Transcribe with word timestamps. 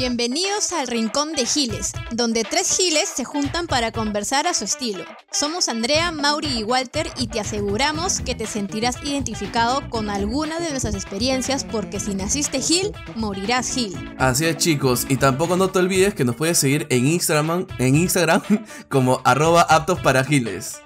Bienvenidos 0.00 0.72
al 0.72 0.86
Rincón 0.86 1.34
de 1.34 1.44
Giles, 1.44 1.92
donde 2.10 2.42
tres 2.42 2.74
giles 2.74 3.06
se 3.14 3.26
juntan 3.26 3.66
para 3.66 3.92
conversar 3.92 4.46
a 4.46 4.54
su 4.54 4.64
estilo. 4.64 5.04
Somos 5.30 5.68
Andrea, 5.68 6.10
Mauri 6.10 6.48
y 6.48 6.62
Walter 6.62 7.06
y 7.18 7.26
te 7.26 7.38
aseguramos 7.38 8.22
que 8.22 8.34
te 8.34 8.46
sentirás 8.46 8.96
identificado 9.04 9.90
con 9.90 10.08
alguna 10.08 10.58
de 10.58 10.70
nuestras 10.70 10.94
experiencias 10.94 11.66
porque 11.66 12.00
si 12.00 12.14
naciste 12.14 12.62
gil, 12.62 12.92
morirás 13.14 13.74
gil. 13.74 13.94
Así 14.16 14.46
es 14.46 14.56
chicos, 14.56 15.04
y 15.10 15.18
tampoco 15.18 15.58
no 15.58 15.68
te 15.68 15.80
olvides 15.80 16.14
que 16.14 16.24
nos 16.24 16.34
puedes 16.34 16.56
seguir 16.56 16.86
en 16.88 17.06
Instagram, 17.06 17.66
en 17.78 17.94
Instagram 17.94 18.40
como 18.88 19.20
arroba 19.26 19.60
aptos 19.68 20.00
para 20.00 20.24
giles. 20.24 20.80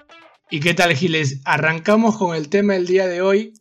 ¿Y 0.50 0.58
qué 0.58 0.74
tal 0.74 0.92
giles? 0.92 1.40
Arrancamos 1.44 2.18
con 2.18 2.34
el 2.34 2.48
tema 2.48 2.72
del 2.72 2.88
día 2.88 3.06
de 3.06 3.22
hoy, 3.22 3.54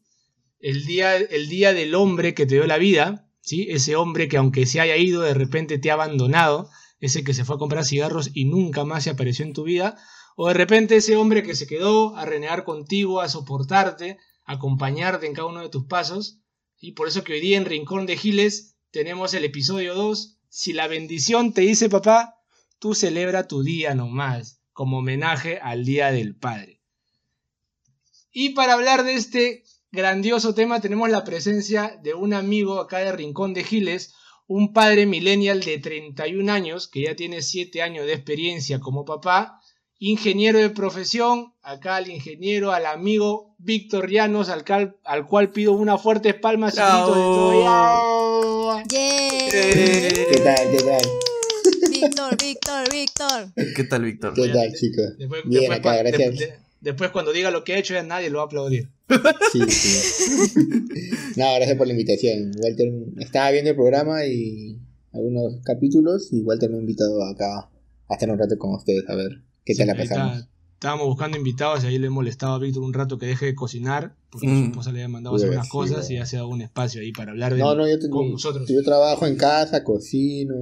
el 0.59 0.83
día, 0.87 1.15
el 1.15 1.47
día 1.47 1.73
del 1.73 1.93
hombre 1.93 2.33
que 2.33 2.47
te 2.47 2.55
dio 2.55 2.65
la 2.65 2.79
vida 2.79 3.22
ese 3.45 3.95
hombre 3.95 4.27
que 4.27 4.37
aunque 4.37 4.65
se 4.65 4.79
haya 4.79 4.97
ido, 4.97 5.21
de 5.21 5.33
repente 5.33 5.77
te 5.77 5.91
ha 5.91 5.95
abandonado, 5.95 6.69
ese 6.99 7.23
que 7.23 7.33
se 7.33 7.43
fue 7.43 7.55
a 7.55 7.59
comprar 7.59 7.85
cigarros 7.85 8.31
y 8.33 8.45
nunca 8.45 8.85
más 8.85 9.03
se 9.03 9.09
apareció 9.09 9.45
en 9.45 9.53
tu 9.53 9.63
vida, 9.63 9.97
o 10.35 10.47
de 10.47 10.53
repente 10.53 10.95
ese 10.95 11.15
hombre 11.17 11.43
que 11.43 11.55
se 11.55 11.67
quedó 11.67 12.15
a 12.15 12.25
renegar 12.25 12.63
contigo, 12.63 13.21
a 13.21 13.29
soportarte, 13.29 14.17
a 14.45 14.53
acompañarte 14.53 15.27
en 15.27 15.33
cada 15.33 15.47
uno 15.47 15.61
de 15.61 15.69
tus 15.69 15.85
pasos, 15.85 16.39
y 16.79 16.93
por 16.93 17.07
eso 17.07 17.23
que 17.23 17.33
hoy 17.33 17.41
día 17.41 17.57
en 17.57 17.65
Rincón 17.65 18.05
de 18.05 18.17
Giles 18.17 18.75
tenemos 18.91 19.33
el 19.33 19.43
episodio 19.43 19.93
2, 19.95 20.37
si 20.49 20.73
la 20.73 20.87
bendición 20.87 21.53
te 21.53 21.61
dice 21.61 21.89
papá, 21.89 22.35
tú 22.79 22.95
celebra 22.95 23.47
tu 23.47 23.63
día 23.63 23.95
nomás, 23.95 24.61
como 24.71 24.99
homenaje 24.99 25.59
al 25.59 25.85
Día 25.85 26.11
del 26.11 26.35
Padre. 26.35 26.81
Y 28.31 28.49
para 28.49 28.73
hablar 28.73 29.03
de 29.03 29.13
este 29.13 29.63
grandioso 29.93 30.53
tema 30.55 30.81
tenemos 30.81 31.09
la 31.11 31.23
presencia 31.23 31.99
de 32.01 32.15
un 32.15 32.33
amigo 32.33 32.79
acá 32.79 32.97
de 32.97 33.11
Rincón 33.11 33.53
de 33.53 33.63
Giles, 33.63 34.15
un 34.47 34.73
padre 34.73 35.05
millennial 35.05 35.61
de 35.61 35.77
31 35.77 36.51
años, 36.51 36.87
que 36.87 37.03
ya 37.03 37.15
tiene 37.15 37.43
7 37.43 37.83
años 37.83 38.07
de 38.07 38.13
experiencia 38.13 38.79
como 38.79 39.05
papá, 39.05 39.61
ingeniero 39.99 40.57
de 40.57 40.71
profesión, 40.71 41.53
acá 41.61 41.97
al 41.97 42.09
ingeniero, 42.09 42.71
al 42.71 42.87
amigo 42.87 43.55
Víctor 43.59 44.09
Llanos, 44.09 44.49
al, 44.49 44.65
cual, 45.27 45.51
pido 45.51 45.73
una 45.73 45.99
fuerte 45.99 46.33
palma. 46.33 46.71
¿Qué 46.71 46.77
tal? 46.77 46.97
¿Qué 50.71 50.83
tal? 50.83 51.05
Víctor, 51.91 52.37
Víctor, 52.41 52.91
Víctor. 52.91 53.53
¿Qué 53.75 53.83
tal, 53.83 54.01
Víctor? 54.01 54.33
¿Qué 54.33 54.49
tal, 54.49 54.73
chicos? 54.73 55.13
Bien, 55.45 55.71
acá, 55.71 55.97
gracias. 55.97 56.49
Después, 56.81 57.11
cuando 57.11 57.31
diga 57.31 57.51
lo 57.51 57.63
que 57.63 57.75
ha 57.75 57.77
hecho, 57.77 57.93
ya 57.93 58.01
nadie 58.01 58.31
lo 58.31 58.39
va 58.39 58.45
a 58.45 58.47
aplaudir. 58.47 58.89
Sí, 59.51 59.59
sí. 59.69 60.53
no, 61.37 61.55
gracias 61.55 61.77
por 61.77 61.87
la 61.87 61.93
invitación. 61.93 62.51
Walter 62.61 62.91
estaba 63.19 63.51
viendo 63.51 63.71
el 63.71 63.75
programa 63.75 64.25
y 64.25 64.79
algunos 65.13 65.61
capítulos 65.63 66.31
y 66.31 66.41
Walter 66.41 66.69
me 66.69 66.77
ha 66.77 66.79
invitado 66.79 67.23
acá 67.25 67.69
a 68.09 68.13
estar 68.13 68.29
un 68.29 68.37
rato 68.37 68.57
con 68.57 68.73
ustedes 68.75 69.07
a 69.07 69.15
ver 69.15 69.41
qué 69.65 69.75
tal 69.75 69.87
la 69.87 69.95
pasamos. 69.95 70.47
estábamos 70.73 71.07
buscando 71.07 71.37
invitados 71.37 71.83
y 71.83 71.87
ahí 71.87 71.99
le 71.99 72.07
he 72.07 72.09
molestado 72.09 72.53
a 72.53 72.59
Víctor 72.59 72.83
un 72.83 72.93
rato 72.93 73.17
que 73.17 73.27
deje 73.27 73.45
de 73.45 73.55
cocinar 73.55 74.15
porque 74.29 74.47
su 74.47 74.53
mm. 74.53 74.63
esposa 74.65 74.91
le 74.91 74.99
había 74.99 75.09
mandado 75.09 75.35
hacer 75.35 75.51
unas 75.51 75.69
cosas 75.69 76.09
y 76.09 76.17
hace 76.17 76.41
un 76.41 76.61
espacio 76.61 77.01
ahí 77.01 77.11
para 77.11 77.31
hablar 77.31 77.53
de 77.53 77.59
no, 77.59 77.75
no, 77.75 77.87
yo 77.87 77.97
con 78.09 78.31
nosotros. 78.31 78.67
Yo 78.67 78.83
trabajo 78.83 79.25
en 79.27 79.37
casa, 79.37 79.83
cocino, 79.83 80.55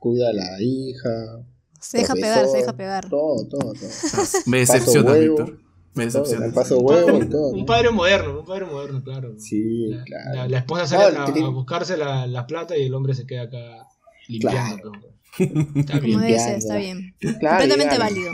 cuido 0.00 0.26
a 0.26 0.32
la 0.32 0.60
hija, 0.60 1.44
se 1.84 1.98
deja 1.98 2.14
pegar, 2.14 2.48
se 2.48 2.56
deja 2.56 2.72
pegar. 2.74 3.08
Todo, 3.10 3.46
todo, 3.46 3.72
todo. 3.74 3.90
Me 4.46 4.60
decepciona, 4.60 5.12
Víctor. 5.12 5.58
Me 5.94 6.04
decepciona. 6.06 6.52
paso 6.52 6.78
huevo 6.80 7.22
y 7.22 7.28
todo. 7.28 7.48
Un 7.50 7.66
padre 7.66 7.90
moderno, 7.90 8.40
un 8.40 8.44
padre 8.44 8.66
moderno, 8.66 9.02
claro. 9.02 9.34
Sí, 9.38 9.90
claro. 10.06 10.48
La, 10.48 10.58
esposa 10.58 10.86
sale 10.86 11.16
a, 11.16 11.48
buscarse 11.48 11.96
la, 11.96 12.26
la, 12.26 12.46
plata 12.46 12.76
y 12.76 12.82
el 12.82 12.94
hombre 12.94 13.14
se 13.14 13.26
queda 13.26 13.42
acá 13.42 13.86
limpiando. 14.28 14.92
Está 15.38 15.98
bien. 15.98 16.14
Como 16.14 16.26
debe 16.26 16.56
está 16.56 16.76
bien. 16.76 17.14
Completamente 17.20 17.98
válido. 17.98 18.32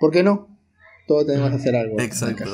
¿Por 0.00 0.10
qué 0.10 0.22
no? 0.22 0.48
Todos 1.06 1.26
tenemos 1.26 1.50
que 1.50 1.56
hacer 1.56 1.76
algo. 1.76 2.00
Exacto. 2.00 2.44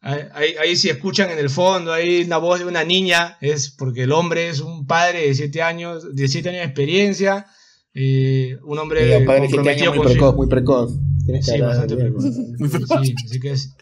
Ahí, 0.00 0.54
ahí, 0.60 0.76
si 0.76 0.88
escuchan 0.88 1.30
en 1.30 1.38
el 1.38 1.50
fondo, 1.50 1.92
hay 1.92 2.22
una 2.22 2.38
voz 2.38 2.60
de 2.60 2.66
una 2.66 2.84
niña, 2.84 3.38
es 3.40 3.70
porque 3.70 4.02
el 4.04 4.12
hombre 4.12 4.48
es 4.48 4.60
un 4.60 4.86
padre 4.86 5.26
de 5.26 5.34
7 5.34 5.62
años, 5.62 6.14
de 6.14 6.28
7 6.28 6.48
años 6.50 6.60
de 6.60 6.66
experiencia, 6.66 7.46
un 8.64 8.78
hombre 8.78 9.24
comprometido 9.24 9.94
muy, 9.94 10.06
precoz, 10.06 10.36
muy 10.36 10.46
precoz. 10.46 10.92
Sí, 11.42 11.60
bastante 11.60 11.96
precoz. 11.96 12.24
sí, 13.04 13.14
así 13.24 13.40
que 13.40 13.50
es, 13.50 13.76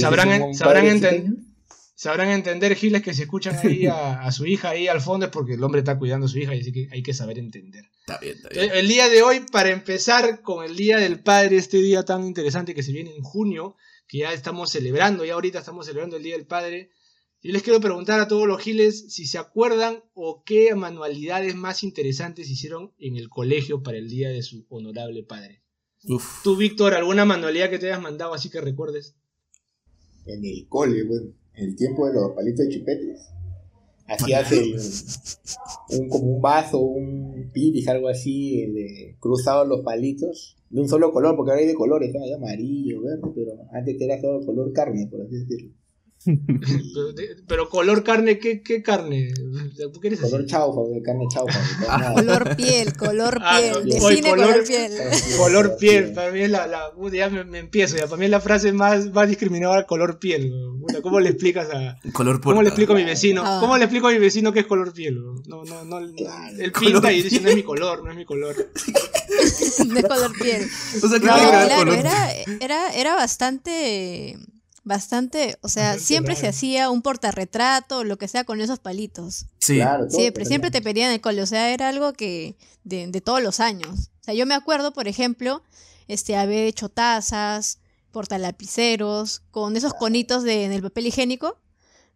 sabrán, 0.00 0.54
sabrán, 0.54 1.46
sabrán 1.94 2.28
entender, 2.30 2.74
Giles, 2.74 3.02
que 3.02 3.14
se 3.14 3.22
escuchan 3.22 3.56
ahí 3.62 3.86
a, 3.86 4.30
su 4.32 4.46
hija 4.46 4.70
ahí 4.70 4.88
al 4.88 5.00
fondo 5.00 5.26
es 5.26 5.32
porque 5.32 5.54
el 5.54 5.64
hombre 5.64 5.80
está 5.80 5.98
cuidando 5.98 6.26
a 6.26 6.28
su 6.28 6.38
hija 6.38 6.54
y 6.54 6.60
así 6.60 6.72
que 6.72 6.88
hay 6.90 7.02
que 7.02 7.14
saber 7.14 7.38
entender. 7.38 7.84
Está 8.00 8.18
bien, 8.18 8.36
está 8.36 8.48
bien. 8.50 8.70
El, 8.74 8.88
día 8.88 9.08
de 9.08 9.22
hoy, 9.22 9.40
para 9.50 9.70
empezar 9.70 10.42
con 10.42 10.64
el 10.64 10.76
Día 10.76 10.98
del 10.98 11.20
Padre, 11.20 11.56
este 11.56 11.78
día 11.78 12.04
tan 12.04 12.26
interesante 12.26 12.74
que 12.74 12.82
se 12.82 12.92
viene 12.92 13.14
en 13.14 13.22
junio, 13.22 13.76
que 14.06 14.18
ya 14.18 14.32
estamos 14.32 14.70
celebrando, 14.70 15.24
ya 15.24 15.34
ahorita 15.34 15.60
estamos 15.60 15.86
celebrando 15.86 16.16
el 16.16 16.22
Día 16.22 16.36
del 16.36 16.46
Padre, 16.46 16.90
y 17.44 17.50
les 17.50 17.62
quiero 17.62 17.80
preguntar 17.80 18.20
a 18.20 18.28
todos 18.28 18.46
los 18.46 18.62
giles 18.62 19.12
si 19.12 19.26
se 19.26 19.36
acuerdan 19.36 20.04
o 20.14 20.44
qué 20.44 20.76
manualidades 20.76 21.56
más 21.56 21.82
interesantes 21.82 22.48
hicieron 22.48 22.92
en 22.98 23.16
el 23.16 23.28
colegio 23.28 23.82
para 23.82 23.98
el 23.98 24.08
día 24.08 24.28
de 24.28 24.42
su 24.42 24.64
honorable 24.68 25.24
padre. 25.24 25.61
Tú, 26.42 26.56
Víctor, 26.56 26.94
¿alguna 26.94 27.24
manualidad 27.24 27.70
que 27.70 27.78
te 27.78 27.86
hayas 27.86 28.02
mandado 28.02 28.34
así 28.34 28.50
que 28.50 28.60
recuerdes? 28.60 29.14
En 30.26 30.44
el 30.44 30.66
cole, 30.68 31.04
bueno, 31.04 31.32
en 31.54 31.70
el 31.70 31.76
tiempo 31.76 32.06
de 32.06 32.14
los 32.14 32.32
palitos 32.32 32.66
de 32.66 32.72
chupetes. 32.72 33.28
Hacías 34.06 34.52
el, 34.52 34.74
un, 36.00 36.08
como 36.08 36.24
un 36.34 36.42
vaso, 36.42 36.80
un 36.80 37.50
piris, 37.52 37.86
algo 37.88 38.08
así, 38.08 38.66
de, 38.66 39.16
cruzado 39.20 39.64
los 39.64 39.80
palitos 39.80 40.56
de 40.70 40.80
un 40.80 40.88
solo 40.88 41.12
color, 41.12 41.36
porque 41.36 41.52
ahora 41.52 41.62
hay 41.62 41.68
de 41.68 41.74
colores, 41.74 42.14
hay 42.14 42.32
amarillo, 42.32 43.02
verde, 43.02 43.22
pero 43.34 43.52
antes 43.72 44.00
era 44.00 44.20
solo 44.20 44.44
color 44.44 44.72
carne, 44.72 45.06
por 45.10 45.22
así 45.22 45.36
decirlo 45.36 45.81
pero, 47.48 47.68
color 47.68 48.04
carne, 48.04 48.38
¿qué, 48.38 48.62
qué 48.62 48.82
carne? 48.82 49.32
¿Qué 50.00 50.08
eres 50.08 50.20
color 50.20 50.46
chaufa, 50.46 50.80
carne 51.04 51.26
chaufa. 51.28 52.14
color 52.14 52.56
piel, 52.56 52.96
color 52.96 53.38
ah, 53.42 53.58
piel. 53.58 53.84
Define 53.88 54.30
color, 54.30 54.64
piel. 54.64 54.92
Color 55.36 55.76
piel, 55.76 56.12
para 56.12 56.30
mí 56.30 56.40
es 56.40 56.50
la, 56.50 56.66
la 56.66 56.92
ya 57.12 57.28
me, 57.28 57.58
empiezo, 57.58 57.96
ya 57.96 58.06
para 58.06 58.16
mí 58.16 58.26
es 58.26 58.30
la 58.30 58.40
frase 58.40 58.72
más, 58.72 59.12
más 59.12 59.28
discriminada, 59.28 59.86
color 59.86 60.18
piel. 60.18 60.52
¿Cómo 61.02 61.20
le 61.20 61.30
explicas 61.30 61.68
a 61.70 61.98
color 62.12 62.40
¿Cómo 62.40 62.62
le 62.62 62.68
explico 62.68 62.92
a 62.92 62.96
mi 62.96 63.04
vecino? 63.04 63.42
Ah. 63.44 63.58
¿Cómo 63.60 63.76
le 63.76 63.84
explico 63.84 64.08
a 64.08 64.12
mi 64.12 64.18
vecino 64.18 64.52
que 64.52 64.60
es 64.60 64.66
color 64.66 64.92
piel? 64.92 65.16
No, 65.46 65.64
no, 65.64 65.84
no, 65.84 65.98
él 65.98 66.72
pinta 66.72 67.12
y 67.12 67.22
dice 67.22 67.40
no 67.40 67.48
es 67.48 67.56
mi 67.56 67.62
color, 67.62 68.04
no 68.04 68.10
es 68.10 68.16
mi 68.16 68.24
color. 68.24 68.54
no 69.86 69.98
es 69.98 70.04
color 70.04 70.32
piel. 70.40 70.68
O 71.02 71.08
sea, 71.08 71.20
claro, 71.20 71.92
era, 71.92 72.32
era, 72.60 72.92
era 72.94 73.14
bastante 73.14 74.36
bastante, 74.84 75.58
o 75.62 75.68
sea, 75.68 75.98
siempre 75.98 76.36
se 76.36 76.48
hacía 76.48 76.90
un 76.90 77.02
portarretrato, 77.02 78.04
lo 78.04 78.18
que 78.18 78.28
sea, 78.28 78.44
con 78.44 78.60
esos 78.60 78.78
palitos. 78.78 79.46
Sí, 79.58 79.76
claro, 79.76 80.10
siempre, 80.10 80.44
siempre 80.44 80.70
te 80.70 80.82
pedían 80.82 81.12
el 81.12 81.20
cole, 81.20 81.42
o 81.42 81.46
sea, 81.46 81.72
era 81.72 81.88
algo 81.88 82.12
que 82.12 82.56
de, 82.84 83.06
de, 83.06 83.20
todos 83.20 83.42
los 83.42 83.60
años. 83.60 84.10
O 84.20 84.24
sea, 84.24 84.34
yo 84.34 84.46
me 84.46 84.54
acuerdo, 84.54 84.92
por 84.92 85.08
ejemplo, 85.08 85.62
este, 86.08 86.36
haber 86.36 86.66
hecho 86.66 86.88
tazas, 86.88 87.78
portalapiceros, 88.10 89.42
con 89.50 89.76
esos 89.76 89.94
conitos 89.94 90.42
de, 90.42 90.64
en 90.64 90.72
el 90.72 90.82
papel 90.82 91.06
higiénico. 91.06 91.58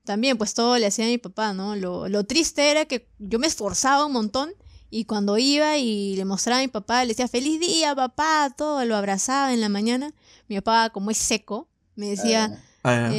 También, 0.04 0.38
pues 0.38 0.54
todo 0.54 0.78
le 0.78 0.86
hacía 0.86 1.06
a 1.06 1.08
mi 1.08 1.18
papá, 1.18 1.52
¿no? 1.52 1.74
Lo, 1.74 2.08
lo 2.08 2.24
triste 2.24 2.70
era 2.70 2.84
que 2.84 3.08
yo 3.18 3.40
me 3.40 3.48
esforzaba 3.48 4.06
un 4.06 4.12
montón 4.12 4.52
y 4.88 5.04
cuando 5.04 5.36
iba 5.36 5.78
y 5.78 6.14
le 6.14 6.24
mostraba 6.24 6.60
a 6.60 6.62
mi 6.62 6.68
papá, 6.68 7.04
le 7.04 7.08
decía, 7.08 7.26
feliz 7.26 7.58
día, 7.58 7.94
papá, 7.94 8.54
todo, 8.56 8.84
lo 8.84 8.94
abrazaba 8.94 9.52
en 9.52 9.60
la 9.60 9.68
mañana. 9.68 10.14
Mi 10.48 10.56
papá, 10.60 10.90
como 10.90 11.10
es 11.10 11.18
seco, 11.18 11.68
me 11.96 12.08
decía, 12.08 12.62
ah, 12.84 13.10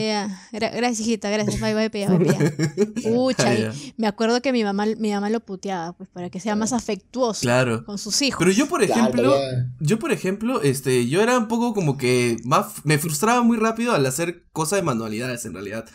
gracias 0.51 0.99
hijita, 1.01 1.29
gracias, 1.29 1.59
bye, 1.59 1.73
bye, 1.73 1.89
bye, 1.89 2.07
bye. 2.07 3.71
me 3.97 4.07
acuerdo 4.07 4.41
que 4.41 4.51
mi 4.51 4.63
mamá, 4.63 4.85
mi 4.97 5.11
mamá 5.11 5.29
lo 5.29 5.39
puteaba, 5.41 5.93
pues 5.93 6.09
para 6.09 6.29
que 6.29 6.39
sea 6.39 6.55
más 6.55 6.73
afectuoso 6.73 7.47
con 7.85 7.97
sus 7.97 8.21
hijos. 8.21 8.39
Pero 8.39 8.51
yo, 8.51 8.68
por 8.68 8.83
ejemplo, 8.83 9.35
yo, 9.79 10.00
por 10.00 10.12
ejemplo, 10.12 10.62
este, 10.62 11.07
yo 11.07 11.21
era 11.21 11.38
un 11.38 11.47
poco 11.47 11.74
como 11.74 11.97
que 11.97 12.38
más, 12.45 12.85
me 12.85 12.97
frustraba 12.97 13.41
muy 13.41 13.57
rápido 13.57 13.94
al 13.94 14.06
hacer 14.06 14.45
cosas 14.51 14.77
de 14.77 14.83
manualidades 14.83 15.45
en 15.45 15.53
realidad. 15.53 15.85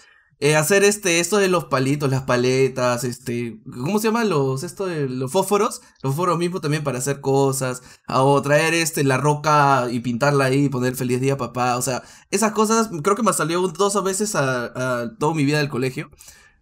Eh, 0.44 0.56
hacer 0.56 0.82
este, 0.82 1.20
esto 1.20 1.38
de 1.38 1.46
los 1.46 1.66
palitos, 1.66 2.10
las 2.10 2.22
paletas, 2.22 3.04
este, 3.04 3.60
¿cómo 3.64 4.00
se 4.00 4.08
llaman 4.08 4.28
los, 4.28 4.64
esto 4.64 4.86
de 4.86 5.08
los 5.08 5.30
fósforos? 5.30 5.82
Los 6.02 6.16
fósforos 6.16 6.36
mismos 6.36 6.60
también 6.60 6.82
para 6.82 6.98
hacer 6.98 7.20
cosas, 7.20 7.80
o 8.08 8.42
traer 8.42 8.74
este, 8.74 9.04
la 9.04 9.18
roca 9.18 9.86
y 9.88 10.00
pintarla 10.00 10.46
ahí 10.46 10.64
y 10.64 10.68
poner 10.68 10.96
feliz 10.96 11.20
día 11.20 11.36
papá, 11.36 11.76
o 11.76 11.82
sea, 11.82 12.02
esas 12.32 12.50
cosas 12.50 12.90
creo 13.04 13.14
que 13.14 13.22
me 13.22 13.32
salió 13.32 13.60
dos 13.68 14.02
veces 14.02 14.34
a, 14.34 15.02
a 15.04 15.16
toda 15.16 15.32
mi 15.32 15.44
vida 15.44 15.58
del 15.58 15.68
colegio, 15.68 16.10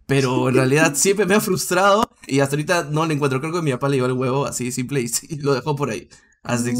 pero 0.05 0.49
en 0.49 0.53
realidad 0.53 0.93
siempre 0.93 1.25
me 1.25 1.33
ha 1.33 1.41
frustrado 1.41 2.03
y 2.27 2.41
hasta 2.41 2.55
ahorita 2.55 2.83
no 2.83 3.07
le 3.07 3.15
encuentro, 3.15 3.41
creo 3.41 3.51
que 3.51 3.63
mi 3.63 3.71
papá 3.71 3.89
le 3.89 3.95
dio 3.95 4.05
el 4.05 4.11
huevo 4.11 4.45
así 4.45 4.71
simple 4.71 5.01
y, 5.27 5.37
lo 5.37 5.55
dejó 5.55 5.75
por 5.75 5.89
ahí. 5.89 6.07
Así 6.43 6.71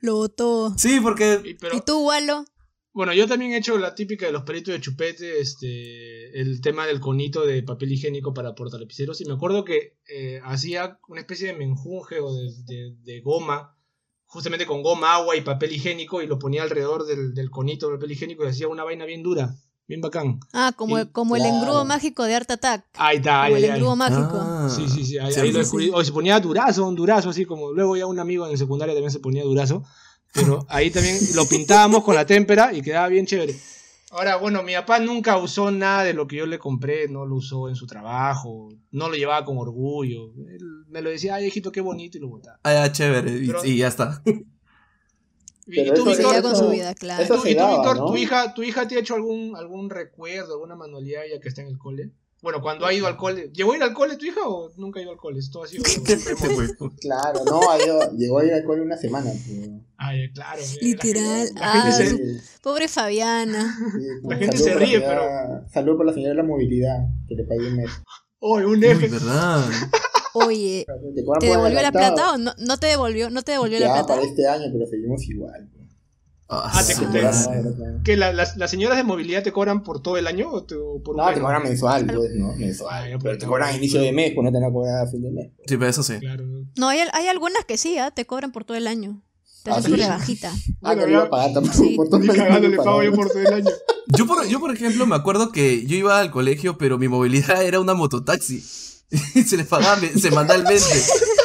lo 0.00 0.14
botó. 0.14 0.74
Sí, 0.78 1.00
porque... 1.02 1.58
¿Y 1.70 1.80
tú, 1.82 2.06
Walo? 2.06 2.46
Bueno, 2.94 3.12
yo 3.12 3.26
también 3.26 3.50
he 3.52 3.56
hecho 3.56 3.76
la 3.76 3.94
típica 3.96 4.26
de 4.26 4.30
los 4.32 4.44
palitos 4.44 4.72
de 4.72 4.80
chupete, 4.80 5.40
este, 5.40 6.40
el 6.40 6.60
tema 6.60 6.86
del 6.86 7.00
conito 7.00 7.44
de 7.44 7.62
papel 7.64 7.90
higiénico 7.90 8.32
para 8.32 8.54
portalapiceros. 8.54 9.20
Y 9.20 9.24
me 9.24 9.34
acuerdo 9.34 9.64
que 9.64 9.98
eh, 10.08 10.40
hacía 10.44 11.00
una 11.08 11.20
especie 11.20 11.48
de 11.48 11.54
menjunje 11.54 12.20
o 12.20 12.32
de, 12.32 12.52
de- 12.66 12.94
de 13.02 13.20
goma, 13.20 13.76
justamente 14.26 14.64
con 14.64 14.82
goma, 14.84 15.14
agua 15.16 15.34
y 15.36 15.40
papel 15.40 15.72
higiénico, 15.72 16.22
y 16.22 16.28
lo 16.28 16.38
ponía 16.38 16.62
alrededor 16.62 17.04
del, 17.04 17.34
del 17.34 17.50
conito 17.50 17.88
de 17.88 17.96
papel 17.96 18.12
higiénico 18.12 18.44
y 18.44 18.48
hacía 18.48 18.68
una 18.68 18.84
vaina 18.84 19.04
bien 19.06 19.24
dura, 19.24 19.56
bien 19.88 20.00
bacán. 20.00 20.38
Ah, 20.52 20.72
como, 20.76 21.00
Y- 21.00 21.06
como 21.06 21.34
el 21.34 21.44
engrudo 21.46 21.84
mágico 21.84 22.22
de 22.22 22.36
Art 22.36 22.50
Attack. 22.52 22.84
Ahí 22.94 23.16
está, 23.16 23.42
ahí, 23.42 23.50
Como 23.50 23.56
el 23.58 23.64
ahí, 23.64 23.70
engrudo 23.70 23.96
mágico. 23.96 24.38
Ah. 24.40 24.68
Sí, 24.72 24.88
sí, 24.88 25.04
sí, 25.04 25.18
ahí, 25.18 25.32
Sí, 25.32 25.40
ahí 25.40 25.48
sí, 25.48 25.52
lo 25.58 25.64
sí. 25.64 25.90
O 25.92 26.04
se 26.04 26.12
ponía 26.12 26.38
durazo, 26.38 26.86
un 26.86 26.94
durazo, 26.94 27.30
así 27.30 27.44
como 27.44 27.72
luego 27.72 27.96
ya 27.96 28.06
un 28.06 28.20
amigo 28.20 28.46
en 28.46 28.56
secundaria 28.56 28.94
también 28.94 29.10
se 29.10 29.18
ponía 29.18 29.42
durazo. 29.42 29.82
Pero 30.34 30.66
ahí 30.68 30.90
también 30.90 31.16
lo 31.34 31.46
pintábamos 31.46 32.02
con 32.04 32.14
la 32.14 32.26
témpera 32.26 32.72
y 32.72 32.82
quedaba 32.82 33.08
bien 33.08 33.24
chévere. 33.26 33.54
Ahora, 34.10 34.36
bueno, 34.36 34.62
mi 34.62 34.74
papá 34.74 35.00
nunca 35.00 35.38
usó 35.38 35.70
nada 35.70 36.04
de 36.04 36.14
lo 36.14 36.26
que 36.28 36.36
yo 36.36 36.46
le 36.46 36.58
compré, 36.58 37.08
no 37.08 37.26
lo 37.26 37.36
usó 37.36 37.68
en 37.68 37.74
su 37.74 37.86
trabajo, 37.86 38.68
no 38.92 39.08
lo 39.08 39.16
llevaba 39.16 39.44
con 39.44 39.58
orgullo. 39.58 40.32
Él 40.48 40.84
me 40.88 41.02
lo 41.02 41.10
decía, 41.10 41.34
ay, 41.36 41.46
hijito, 41.46 41.72
qué 41.72 41.80
bonito, 41.80 42.18
y 42.18 42.20
lo 42.20 42.28
botaba. 42.28 42.58
Ah, 42.62 42.72
ya, 42.72 42.92
chévere. 42.92 43.32
Y, 43.32 43.46
Pero- 43.46 43.64
y 43.64 43.78
ya 43.78 43.88
está. 43.88 44.22
Y, 45.66 45.80
y 45.80 45.94
tú, 45.94 46.04
Víctor, 46.04 46.42
con 46.42 46.52
eso- 46.52 46.64
su 46.66 46.70
vida, 46.70 46.94
claro. 46.94 47.22
eso 47.22 47.36
tú- 47.36 47.40
se 47.40 47.50
y 47.52 47.54
tú, 47.54 47.60
daba, 47.60 47.76
Víctor, 47.76 47.96
¿no? 47.96 48.06
tu 48.08 48.16
hija, 48.18 48.52
tu 48.52 48.62
hija 48.62 48.86
te 48.86 48.96
ha 48.96 49.00
hecho 49.00 49.14
algún, 49.14 49.56
algún 49.56 49.88
recuerdo, 49.88 50.52
alguna 50.52 50.76
manualidad 50.76 51.22
ya 51.32 51.40
que 51.40 51.48
está 51.48 51.62
en 51.62 51.68
el 51.68 51.78
cole. 51.78 52.10
Bueno, 52.44 52.60
cuando 52.60 52.84
ha 52.84 52.92
ido 52.92 53.06
al 53.06 53.16
cole, 53.16 53.50
¿llegó 53.54 53.72
a 53.72 53.76
ir 53.78 53.82
al 53.82 53.94
cole 53.94 54.16
tu 54.18 54.26
hija 54.26 54.46
o 54.46 54.70
nunca 54.76 55.00
ha 55.00 55.02
ido 55.02 55.12
al 55.12 55.16
cole? 55.16 55.38
Esto 55.40 55.62
ha 55.64 55.66
sido. 55.66 55.82
Claro, 57.00 57.40
no, 57.46 57.70
ha 57.70 57.82
ido- 57.82 58.12
llegó 58.16 58.38
a 58.38 58.44
ir 58.44 58.52
al 58.52 58.64
cole 58.64 58.82
una 58.82 58.96
semana. 58.98 59.30
pero- 59.46 59.80
Ay, 59.96 60.30
claro. 60.32 60.60
la 60.60 60.78
Literal. 60.86 61.48
La 61.54 61.68
gente, 61.72 61.88
Ah, 61.88 61.92
se, 62.42 62.60
Pobre 62.62 62.88
Fabiana. 62.88 63.76
Sí, 63.98 64.06
La 64.28 64.36
gente 64.36 64.56
se 64.58 64.70
la 64.74 64.76
ríe, 64.76 65.00
señora- 65.00 65.66
Saludo 65.72 65.96
por 65.96 66.06
la 66.06 66.12
señora 66.12 66.30
de 66.32 66.36
la 66.36 66.42
movilidad, 66.42 66.98
que 67.26 67.34
le 67.34 67.44
pagué 67.44 67.66
un 67.68 67.76
mes. 67.76 67.90
¡Oh, 68.40 68.56
un 68.58 68.66
Uy, 68.66 68.84
F! 68.84 69.08
verdad. 69.08 69.64
Oye, 70.34 70.84
¿Te, 71.14 71.24
cobran 71.24 71.40
¿te 71.40 71.46
por 71.46 71.56
devolvió 71.56 71.80
la 71.82 71.92
plata 71.92 72.32
o 72.34 72.36
no? 72.38 72.52
¿No 72.58 72.76
te 72.76 72.88
devolvió, 72.88 73.30
no 73.30 73.42
te 73.42 73.52
devolvió 73.52 73.78
la 73.78 73.86
Ya, 73.86 73.92
plata? 73.94 74.08
para 74.16 74.22
este 74.22 74.46
año, 74.46 74.66
pero 74.72 74.84
seguimos 74.86 75.22
igual. 75.28 75.70
Ah, 76.46 76.70
Ah, 76.74 76.82
te- 76.86 76.94
te- 76.94 77.22
madre. 77.22 78.02
¿Que 78.04 78.16
la- 78.18 78.32
las, 78.32 78.56
las 78.58 78.70
señoras 78.70 78.98
de 78.98 79.02
movilidad 79.04 79.42
te 79.42 79.50
cobran 79.50 79.82
por 79.82 80.02
todo 80.02 80.18
el 80.18 80.26
año 80.26 80.50
o, 80.50 80.62
te- 80.64 80.74
por 80.76 81.14
un 81.14 81.16
No, 81.16 81.32
te 81.32 81.40
cobran 81.40 81.62
mensual, 81.62 82.04
pues, 82.06 82.30
¿no? 82.34 82.50
Ah, 82.50 82.54
Mensual. 82.58 83.04
ya, 83.04 83.18
Pero 83.18 83.20
pues, 83.20 83.38
te 83.38 83.46
no. 83.46 83.50
cobran 83.52 83.68
a 83.70 83.76
inicio 83.76 84.00
de 84.00 84.12
mes, 84.12 84.32
pues 84.34 84.44
no 84.44 84.52
te 84.52 84.60
van 84.60 84.68
a 84.68 84.72
cobrar 84.72 85.06
a 85.06 85.10
fin 85.10 85.22
de 85.22 85.30
mes. 85.30 85.46
Sí, 85.66 85.76
pero 85.78 85.86
eso 85.86 86.02
sí. 86.02 86.18
Claro. 86.20 86.44
No, 86.76 86.88
hay, 86.90 86.98
hay 87.12 87.28
algunas 87.28 87.64
que 87.64 87.78
sí, 87.78 87.96
¿ah? 87.98 88.10
te 88.10 88.26
cobran 88.26 88.52
por 88.52 88.64
todo 88.64 88.76
el 88.76 88.86
año. 88.86 89.22
Te 89.62 89.70
¿Ah, 89.70 89.76
hacen 89.76 89.92
sí? 89.92 89.96
tu 89.96 90.02
rebajita. 90.02 90.52
Ah, 90.82 90.94
le 90.94 91.10
iba 91.10 91.22
a 91.22 91.30
pagar 91.30 91.54
tampoco 91.54 91.78
Sí. 91.78 91.94
por 91.96 92.08
todo 92.10 92.20
el 92.20 92.30
año, 92.38 92.68
le 92.68 92.76
pago 92.76 93.02
yo 93.02 93.12
por 93.14 93.28
todo 93.30 93.38
el 93.40 93.52
año. 93.54 93.70
Yo 94.08 94.26
por, 94.26 94.46
yo, 94.46 94.60
por 94.60 94.70
ejemplo, 94.74 95.06
me 95.06 95.16
acuerdo 95.16 95.50
que 95.50 95.86
yo 95.86 95.96
iba 95.96 96.20
al 96.20 96.30
colegio, 96.30 96.76
pero 96.76 96.98
mi 96.98 97.08
movilidad 97.08 97.62
era 97.64 97.80
una 97.80 97.94
mototaxi. 97.94 98.62
Y 99.10 99.42
se 99.44 99.56
les 99.56 99.66
pagaba, 99.66 99.96
me- 99.96 100.08
se 100.12 100.30
mandaba 100.30 100.58
el 100.60 100.66
20. 100.66 100.84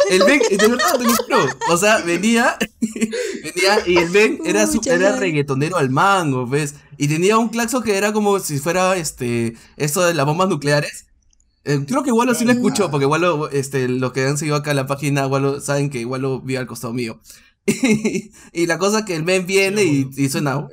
El 0.10 0.24
Ben, 0.24 0.42
de 0.50 0.68
verdad, 0.68 0.98
te 0.98 1.06
juro. 1.06 1.50
O 1.70 1.78
sea, 1.78 2.00
venía, 2.00 2.58
venía 2.82 3.88
y 3.88 3.98
el 3.98 4.10
Ben 4.10 4.40
era, 4.46 4.66
su- 4.66 4.82
era 4.86 5.16
reggaetonero 5.16 5.78
al 5.78 5.90
mango, 5.90 6.48
¿ves? 6.48 6.76
Y 6.98 7.08
tenía 7.08 7.38
un 7.38 7.50
claxon 7.50 7.84
que 7.84 7.96
era 7.98 8.12
como 8.12 8.40
si 8.40 8.58
fuera 8.60 8.96
este, 8.98 9.56
esto 9.78 10.02
de 10.02 10.14
las 10.14 10.26
bombas 10.26 10.50
nucleares. 10.50 11.06
Eh, 11.66 11.84
creo 11.88 12.04
que 12.04 12.12
Wallo 12.12 12.34
sí 12.34 12.46
lo 12.46 12.52
escuchó, 12.54 12.90
porque 12.90 13.06
Wallo, 13.06 13.50
este, 13.52 13.88
los 13.88 14.12
que 14.14 14.26
han 14.26 14.38
seguido 14.38 14.56
acá 14.56 14.72
en 14.72 14.78
la 14.78 14.88
página, 14.88 15.28
Wallo, 15.28 15.62
saben 15.62 15.90
que 15.90 16.06
Wallo 16.06 16.42
vive 16.42 16.58
al 16.60 16.68
costado 16.68 16.94
mío. 16.94 17.22
y 18.54 18.66
la 18.66 18.80
cosa 18.80 19.06
que 19.06 19.16
el 19.16 19.24
men 19.24 19.46
viene 19.46 19.84
y, 19.84 20.10
y 20.18 20.30
suena. 20.30 20.68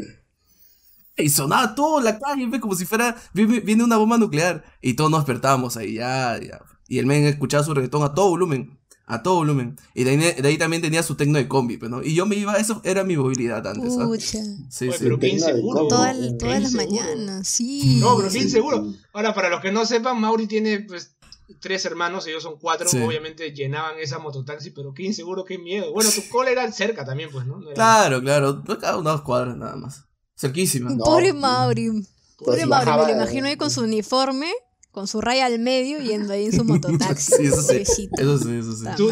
Y 1.19 1.29
sonaba 1.31 1.75
todo 1.75 2.01
la 2.01 2.19
calle, 2.19 2.49
como 2.61 2.75
si 2.75 2.85
fuera. 2.87 3.17
Viene, 3.33 3.61
viene 3.61 3.85
una 3.85 3.97
bomba 3.97 4.19
nuclear. 4.19 4.65
Y 4.83 4.95
todos 4.95 5.11
nos 5.11 5.21
despertábamos 5.21 5.77
ahí, 5.77 5.95
ya, 5.95 6.39
ya. 6.41 6.61
Y 6.89 6.99
el 6.99 7.07
men 7.07 7.25
escuchaba 7.25 7.65
su 7.65 7.75
reggaetón 7.75 8.03
a 8.05 8.15
todo 8.15 8.29
volumen. 8.31 8.79
A 9.09 9.23
todo 9.23 9.37
volumen. 9.37 9.77
Y 9.95 10.03
de 10.05 10.11
ahí, 10.11 10.17
de 10.17 10.49
ahí 10.49 10.59
también 10.59 10.83
tenía 10.83 11.03
su 11.05 11.15
tecno 11.15 11.39
de 11.39 11.47
combi, 11.47 11.77
pues, 11.77 11.91
¿no? 11.91 12.03
Y 12.03 12.15
yo 12.15 12.27
me 12.27 12.35
iba, 12.37 12.55
eso 12.57 12.81
era 12.85 13.05
mi 13.05 13.17
movilidad 13.17 13.65
antes, 13.65 13.97
¿ah? 14.01 14.05
Pucha. 14.07 14.39
Sí, 14.69 14.89
Oye, 14.89 14.93
sí. 14.99 14.99
pero 15.05 15.19
qué 15.21 15.29
inseguro. 15.29 15.87
Todas, 15.87 16.17
Qué 16.17 16.47
las 16.47 16.63
inseguro. 16.73 16.91
mañanas, 16.91 17.47
sí. 17.49 17.99
No, 18.01 18.17
pero 18.17 18.31
qué 18.31 18.39
inseguro. 18.39 18.93
Ahora, 19.13 19.33
para 19.33 19.49
los 19.49 19.61
que 19.61 19.71
no 19.71 19.87
sepan, 19.87 20.21
Mauri 20.21 20.49
tiene 20.49 20.81
pues 20.81 21.13
tres 21.61 21.85
hermanos, 21.85 22.27
ellos 22.27 22.43
son 22.43 22.59
cuatro, 22.59 22.89
Sí. 22.89 22.99
obviamente 23.01 23.53
llenaban 23.53 23.95
esa 24.01 24.19
mototaxi, 24.19 24.71
pero 24.71 24.93
qué 24.93 25.05
inseguro, 25.05 25.45
qué 25.45 25.59
miedo. 25.59 25.93
Bueno, 25.93 26.11
tu 26.11 26.29
cole 26.29 26.51
era 26.51 26.71
cerca 26.73 27.05
también, 27.05 27.31
pues, 27.31 27.47
¿no? 27.47 27.61
Claro, 27.75 28.21
claro. 28.21 28.65
Cada 28.81 28.99
unas 28.99 29.21
cuadras 29.21 29.57
nada 29.57 29.77
más. 29.77 30.03
Cerquísima. 30.37 30.91
No. 30.91 31.05
Pobre 31.05 31.33
Mauri. 31.33 32.05
Pobre 32.45 32.63
si 32.63 32.67
Mauri, 32.67 32.91
me 32.91 32.97
lo 33.07 33.13
imagino 33.13 33.47
ahí 33.47 33.57
con 33.57 33.71
su 33.71 33.83
uniforme, 33.83 34.51
con 34.97 35.07
su 35.07 35.21
raya 35.21 35.45
al 35.45 35.59
medio, 35.59 35.99
yendo 35.99 36.33
ahí 36.33 36.47
en 36.47 36.53
su 36.53 36.65
mototaxi. 36.65 37.33
Sí, 37.37 37.43
eso 37.47 37.61
sí. 37.61 38.09
Eso 38.19 38.39
sí, 38.39 38.57
eso 38.59 38.73
sí. 38.73 38.87
Tú-. 38.97 39.11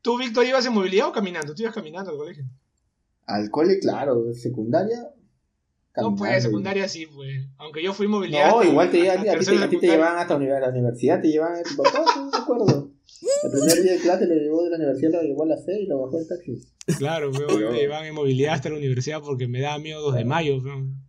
¿Tú, 0.00 0.16
Víctor, 0.16 0.46
ibas 0.46 0.64
en 0.64 0.72
movilidad 0.74 1.08
o 1.08 1.12
caminando? 1.12 1.54
Tú 1.56 1.62
ibas 1.62 1.74
caminando 1.74 2.12
al 2.12 2.16
colegio. 2.16 2.44
Al 3.26 3.50
cole, 3.50 3.80
claro. 3.80 4.32
Secundaria. 4.32 5.10
No, 5.96 6.14
pues, 6.14 6.42
secundaria 6.44 6.88
sí, 6.88 7.06
pues. 7.06 7.48
Aunque 7.56 7.82
yo 7.82 7.92
fui 7.92 8.06
movilidad. 8.06 8.48
No, 8.50 8.62
igual 8.62 8.90
te, 8.92 9.10
a, 9.10 9.20
ti- 9.20 9.28
a 9.28 9.38
te, 9.38 9.58
a 9.58 9.68
ti 9.68 9.78
te 9.78 9.86
llevaban 9.88 10.18
hasta 10.18 10.36
univer- 10.38 10.60
la 10.60 10.68
universidad, 10.68 11.20
te 11.20 11.28
llevaban 11.28 11.62
tu 11.64 11.82
papá, 11.82 12.04
no 12.16 12.30
me 12.30 12.36
acuerdo. 12.38 12.90
El 13.44 13.50
primer 13.50 13.82
día 13.82 13.92
de 13.94 13.98
clase 14.00 14.26
lo 14.26 14.34
llevó 14.34 14.62
de 14.64 14.70
la 14.70 14.76
universidad, 14.76 15.12
lo 15.12 15.22
llevó 15.22 15.42
a 15.44 15.46
la 15.46 15.56
fe 15.56 15.80
y 15.82 15.86
lo 15.86 16.00
bajó 16.02 16.18
el 16.18 16.28
taxi. 16.28 16.60
Claro, 16.98 17.30
Pero- 17.32 17.70
me 17.72 17.78
llevaban 17.78 18.06
en 18.06 18.14
movilidad 18.14 18.54
hasta 18.54 18.68
la 18.70 18.76
universidad 18.76 19.20
porque 19.22 19.48
me 19.48 19.60
daba 19.60 19.78
miedo 19.78 20.00
2 20.02 20.14
de 20.16 20.24
mayo. 20.24 20.58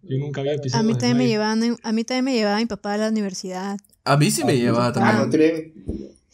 Yo 0.04 0.18
nunca 0.18 0.42
había 0.42 0.58
pisado 0.58 0.82
A 0.82 0.84
mí 0.84 0.94
2 0.94 1.02
de 1.02 1.08
también 1.08 1.18
me 1.18 1.28
llevaban, 1.28 1.78
a 1.84 1.92
mí 1.92 2.04
también 2.04 2.26
me 2.26 2.34
llevaba 2.34 2.58
mi 2.58 2.66
papá 2.66 2.94
a 2.94 2.98
la 2.98 3.10
universidad. 3.10 3.78
A 4.06 4.18
mí 4.18 4.32
sí 4.32 4.44
me 4.44 4.58
llevaba 4.58 4.88
Ah, 4.88 4.94
también. 4.94 5.34
eres 5.34 5.72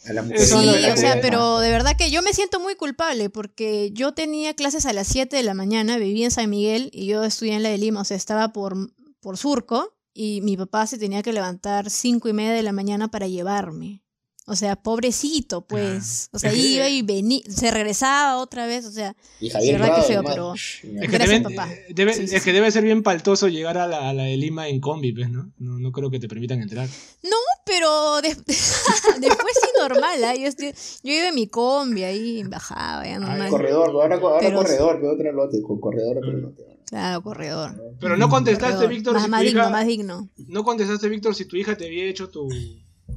a 0.08 0.12
la 0.12 0.22
mujer. 0.22 0.40
Sí, 0.40 0.54
o 0.92 0.96
sea, 0.96 1.20
pero 1.20 1.58
de 1.58 1.70
verdad 1.70 1.96
que 1.96 2.10
yo 2.10 2.22
me 2.22 2.32
siento 2.32 2.60
muy 2.60 2.74
culpable 2.74 3.30
porque 3.30 3.90
yo 3.92 4.12
tenía 4.12 4.54
clases 4.54 4.86
a 4.86 4.92
las 4.92 5.06
7 5.08 5.36
de 5.36 5.42
la 5.42 5.54
mañana, 5.54 5.96
vivía 5.96 6.26
en 6.26 6.30
San 6.30 6.50
Miguel 6.50 6.90
y 6.92 7.06
yo 7.06 7.24
estudié 7.24 7.54
en 7.54 7.62
la 7.62 7.70
de 7.70 7.78
Lima, 7.78 8.00
o 8.02 8.04
sea, 8.04 8.16
estaba 8.16 8.52
por, 8.52 8.76
por 9.20 9.36
Surco 9.38 9.94
y 10.14 10.40
mi 10.42 10.56
papá 10.56 10.86
se 10.86 10.98
tenía 10.98 11.22
que 11.22 11.32
levantar 11.32 11.88
cinco 11.88 12.28
y 12.28 12.32
media 12.32 12.52
de 12.52 12.62
la 12.62 12.72
mañana 12.72 13.08
para 13.10 13.26
llevarme. 13.28 14.02
O 14.46 14.56
sea, 14.56 14.74
pobrecito, 14.74 15.60
pues. 15.66 16.28
O 16.32 16.38
sea, 16.38 16.52
iba 16.52 16.88
y 16.88 17.02
venía, 17.02 17.40
se 17.48 17.70
regresaba 17.70 18.38
otra 18.38 18.66
vez, 18.66 18.84
o 18.84 18.90
sea, 18.90 19.14
Y 19.40 19.50
Javier 19.50 19.78
verdad 19.78 19.96
que 19.96 20.02
feo, 20.02 20.22
pero- 20.24 20.54
Es 20.54 20.80
que, 20.82 21.18
deben- 21.18 21.42
papá. 21.44 21.72
eh, 21.72 21.86
debe, 21.94 22.12
Sí, 22.12 22.26
sí, 22.26 22.34
es 22.34 22.42
que 22.42 22.50
sí. 22.50 22.54
debe 22.54 22.70
ser 22.72 22.82
bien 22.82 23.04
paltoso 23.04 23.46
llegar 23.48 23.78
a 23.78 23.86
la, 23.86 24.08
a 24.08 24.12
la 24.12 24.24
de 24.24 24.36
Lima 24.36 24.68
en 24.68 24.80
combi, 24.80 25.12
pues, 25.12 25.30
¿no? 25.30 25.52
¿no? 25.58 25.78
No 25.78 25.92
creo 25.92 26.10
que 26.10 26.18
te 26.18 26.26
permitan 26.28 26.60
entrar. 26.60 26.88
pero 27.64 28.20
de- 28.20 28.34
después 29.20 29.54
sí 29.62 29.68
normal, 29.78 30.22
¿ah? 30.24 30.34
yo, 30.34 30.46
estoy- 30.48 30.74
yo 31.04 31.12
iba 31.12 31.28
en 31.28 31.34
mi 31.34 31.46
combi 31.46 32.02
ahí, 32.02 32.42
bajaba, 32.42 33.04
ya 33.06 33.18
normal. 33.20 33.48
Corredor, 33.48 33.90
ahora, 33.90 34.16
ahora 34.16 34.38
Pero- 34.40 34.56
corredor, 34.58 35.00
que 35.00 35.06
otro 35.06 35.32
lote, 35.32 35.62
con 35.62 35.80
corredor 35.80 36.26
lote. 36.26 36.62
Claro, 36.86 37.22
corredor. 37.22 37.80
Pero 38.00 38.16
no 38.16 38.28
contestaste, 38.28 38.74
corredor. 38.74 38.90
Víctor, 38.94 39.14
Más, 39.14 39.22
si 39.24 39.30
más 39.30 39.40
tu 39.40 39.46
digno, 39.46 39.60
hija... 39.62 39.70
más 39.70 39.86
digno. 39.86 40.28
No 40.48 40.64
contestaste, 40.64 41.08
Víctor, 41.08 41.34
si 41.34 41.44
tu 41.46 41.56
hija 41.56 41.76
te 41.76 41.86
había 41.86 42.04
hecho 42.04 42.28
tu, 42.28 42.48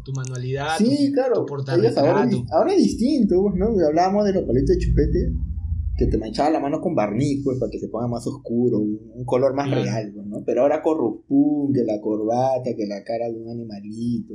tu 0.05 0.13
manualidad, 0.13 0.77
Sí, 0.77 1.07
tu, 1.07 1.13
claro. 1.13 1.45
tu 1.45 1.53
ahora, 2.00 2.29
ahora 2.51 2.71
es 2.74 2.77
distinto, 2.77 3.41
pues, 3.41 3.55
¿no? 3.55 3.74
Hablábamos 3.85 4.25
de 4.25 4.33
los 4.33 4.43
palitos 4.43 4.69
de 4.69 4.77
chupete, 4.77 5.33
que 5.97 6.07
te 6.07 6.17
manchaba 6.17 6.50
la 6.51 6.59
mano 6.59 6.79
con 6.79 6.93
barniz, 6.95 7.41
pues, 7.43 7.57
para 7.59 7.69
que 7.71 7.79
se 7.79 7.88
ponga 7.89 8.07
más 8.07 8.25
oscuro, 8.27 8.77
un, 8.79 9.00
un 9.15 9.25
color 9.25 9.53
más 9.55 9.67
Claro. 9.67 9.81
real, 9.83 10.12
pues, 10.13 10.27
¿no? 10.27 10.43
Pero 10.45 10.62
ahora 10.62 10.81
corrupum, 10.81 11.74
que 11.74 11.83
la 11.83 12.00
corbata, 12.00 12.75
que 12.75 12.85
la 12.85 13.03
cara 13.03 13.27
de 13.29 13.35
un 13.41 13.50
animalito. 13.50 14.33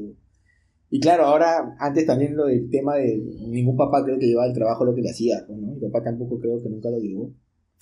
Y 0.90 0.98
claro, 0.98 1.24
ahora, 1.24 1.76
antes 1.78 2.04
también 2.04 2.34
lo 2.36 2.46
del 2.46 2.68
tema 2.68 2.96
de 2.96 3.16
ningún 3.48 3.76
papá 3.76 4.04
creo 4.04 4.18
que 4.18 4.26
llevaba 4.26 4.48
al 4.48 4.54
trabajo 4.54 4.84
lo 4.84 4.94
que 4.94 5.02
le 5.02 5.10
hacía, 5.10 5.44
pues, 5.46 5.56
¿no? 5.58 5.74
Mi 5.74 5.80
papá 5.80 6.02
tampoco 6.02 6.40
creo 6.40 6.60
que 6.62 6.68
nunca 6.68 6.90
lo 6.90 6.98
llevó. 6.98 7.32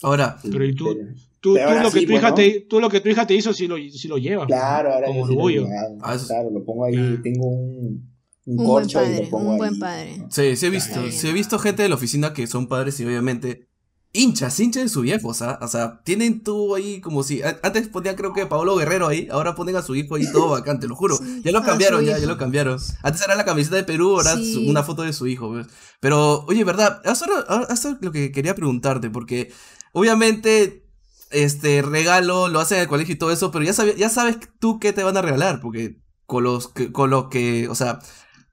Ahora, 0.03 0.39
Pero 0.43 0.65
¿y 0.65 0.75
tú? 0.75 0.95
Pero- 0.97 1.09
Tú, 1.41 1.55
Pero 1.55 1.67
tú 1.67 1.71
ahora 1.71 1.83
lo 1.85 1.91
que 1.93 2.01
sí, 2.01 2.05
tu 2.07 2.11
pues, 2.13 2.21
hija 2.21 2.29
¿no? 2.31 2.35
te, 2.35 2.67
tú 2.69 2.81
lo 2.81 2.91
que 2.91 3.01
tu 3.01 3.09
hija 3.11 3.25
te 3.25 3.35
hizo 3.35 3.53
sí 3.53 3.69
lo, 3.69 3.77
sí 3.77 4.09
lo 4.09 4.19
llevas. 4.19 4.49
Claro, 4.49 4.93
ahora 4.93 5.07
lo 5.07 5.21
orgullo. 5.21 5.67
Ah, 6.03 6.17
Claro, 6.27 6.51
lo 6.51 6.65
pongo 6.65 6.85
ahí, 6.85 6.95
Claro. 6.97 7.21
tengo 7.23 7.47
un, 7.47 7.69
un, 7.77 8.11
Un 8.47 8.57
buen 8.57 8.67
corcho 8.83 9.01
y 9.01 9.05
padre, 9.05 9.23
lo 9.23 9.31
pongo 9.31 9.51
un 9.53 9.57
buen 9.59 9.75
ahí, 9.75 9.79
padre. 9.79 10.19
¿no? 10.19 10.31
sí, 10.33 10.57
sí 10.57 10.67
he 10.67 10.71
visto, 10.71 10.95
Claro. 10.95 11.13
sí 11.13 11.29
he 11.29 11.33
visto 11.33 11.61
gente 11.61 11.85
de 11.85 11.89
la 11.91 11.95
oficina 11.95 12.33
que 12.33 12.49
son 12.49 12.67
padres 12.67 12.99
y 12.99 13.05
obviamente 13.05 13.69
hinchas, 14.13 14.59
hinchas 14.59 14.83
de 14.83 14.89
su 14.89 15.03
viejo, 15.03 15.29
o 15.29 15.35
sea, 15.35 15.61
o 15.63 15.69
sea, 15.69 16.01
tienen 16.03 16.43
tú 16.43 16.75
ahí 16.75 17.01
como 17.01 17.23
si, 17.23 17.41
antes 17.63 17.87
ponían 17.89 18.17
creo 18.17 18.33
que 18.33 18.47
Pablo 18.47 18.75
Guerrero 18.75 19.07
ahí, 19.07 19.29
ahora 19.31 19.55
ponen 19.55 19.77
a 19.77 19.83
su 19.83 19.95
hijo 19.95 20.17
ahí 20.17 20.25
todo 20.33 20.49
bacán, 20.49 20.81
te 20.81 20.89
lo 20.89 20.97
juro, 20.97 21.19
Sí, 21.19 21.43
ya 21.45 21.53
lo 21.53 21.63
cambiaron, 21.63 22.05
ya, 22.05 22.19
ya 22.19 22.27
lo 22.27 22.37
cambiaron, 22.39 22.81
antes 23.03 23.23
era 23.23 23.37
la 23.37 23.45
camiseta 23.45 23.77
de 23.77 23.85
Perú, 23.85 24.17
ahora 24.17 24.35
Sí. 24.37 24.67
una 24.69 24.83
foto 24.83 25.03
de 25.03 25.13
su 25.13 25.27
hijo, 25.29 25.51
¿ves? 25.53 25.67
pero 26.01 26.45
oye, 26.49 26.65
verdad, 26.65 27.01
eso 27.05 27.27
era, 27.27 27.65
eso 27.73 27.91
es 27.91 27.97
lo 28.01 28.11
que 28.11 28.33
quería 28.33 28.55
preguntarte, 28.57 29.11
porque 29.11 29.53
obviamente 29.93 30.85
este 31.31 31.83
regalo 31.83 32.49
lo 32.49 32.61
hacen 32.61 32.79
en 32.79 32.83
el 32.83 32.89
colegio 32.89 33.15
y 33.15 33.19
todo 33.19 33.33
eso, 33.33 33.51
pero 33.51 33.65
ya 33.65 33.73
sabes, 33.73 33.97
ya 33.97 34.09
sabes 34.09 34.39
tú 34.59 34.79
qué 34.81 34.93
te 34.93 35.03
van 35.03 35.17
a 35.17 35.23
regalar, 35.23 35.61
porque 35.61 36.01
con 36.27 36.45
los 36.45 36.69
que, 36.69 36.93
con 36.93 37.11
lo 37.11 37.29
que, 37.29 37.69
o 37.69 37.75
sea, 37.75 37.99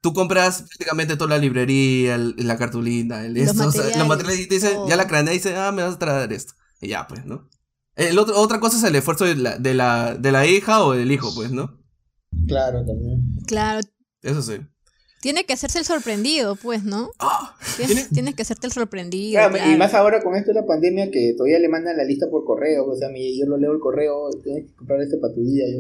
tú 0.02 0.14
compras 0.14 0.64
prácticamente 0.64 1.18
toda 1.18 1.32
la 1.32 1.38
librería, 1.38 2.16
el- 2.16 2.36
la 2.38 2.58
cartulina, 2.58 3.26
el 3.26 3.34
Los 3.34 3.48
esto, 3.50 3.68
o 3.68 3.72
sea, 3.72 3.98
los 3.98 4.08
materiales, 4.08 4.40
y 4.42 4.48
te 4.48 4.56
dicen, 4.56 4.80
ya 4.88 4.96
la 4.98 5.08
cranea 5.08 5.34
y 5.34 5.38
dice, 5.38 5.56
ah, 5.56 5.72
me 5.72 5.84
vas 5.84 5.96
a 5.96 6.00
traer 6.00 6.32
esto. 6.34 6.54
Y 6.82 6.90
ya, 6.90 7.08
pues, 7.08 7.26
¿no? 7.26 7.50
El 7.96 8.20
otro, 8.20 8.38
otra 8.38 8.60
cosa 8.60 8.78
es 8.78 8.84
el 8.84 8.96
esfuerzo 8.96 9.26
de 9.26 9.36
la, 9.36 9.58
de, 9.58 9.74
la, 9.74 10.16
de 10.16 10.32
la 10.32 10.46
hija 10.46 10.84
o 10.84 10.92
del 10.94 11.12
hijo, 11.12 11.34
pues, 11.34 11.52
¿no? 11.52 11.80
Claro, 12.48 12.86
también. 12.86 13.22
Claro, 13.48 13.82
Eso 14.22 14.42
sí. 14.42 14.60
Tiene 15.26 15.44
que 15.46 15.54
hacerse 15.54 15.80
el 15.80 15.86
sorprendido, 15.86 16.56
pues, 16.56 16.84
¿no? 16.84 17.10
Ah, 17.18 17.56
Tienes, 17.78 18.10
tienes 18.10 18.36
que 18.36 18.44
hacerte 18.44 18.68
el 18.68 18.74
sorprendido. 18.74 19.50
Claro, 19.50 19.72
Y 19.72 19.76
más 19.76 19.96
ahora 19.96 20.22
con 20.22 20.36
esto 20.36 20.52
de 20.54 20.62
la 20.62 20.68
pandemia 20.68 21.10
que 21.10 21.34
todavía 21.36 21.58
le 21.58 21.68
mandan 21.68 21.98
la 21.98 22.04
lista 22.04 22.28
por 22.30 22.46
correo. 22.46 22.86
O 22.86 22.96
sea, 22.96 23.10
mi- 23.10 23.36
yo 23.40 23.48
lo 23.48 23.58
leo 23.58 23.72
el 23.72 23.80
correo, 23.80 24.30
tienes 24.44 24.66
que 24.68 24.76
comprar 24.76 25.02
esto 25.02 25.18
para 25.20 25.34
tu 25.34 25.44
día. 25.44 25.66
Yo, 25.68 25.80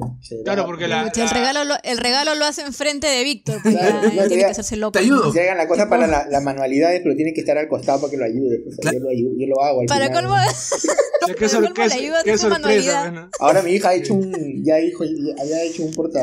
ah. 0.00 0.14
Claro, 0.44 0.64
porque 0.66 0.86
la, 0.86 1.10
el, 1.14 1.28
regalo 1.30 1.64
lo, 1.64 1.74
el 1.82 1.98
regalo 1.98 2.36
lo 2.36 2.44
hace 2.44 2.62
enfrente 2.62 3.08
de 3.08 3.24
Víctor, 3.24 3.58
pues 3.64 3.74
Claro, 3.76 4.00
ya, 4.02 4.08
no, 4.22 4.28
tiene 4.28 4.42
ya- 4.42 4.46
que 4.46 4.52
hacerse 4.52 4.76
loco. 4.76 4.92
Te 4.92 5.00
ayudo. 5.00 5.32
Se 5.32 5.40
hagan 5.42 5.56
la 5.58 5.66
cosa 5.66 5.88
para 5.88 6.06
la- 6.06 6.28
las 6.30 6.42
manualidades, 6.44 7.00
pero 7.02 7.16
tiene 7.16 7.34
que 7.34 7.40
estar 7.40 7.58
al 7.58 7.66
costado 7.66 8.00
para 8.00 8.12
que 8.12 8.16
lo 8.16 8.24
ayude. 8.26 8.62
O 8.68 8.70
sea, 8.70 8.78
Claro. 8.80 8.98
yo, 8.98 9.04
lo 9.06 9.10
ayudo, 9.10 9.30
yo 9.36 9.46
lo 9.48 9.60
hago. 9.60 9.80
Al 9.80 9.86
Para 9.86 10.06
final, 10.06 10.22
colmo, 10.22 10.36
qué, 11.36 11.48
sor- 11.48 11.64
sorpresa. 11.64 13.10
pues. 13.12 13.26
Ahora 13.40 13.60
mi 13.62 13.72
hija 13.72 13.88
ha 13.88 13.94
hecho 13.94 14.14
un, 14.14 14.64
ya 14.64 14.78
hijo, 14.78 15.02
ya 15.04 15.42
había 15.42 15.62
hecho 15.64 15.82
un 15.84 15.92
porta 15.92 16.20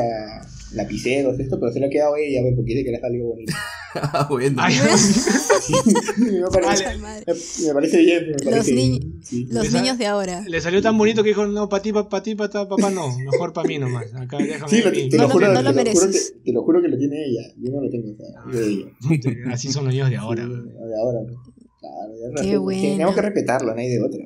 lapiceros, 0.74 1.38
esto, 1.38 1.58
pero 1.60 1.72
se 1.72 1.80
lo 1.80 1.86
ha 1.86 1.90
quedado 1.90 2.16
ella, 2.16 2.40
pues, 2.42 2.54
porque 2.56 2.72
quiere 2.72 2.84
que 2.84 2.90
le 2.92 2.96
algo 3.02 3.28
bonito. 3.30 3.52
ah, 3.94 4.26
bueno. 4.30 4.56
Ay, 4.62 4.74
me, 6.18 6.40
parece, 6.50 6.84
me- 6.98 7.66
me 7.66 7.74
parece 7.74 7.98
bien, 7.98 8.26
me 8.30 8.50
parece 8.50 8.72
niños- 8.74 9.00
bien, 9.00 9.22
sí. 9.22 9.46
los 9.50 9.66
Esa- 9.66 9.80
niños 9.80 9.98
de 9.98 10.06
ahora. 10.06 10.40
le 10.46 10.60
salió 10.60 10.80
tan 10.82 10.96
bonito 10.98 11.22
que 11.22 11.30
dijo, 11.30 11.46
no, 11.46 11.68
para 11.68 11.82
ti, 11.82 11.92
para 11.92 12.22
ti, 12.22 12.34
para 12.34 12.68
papá 12.68 12.90
no, 12.90 13.16
mejor 13.18 13.52
para 13.52 13.68
mí 13.68 13.78
nomás. 13.78 14.12
Acá 14.14 14.38
déjame 14.40 14.68
Sí, 14.70 14.82
lo- 14.82 14.92
te, 14.92 15.08
No 15.16 15.22
lo 15.22 15.28
lo- 15.28 15.28
juro, 15.34 15.46
no 15.48 15.52
te, 15.54 15.62
lo 15.62 15.62
lo 15.62 15.70
juro 15.72 15.84
mereces. 15.84 16.32
que, 16.32 16.40
te 16.40 16.52
lo 16.52 16.62
juro 16.62 16.82
que 16.82 16.88
lo 16.88 16.98
tiene 16.98 17.16
ella. 17.24 17.42
Yo 17.58 17.70
no 17.72 17.80
lo 17.82 17.90
tengo, 17.90 18.12
o 18.12 18.16
sea, 18.16 18.60
de 18.60 18.66
ella. 18.72 19.52
Así 19.52 19.72
son 19.72 19.84
los 19.84 19.92
niños 19.94 20.10
de 20.10 20.16
ahora. 20.16 20.44
Sí, 20.44 20.50
de 20.50 20.96
ahora. 21.00 21.18
pues. 21.24 21.36
Claro, 21.80 22.12
ya 22.36 22.42
Qué 22.42 22.56
bueno. 22.56 22.80
Tenemos 22.82 23.14
que 23.14 23.22
respetarlo, 23.22 23.74
no 23.74 23.80
hay 23.80 23.88
de 23.88 24.00
otra. 24.02 24.24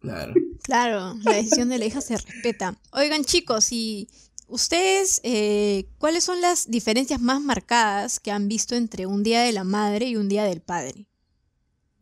Claro. 0.00 0.34
Claro, 0.62 1.14
la 1.24 1.36
decisión 1.36 1.68
de 1.68 1.78
la 1.78 1.86
hija 1.86 2.00
se 2.00 2.16
respeta. 2.16 2.76
Oigan, 2.92 3.24
chicos, 3.24 3.72
y 3.72 4.08
ustedes, 4.52 5.20
eh, 5.24 5.86
¿cuáles 5.98 6.24
son 6.24 6.40
las 6.40 6.70
diferencias 6.70 7.20
más 7.20 7.40
marcadas 7.40 8.20
que 8.20 8.30
han 8.30 8.48
visto 8.48 8.74
entre 8.76 9.06
un 9.06 9.22
día 9.22 9.42
de 9.42 9.52
la 9.52 9.64
madre 9.64 10.06
y 10.06 10.16
un 10.16 10.28
día 10.28 10.44
del 10.44 10.60
padre? 10.60 11.06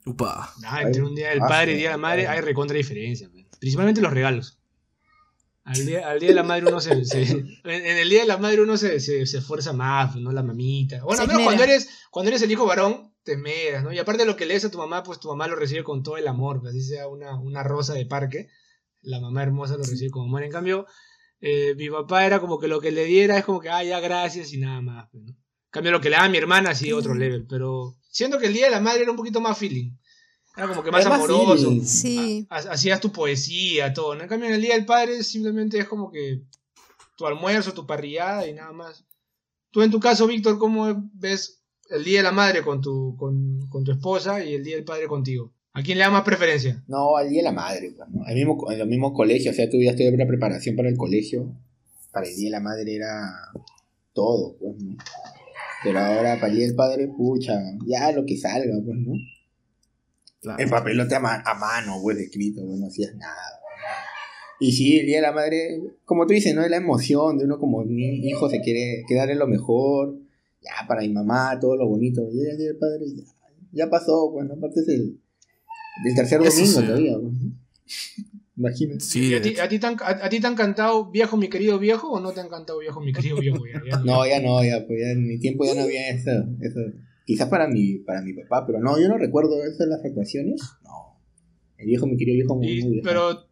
Upa. 0.07 0.53
Ah, 0.65 0.83
entre 0.83 1.03
un 1.03 1.15
día 1.15 1.31
del 1.31 1.43
Ah, 1.43 1.47
padre 1.49 1.73
y 1.73 1.77
día 1.77 1.89
de 1.89 1.95
la 1.95 1.99
madre 1.99 2.27
hay 2.29 2.41
recontra 2.41 2.77
diferencia. 2.77 3.29
pues. 3.31 3.47
Principalmente 3.59 4.01
los 4.01 4.13
regalos. 4.13 4.59
Al 5.65 5.87
día, 5.87 6.09
al 6.09 6.19
día 6.19 6.31
de 6.31 6.35
la 6.35 6.43
madre 6.43 6.67
uno 6.67 6.81
se, 6.81 7.05
se- 7.05 7.23
en, 7.23 7.87
el 7.99 8.09
día 8.09 8.23
de 8.23 8.27
la 8.27 8.39
madre 8.39 8.63
uno 8.63 8.77
se, 8.77 8.99
se, 8.99 9.27
se 9.27 9.39
esfuerza 9.39 9.73
más, 9.73 10.17
¿no? 10.17 10.33
La 10.33 10.43
mamita. 10.43 11.05
Bueno, 11.05 11.23
al 11.23 11.29
menos 11.29 11.43
cuando 11.45 11.63
eres, 11.63 11.89
cuando 12.11 12.31
eres 12.31 12.43
el 12.43 12.51
hijo 12.51 12.65
varón, 12.67 13.15
te 13.23 13.33
esmeras, 13.35 13.85
¿no? 13.85 13.93
Y 13.93 13.99
aparte 13.99 14.23
de 14.23 14.27
lo 14.27 14.37
que 14.37 14.47
lees 14.47 14.65
a 14.65 14.71
tu 14.71 14.79
mamá, 14.79 15.03
pues 15.03 15.21
tu 15.21 15.29
mamá 15.29 15.47
lo 15.47 15.55
recibe 15.57 15.85
con 15.85 16.03
todo 16.03 16.17
el 16.17 16.27
amor, 16.27 16.61
pues, 16.61 16.71
así 16.75 16.83
sea 16.83 17.07
una, 17.09 17.39
una 17.39 17.63
rosa 17.63 17.93
de 17.93 18.07
parque, 18.07 18.49
la 19.03 19.21
mamá 19.21 19.43
hermosa 19.43 19.77
lo 19.77 19.85
recibe 19.85 20.11
con 20.11 20.25
amor. 20.27 20.43
En 20.43 20.51
cambio, 20.51 20.87
eh, 21.41 21.75
mi 21.77 21.89
papá 21.91 22.27
era 22.27 22.41
como 22.41 22.59
que 22.59 22.69
lo 22.69 22.81
que 22.81 22.91
le 22.91 23.05
diera 23.05 23.39
es 23.39 23.45
como 23.45 23.61
que, 23.61 23.69
ah, 23.71 23.83
ya, 23.85 24.01
gracias 24.01 24.53
y 24.53 24.59
nada 24.59 24.81
más. 24.81 25.09
pues, 25.11 25.25
¿no? 25.25 25.31
En 25.31 25.37
cambio, 25.71 25.93
lo 25.93 26.01
que 26.01 26.11
le 26.11 26.17
da 26.17 26.25
a 26.25 26.29
mi 26.29 26.39
hermana, 26.39 26.75
sí, 26.75 26.93
otro 26.93 27.15
level. 27.15 27.47
Pero 27.49 27.97
siento 28.09 28.39
que 28.39 28.47
el 28.47 28.53
día 28.53 28.65
de 28.67 28.73
la 28.73 28.81
madre 28.81 29.03
era 29.03 29.11
un 29.11 29.17
poquito 29.17 29.41
más 29.41 29.57
feeling. 29.57 29.93
Era 30.57 30.67
como 30.69 30.83
que 30.83 30.91
más 30.91 31.07
Era 31.07 31.15
amoroso. 31.15 31.67
feeling. 31.69 31.85
Sí. 31.85 32.47
Ha- 32.51 32.57
hacías 32.73 33.01
tu 33.01 33.13
poesía, 33.13 33.93
todo. 33.93 34.15
¿no? 34.17 34.23
En 34.23 34.29
cambio, 34.29 34.49
en 34.49 34.57
el 34.57 34.61
Día 34.63 34.75
del 34.75 34.85
Padre 34.85 35.23
simplemente 35.23 35.79
es 35.79 35.87
como 35.87 36.11
que 36.11 36.43
tu 37.17 37.25
almuerzo, 37.27 37.73
tu 37.73 37.87
parrillada 37.87 38.47
y 38.49 38.53
nada 38.55 38.73
más. 38.73 39.05
Tú, 39.71 39.83
en 39.83 39.91
tu 39.93 40.01
caso, 40.01 40.27
Víctor, 40.27 40.59
¿cómo 40.59 40.93
ves 41.15 41.63
el 41.89 42.03
Día 42.03 42.19
de 42.19 42.25
la 42.25 42.33
Madre 42.33 42.63
con 42.63 42.81
tu, 42.81 43.15
con, 43.17 43.69
con 43.69 43.85
tu 43.85 43.93
esposa 43.93 44.45
y 44.45 44.55
el 44.55 44.65
Día 44.65 44.75
del 44.75 44.85
Padre 44.85 45.07
contigo? 45.07 45.55
¿A 45.73 45.83
quién 45.83 45.99
le 45.99 46.05
da 46.05 46.11
más 46.11 46.23
preferencia? 46.25 46.83
No, 46.89 47.17
al 47.17 47.29
día 47.29 47.39
de 47.39 47.45
la 47.45 47.53
madre, 47.53 47.93
pues, 47.97 48.09
¿no? 48.11 48.25
Al 48.25 48.35
mismo, 48.35 48.71
en 48.73 48.79
los 48.79 48.89
mismos 48.89 49.13
colegios, 49.15 49.55
o 49.55 49.57
sea, 49.57 49.71
tú 49.71 49.79
ya 49.81 49.91
estoy 49.91 50.07
en 50.07 50.19
la 50.19 50.27
preparación 50.27 50.75
para 50.77 50.89
el 50.89 50.97
colegio. 50.97 51.55
Para 52.13 52.27
el 52.27 52.35
día 52.35 52.47
de 52.47 52.51
la 52.51 52.61
madre 52.61 52.95
era 52.97 53.31
todo, 54.13 54.57
pues, 54.59 54.77
¿no? 54.83 54.97
Pero 55.85 55.99
ahora 56.01 56.35
para 56.41 56.49
el 56.49 56.59
día 56.59 56.67
del 56.67 56.75
padre, 56.77 57.09
pucha, 57.09 57.55
ya 57.87 58.11
lo 58.13 58.27
que 58.27 58.37
salga, 58.37 58.75
pues, 58.85 58.99
¿no? 58.99 59.13
claro. 60.41 60.59
El 60.63 60.69
papelote 60.69 61.15
a, 61.15 61.21
ma- 61.21 61.43
a 61.45 61.55
mano, 61.55 61.99
pues, 62.03 62.19
escrito, 62.19 62.63
pues, 62.67 62.79
no 62.81 62.87
hacías 62.89 63.15
nada. 63.15 63.37
Y 64.59 64.73
sí, 64.73 64.99
el 64.99 65.07
día 65.07 65.17
de 65.17 65.23
la 65.23 65.33
madre, 65.33 65.81
como 66.05 66.27
tú 66.27 66.35
dices, 66.35 66.55
¿no? 66.55 66.63
Es 66.63 66.71
la 66.71 66.77
emoción 66.79 67.39
de 67.39 67.45
uno 67.45 67.59
como 67.59 67.85
ni- 67.85 68.29
hijo 68.29 68.51
se 68.51 68.61
quiere 68.61 69.05
que 69.09 69.15
darle 69.15 69.35
lo 69.37 69.47
mejor. 69.47 70.17
Ya, 70.63 70.87
para 70.87 71.01
mi 71.01 71.09
mamá, 71.09 71.59
todo 71.59 71.77
lo 71.77 71.89
bonito. 71.89 72.29
Llega 72.29 72.51
el 72.53 72.59
día 72.59 72.67
del 72.67 72.77
padre, 72.77 73.05
ya, 73.15 73.23
ya 73.73 73.89
pasó, 73.89 74.31
pues, 74.33 74.47
¿no? 74.47 74.55
Aparte 74.55 74.81
es 74.81 74.89
el, 74.89 75.19
el 75.97 76.15
tercer 76.15 76.41
Eso 76.43 76.51
domingo 76.57 76.81
sí. 76.81 76.87
todavía, 76.87 77.19
pues. 77.19 77.35
Imagínate. 78.57 79.01
Sí, 79.01 79.29
¿Y 79.31 79.35
a, 79.35 79.41
ti, 79.43 79.59
a 79.59 79.69
ti 79.69 79.79
te 79.79 79.87
han, 79.87 79.97
a- 80.01 80.27
a 80.27 80.29
ti 80.29 80.39
te 80.41 80.47
han 80.47 80.55
cantado 80.55 81.11
viejo 81.11 81.37
mi 81.37 81.49
querido 81.49 81.79
viejo 81.79 82.11
o 82.11 82.21
no 82.21 82.33
te 82.33 82.41
han 82.41 82.49
cantado 82.49 82.79
viejo 82.81 83.01
mi 83.01 83.13
querido 83.13 83.39
viejo? 83.39 83.59
Ya, 83.67 83.81
ya 83.91 83.99
No, 84.05 84.27
ya 84.27 84.41
no, 84.43 84.63
ya, 84.63 84.87
pues 84.87 85.01
ya 85.01 85.11
en 85.13 85.27
mi 85.27 85.39
tiempo 85.39 85.65
ya 85.65 85.75
no 85.75 85.83
había 85.83 86.11
eso. 86.11 86.31
eso. 86.61 86.81
Quizás 87.25 87.49
para 87.49 87.69
mi, 87.69 87.99
para 87.99 88.21
mi 88.23 88.33
papá, 88.35 88.67
pero 88.67 88.81
no, 88.81 89.01
yo 89.01 89.09
no 89.09 89.17
recuerdo 89.17 89.63
eso 89.65 89.85
en 89.85 89.91
las 89.91 90.05
actuaciones. 90.05 90.61
No. 90.85 91.19
El 91.79 91.87
viejo, 91.87 92.07
mi 92.07 92.17
querido 92.17 92.35
viejo, 92.35 92.57
muy, 92.57 92.69
Y- 92.69 92.83
muy 92.83 92.91
viejo. 92.93 93.07
pero 93.09 93.50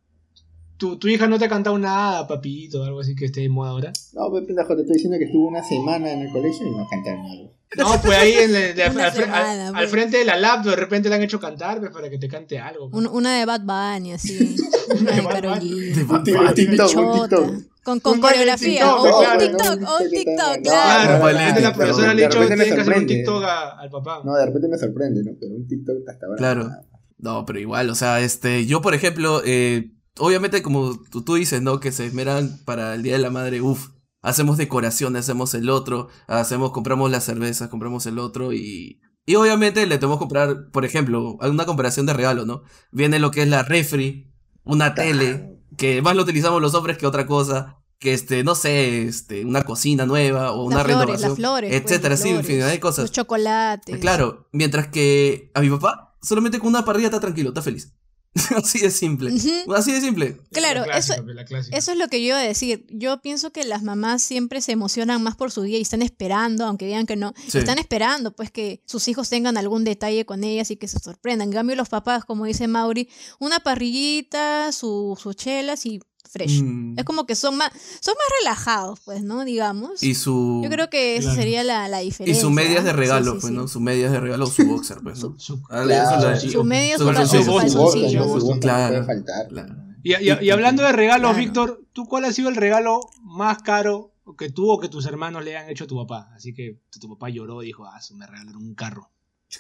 tu, 0.79 0.97
tu 0.99 1.09
hija 1.09 1.27
no 1.27 1.39
te 1.39 1.45
ha 1.45 1.49
cantado 1.49 1.79
nada, 1.79 2.27
papito, 2.27 2.83
algo 2.85 3.01
así 3.01 3.15
que 3.15 3.27
esté 3.27 3.41
de 3.43 3.49
moda 3.49 3.71
ahora. 3.71 3.93
No, 4.15 4.31
pues 4.31 4.45
pendejo, 4.47 4.75
te 4.75 4.83
estoy 4.83 4.95
diciendo 4.95 5.19
que 5.19 5.25
estuvo 5.25 5.47
una 5.49 5.63
semana 5.63 6.11
en 6.13 6.23
el 6.23 6.31
colegio 6.33 6.67
y 6.67 6.71
no 6.71 6.87
cantaron 6.89 7.27
algo. 7.27 7.53
No, 7.77 8.01
pues 8.03 8.17
ahí 8.19 8.33
en 8.33 8.55
el- 8.57 8.75
de- 8.75 8.83
al, 8.85 9.13
semana, 9.13 9.71
pues. 9.73 9.83
al 9.83 9.89
frente 9.89 10.17
de 10.19 10.25
la 10.25 10.37
lap 10.39 10.65
de 10.65 10.75
repente 10.75 11.09
le 11.11 11.17
han 11.17 11.23
hecho 11.23 11.39
cantar 11.39 11.81
pues, 11.81 11.91
para 11.91 12.09
que 12.09 12.19
te 12.19 12.27
cante 12.29 12.59
algo. 12.59 12.89
pues. 12.91 13.05
Un- 13.05 13.11
una 13.13 13.39
de 13.39 13.45
Bad 13.45 13.61
Bunny, 13.63 14.13
así. 14.13 14.57
Una 15.01 15.13
de 15.13 15.21
Bad 15.21 15.33
Karol 15.35 15.59
Bunny. 15.59 15.71
G. 15.93 16.03
Un 16.09 16.99
un 17.05 17.51
un. 17.51 17.69
Con, 17.85 18.01
con 18.01 18.15
Un 18.15 18.21
coreografía. 18.21 18.81
TikTok, 18.85 19.01
O 19.05 19.19
un 19.19 19.25
claro, 19.25 19.41
TikTok, 19.41 19.77
un 19.79 19.85
o 19.87 19.97
un 19.99 20.11
TikTok, 20.11 20.63
claro. 20.63 21.19
Claro, 21.33 21.61
la 21.61 21.75
profesora 21.75 22.15
le 22.15 22.25
ha 22.25 22.29
dicho 22.29 22.41
me 22.41 22.47
tiene 22.47 22.65
que 22.65 22.73
hacer 22.81 22.99
un. 22.99 23.07
TikTok 23.07 23.45
al 23.45 23.91
papá. 23.91 24.23
No, 24.25 24.35
de 24.35 24.47
repente 24.47 24.69
me 24.69 24.79
sorprende, 24.79 25.23
¿no? 25.25 25.33
Pero 25.41 25.55
un 25.55 25.67
TikTok 25.67 25.97
hasta 26.09 26.27
ahora. 26.27 26.37
Claro. 26.39 26.65
nada. 26.69 26.83
No, 27.19 27.45
pero 27.45 27.59
igual, 27.59 27.91
o 27.91 27.95
sea, 27.95 28.21
este, 28.21 28.65
yo 28.67 28.81
por 28.81 28.95
ejemplo, 28.95 29.43
eh, 29.45 29.91
obviamente 30.19 30.63
como 30.63 30.99
tú, 31.11 31.23
tú 31.23 31.35
dices, 31.35 31.63
¿no? 31.63 31.81
Que 31.81 31.93
se 31.93 32.07
esmeran 32.07 32.61
para 32.65 32.95
el 32.95 33.03
Día 33.03 33.15
de 33.15 33.19
la 33.21 33.31
Madre, 33.31 33.61
uff, 33.61 33.89
hacemos 34.23 34.57
decoración, 34.57 35.17
hacemos 35.17 35.55
el 35.55 35.71
otro, 35.71 36.09
hacemos, 36.27 36.73
compramos 36.73 37.11
las 37.11 37.25
cervezas, 37.25 37.69
compramos 37.69 38.07
el 38.07 38.19
otro 38.19 38.53
y... 38.53 39.01
Y 39.27 39.35
obviamente 39.35 39.87
le 39.87 39.99
tenemos 39.99 40.17
que 40.17 40.21
comprar, 40.21 40.71
por 40.71 40.87
ejemplo, 40.87 41.37
una 41.43 41.67
comparación 41.67 42.07
de 42.07 42.15
regalo, 42.15 42.47
¿no? 42.47 42.63
Viene 42.91 43.19
lo 43.19 43.31
que 43.31 43.43
es 43.43 43.49
la 43.49 43.63
refri, 43.63 44.33
una 44.65 44.95
tele, 44.95 45.61
que 45.77 46.01
más 46.01 46.17
lo 46.17 46.23
utilizamos 46.23 46.63
los 46.63 46.73
hombres 46.73 46.97
que 46.97 47.07
otra 47.07 47.27
cosa, 47.27 47.79
que 47.99 48.15
este, 48.15 48.43
no 48.43 48.55
sé, 48.55 49.03
este, 49.03 49.45
una 49.45 49.65
cocina 49.65 50.07
nueva 50.07 50.53
o 50.53 50.65
una 50.65 50.77
flores, 50.77 50.97
renovación, 50.97 51.29
las 51.31 51.37
flores. 51.37 51.71
pues, 51.71 51.83
etcétera, 51.83 52.11
las 52.11 52.21
sí, 52.21 52.29
flores, 52.29 52.41
infinidad 52.41 52.71
de 52.71 52.81
cosas. 52.81 53.03
Los 53.03 53.13
chocolates. 53.13 53.99
Claro, 53.99 54.49
mientras 54.53 54.89
que 54.89 55.51
a 55.55 55.61
mi 55.61 55.69
papá, 55.69 56.17
solamente 56.23 56.59
con 56.59 56.69
una 56.69 56.85
parrilla 56.85 57.09
está 57.09 57.21
tranquilo, 57.21 57.51
está 57.51 57.61
feliz. 57.61 57.93
Así 58.57 58.79
de 58.81 58.91
simple. 58.91 59.33
Así 59.77 59.93
de 59.93 60.01
simple. 60.01 60.41
Claro, 60.53 60.85
clásica, 60.85 61.17
eso-. 61.17 61.71
Eso 61.73 61.93
es 61.93 61.99
lo 61.99 62.09
que 62.09 62.21
yo 62.21 62.29
iba 62.29 62.39
a 62.39 62.43
decir. 62.43 62.87
Yo 62.91 63.21
pienso 63.21 63.51
que 63.53 63.65
las 63.65 63.83
mamás 63.83 64.23
siempre 64.23 64.61
se 64.61 64.73
emocionan 64.73 65.23
más 65.23 65.37
por 65.37 65.51
su 65.51 65.63
día 65.63 65.79
y 65.79 65.83
están 65.83 66.03
esperando, 66.03 66.65
aunque 66.65 66.87
digan 66.87 67.07
que 67.07 67.17
no, 67.17 67.35
Sí. 67.49 67.59
están 67.59 67.79
esperando 67.79 68.33
pues 68.33 68.51
que 68.51 68.83
sus 68.87 69.09
hijos 69.09 69.29
tengan 69.29 69.57
algún 69.57 69.85
detalle 69.85 70.25
con 70.27 70.45
ellas 70.45 70.71
y 70.71 70.77
que 70.77 70.89
se 70.89 70.99
sorprendan. 70.99 71.49
En 71.49 71.53
cambio 71.55 71.77
los 71.77 71.89
papás, 71.89 72.25
como 72.25 72.45
dice 72.45 72.67
Mauri, 72.69 73.09
una 73.39 73.61
parrillita, 73.61 74.73
su- 74.73 75.19
sus 75.21 75.37
chelas 75.37 75.87
y 75.87 76.01
fresh. 76.29 76.63
Mm. 76.63 76.99
Es 76.99 77.05
como 77.05 77.27
que 77.27 77.35
son 77.35 77.57
más, 77.57 77.71
son 78.01 78.15
más 78.15 78.27
relajados, 78.41 79.01
pues, 79.05 79.23
¿no? 79.23 79.45
Digamos. 79.45 80.03
Y 80.03 80.15
su. 80.15 80.61
Yo 80.63 80.71
creo 80.71 80.89
que 80.91 81.17
esa 81.17 81.35
sería 81.35 81.65
la, 81.65 81.89
la 81.89 82.03
y 82.03 82.07
diferencia. 82.07 82.41
sus 82.43 82.51
medias 82.53 82.85
de 82.85 82.93
regalo, 82.93 83.33
sí, 83.35 83.39
pues, 83.41 83.51
sí. 83.53 83.57
¿no? 83.57 83.69
Sus 83.69 83.83
medias 83.83 84.13
de 84.13 84.21
regalo 84.21 84.45
o 84.45 84.49
su 84.49 84.65
boxer, 84.67 84.99
pues, 85.03 85.23
¿no? 85.23 85.39
Su- 85.39 85.63
Ah, 85.71 85.85
medias, 85.85 87.01
su 87.01 87.45
voz 87.45 88.59
Claro. 88.61 88.99
no 88.99 89.05
puede 89.05 89.05
faltar. 89.05 89.49
Claro. 89.49 89.75
Y, 90.03 90.15
y- 90.15 90.39
y 90.43 90.51
hablando 90.51 90.83
de 90.85 90.93
regalos, 90.93 91.31
Claro. 91.33 91.45
Víctor, 91.45 91.85
¿tú 91.93 92.05
cuál 92.07 92.25
ha 92.25 92.33
sido 92.33 92.49
el 92.49 92.57
regalo 92.57 93.01
más 93.23 93.59
caro 93.63 94.13
que 94.39 94.51
tú 94.51 94.71
o 94.71 94.79
que 94.79 94.89
tus 94.89 95.07
hermanos 95.07 95.43
le 95.45 95.57
han 95.57 95.69
hecho 95.71 95.85
a 95.85 95.87
tu 95.87 95.97
papá? 95.97 96.31
Así 96.35 96.55
que 96.55 96.81
tu, 96.91 97.01
tu 97.01 97.09
papá 97.09 97.29
lloró 97.31 97.63
y 97.63 97.67
dijo, 97.67 97.85
ah, 97.87 97.99
me 98.15 98.27
regalaron 98.27 98.63
un 98.63 98.75
carro. 98.75 99.11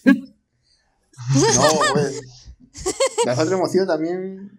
No, 1.34 1.62
pues. 1.94 2.20
Nosotros 3.26 3.52
hemos 3.52 3.72
sido 3.72 3.86
también. 3.86 4.57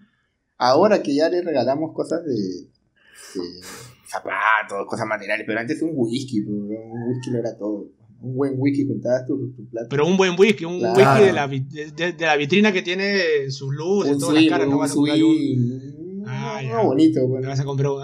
Ahora 0.60 1.02
que 1.02 1.16
ya 1.16 1.30
le 1.30 1.42
regalamos 1.42 1.94
cosas 1.94 2.24
de. 2.26 2.34
de 2.36 3.62
zapatos, 4.06 4.86
cosas 4.88 5.06
materiales, 5.08 5.46
pero 5.48 5.60
antes 5.60 5.82
un 5.82 5.92
whisky, 5.94 6.42
bro, 6.42 6.56
un 6.56 7.10
whisky 7.10 7.32
lo 7.32 7.40
era 7.40 7.58
todo. 7.58 7.88
Un 8.22 8.36
buen 8.36 8.54
whisky 8.58 8.86
juntabas 8.86 9.26
tu, 9.26 9.54
tu 9.56 9.70
plata. 9.70 9.88
Pero 9.90 10.06
un 10.06 10.18
buen 10.18 10.36
whisky, 10.38 10.66
un 10.66 10.80
Claro. 10.80 10.98
whisky 10.98 11.26
de 11.28 11.34
la, 11.34 11.48
de, 11.48 11.92
de- 11.96 12.14
de 12.14 12.26
la 12.26 12.36
vitrina 12.36 12.74
que 12.74 12.82
tiene 12.82 13.50
sus 13.50 13.74
luces, 13.74 14.18
todas 14.18 14.36
las 14.36 14.46
caras, 14.48 14.68
no 14.68 14.74
un 14.74 14.80
vas 14.80 14.92
a 14.92 14.96
comprar 14.96 15.24
un. 15.24 16.24
Ah, 16.28 16.60
no, 16.62 16.68
ya. 16.70 16.82
bonito, 16.84 17.22
te 17.22 17.28
pues. 17.28 17.46
vas 17.46 17.60
a 17.60 17.64
comprar 17.64 17.92
un, 17.92 18.00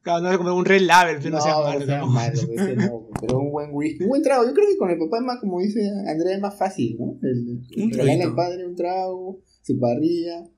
claro, 0.00 0.18
no 0.20 0.24
vas 0.24 0.34
a 0.34 0.38
comprar 0.38 0.56
un 0.56 0.64
Red 0.64 0.80
Label, 0.82 1.18
pero 1.22 1.36
no, 1.36 1.42
seas 1.42 1.56
malo. 2.08 2.42
no 2.46 2.52
ese 2.54 2.76
no, 2.76 3.08
pero 3.20 3.38
un 3.40 3.50
buen 3.50 3.68
whisky, 3.72 4.04
un 4.04 4.08
buen 4.08 4.22
trago. 4.22 4.46
Yo 4.46 4.54
creo 4.54 4.66
que 4.68 4.78
con 4.78 4.90
el 4.90 4.98
papá 4.98 5.18
es 5.18 5.24
más, 5.24 5.38
como 5.40 5.60
dice 5.60 5.80
Andrea, 6.08 6.34
es 6.36 6.40
más 6.40 6.56
fácil, 6.56 6.96
¿no? 6.98 7.18
El, 7.22 7.90
traguito. 7.90 8.28
al 8.28 8.34
padre 8.34 8.66
un 8.66 8.74
trago, 8.74 9.40
su 9.62 9.78
parrilla. 9.78 10.48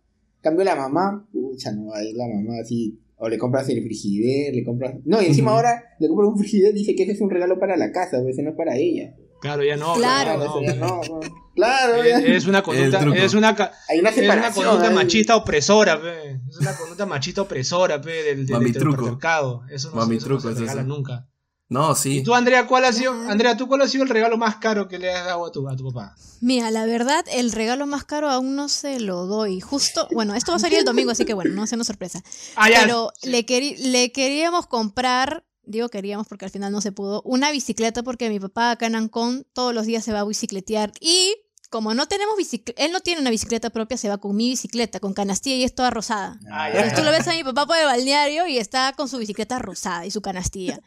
Cambio 0.41 0.65
la 0.65 0.77
mamá, 0.77 1.27
pucha, 1.33 1.73
no, 1.73 1.93
ahí 1.95 2.13
la 2.15 2.27
mamá 2.27 2.61
así, 2.63 2.99
o 3.17 3.29
le 3.29 3.37
compras 3.39 3.69
el 3.69 3.83
frigider, 3.83 4.55
le 4.55 4.65
compras... 4.65 4.95
No, 5.05 5.21
y 5.21 5.27
encima 5.27 5.53
ahora 5.53 5.83
le 5.99 6.09
compras 6.09 6.29
un 6.31 6.39
frigider, 6.39 6.73
dice 6.73 6.95
que 6.95 7.03
ese 7.03 7.13
es 7.13 7.21
un 7.21 7.31
regalo 7.31 7.59
para 7.59 7.77
la 7.77 7.93
casa, 7.93 8.19
pues 8.23 8.35
ese 8.35 8.43
no 8.43 8.51
es 8.51 8.57
para 8.57 8.77
ella. 8.77 9.15
Claro, 9.41 9.63
ya 9.63 9.77
no. 9.77 9.95
Claro. 9.95 10.39
no, 10.39 10.63
ya 10.63 10.75
no. 10.75 10.87
no, 10.87 11.01
no. 11.03 11.21
Claro, 11.55 12.05
ya. 12.05 12.19
Es, 12.21 12.47
una 12.47 12.63
conducta, 12.63 13.01
truco. 13.01 13.17
es 13.17 13.35
una, 13.35 13.49
Hay 13.89 13.99
una 14.01 14.11
es 14.11 14.19
una 14.19 14.51
conducta 14.53 14.89
ahí. 14.89 14.95
machista 14.95 15.37
opresora, 15.37 16.01
pe. 16.01 16.41
Es 16.49 16.59
una 16.59 16.75
conducta 16.77 17.07
machista 17.07 17.43
opresora, 17.43 18.01
pe, 18.01 18.23
del, 18.23 18.47
del 18.47 18.53
Mami 18.57 18.73
truco. 18.73 18.91
heteropatriarcado. 18.97 19.63
Eso 19.71 19.91
no, 19.91 19.97
Mami 19.97 20.15
se, 20.15 20.17
eso 20.19 20.29
no 20.29 20.37
truco 20.39 20.49
se 20.49 20.55
es 20.55 20.61
regala 20.61 20.81
eso. 20.83 20.89
nunca. 20.89 21.29
No, 21.71 21.93
¿Y 21.93 21.95
sí. 21.97 22.23
tú, 22.23 22.35
Andrea, 22.35 22.67
cuál 22.67 22.85
ha 22.85 22.93
sido, 22.93 23.13
Andrea, 23.13 23.57
tú 23.57 23.69
cuál 23.69 23.81
ha 23.83 23.89
sido 23.89 24.03
el 24.03 24.11
regalo 24.11 24.37
más 24.37 24.57
caro 24.57 24.89
que 24.89 24.99
le 24.99 25.11
has 25.13 25.25
dado 25.25 25.47
a 25.47 25.53
tu, 25.53 25.67
a 25.69 25.77
tu 25.77 25.91
papá? 25.93 26.15
Mira, 26.41 26.71
la 26.73 26.85
verdad, 26.85 27.25
el 27.31 27.53
regalo 27.53 27.87
más 27.87 28.05
caro 28.05 28.29
aún 28.29 28.57
no 28.57 28.69
se 28.69 28.99
lo 28.99 29.27
doy. 29.27 29.61
Justo, 29.61 30.09
bueno, 30.13 30.35
esto 30.35 30.51
va 30.53 30.57
a 30.57 30.59
salir 30.61 30.79
el 30.81 30.85
domingo, 30.85 31.13
así 31.13 31.25
que 31.25 31.33
bueno, 31.33 31.55
no 31.55 31.67
sea 31.67 31.83
sorpresa. 31.85 32.23
Ah, 32.57 32.69
ya. 32.69 32.81
Pero 32.83 33.13
le, 33.23 33.47
queri- 33.47 33.77
le 33.79 34.11
queríamos 34.11 34.67
comprar, 34.67 35.45
digo 35.63 35.89
queríamos 35.91 36.27
porque 36.27 36.45
al 36.45 36.51
final 36.51 36.73
no 36.73 36.81
se 36.81 36.91
pudo, 36.91 37.23
una 37.25 37.53
bicicleta 37.53 38.03
porque 38.03 38.29
mi 38.31 38.41
papá 38.41 38.73
acá 38.73 38.87
en 38.87 38.97
Ancón 38.97 39.47
todos 39.53 39.73
los 39.73 39.87
días 39.87 40.05
se 40.05 40.13
va 40.13 40.21
a 40.21 40.25
bicicletear 40.25 40.93
y 41.01 41.37
como 41.69 41.95
no 41.95 42.07
tenemos 42.09 42.37
bicicleta, 42.37 42.83
él 42.85 42.91
no 42.91 42.99
tiene 42.99 43.21
una 43.21 43.31
bicicleta 43.31 43.71
propia, 43.71 43.97
se 43.97 44.09
va 44.09 44.19
con 44.19 44.35
mi 44.35 44.49
bicicleta, 44.49 44.99
con 44.99 45.15
canastilla 45.15 45.55
y 45.55 45.63
es 45.63 45.73
toda 45.73 45.91
rosada. 45.91 46.41
Ah, 46.51 46.69
tú 46.97 47.05
lo 47.05 47.13
ves 47.13 47.29
a 47.29 47.33
mi 47.33 47.45
papá 47.45 47.65
por 47.65 47.77
el 47.77 47.85
balneario 47.85 48.49
y 48.49 48.59
está 48.59 48.93
con 48.97 49.09
su 49.09 49.19
bicicleta 49.19 49.61
rosada 49.61 50.05
y 50.05 50.11
su 50.11 50.21
canastilla. 50.21 50.81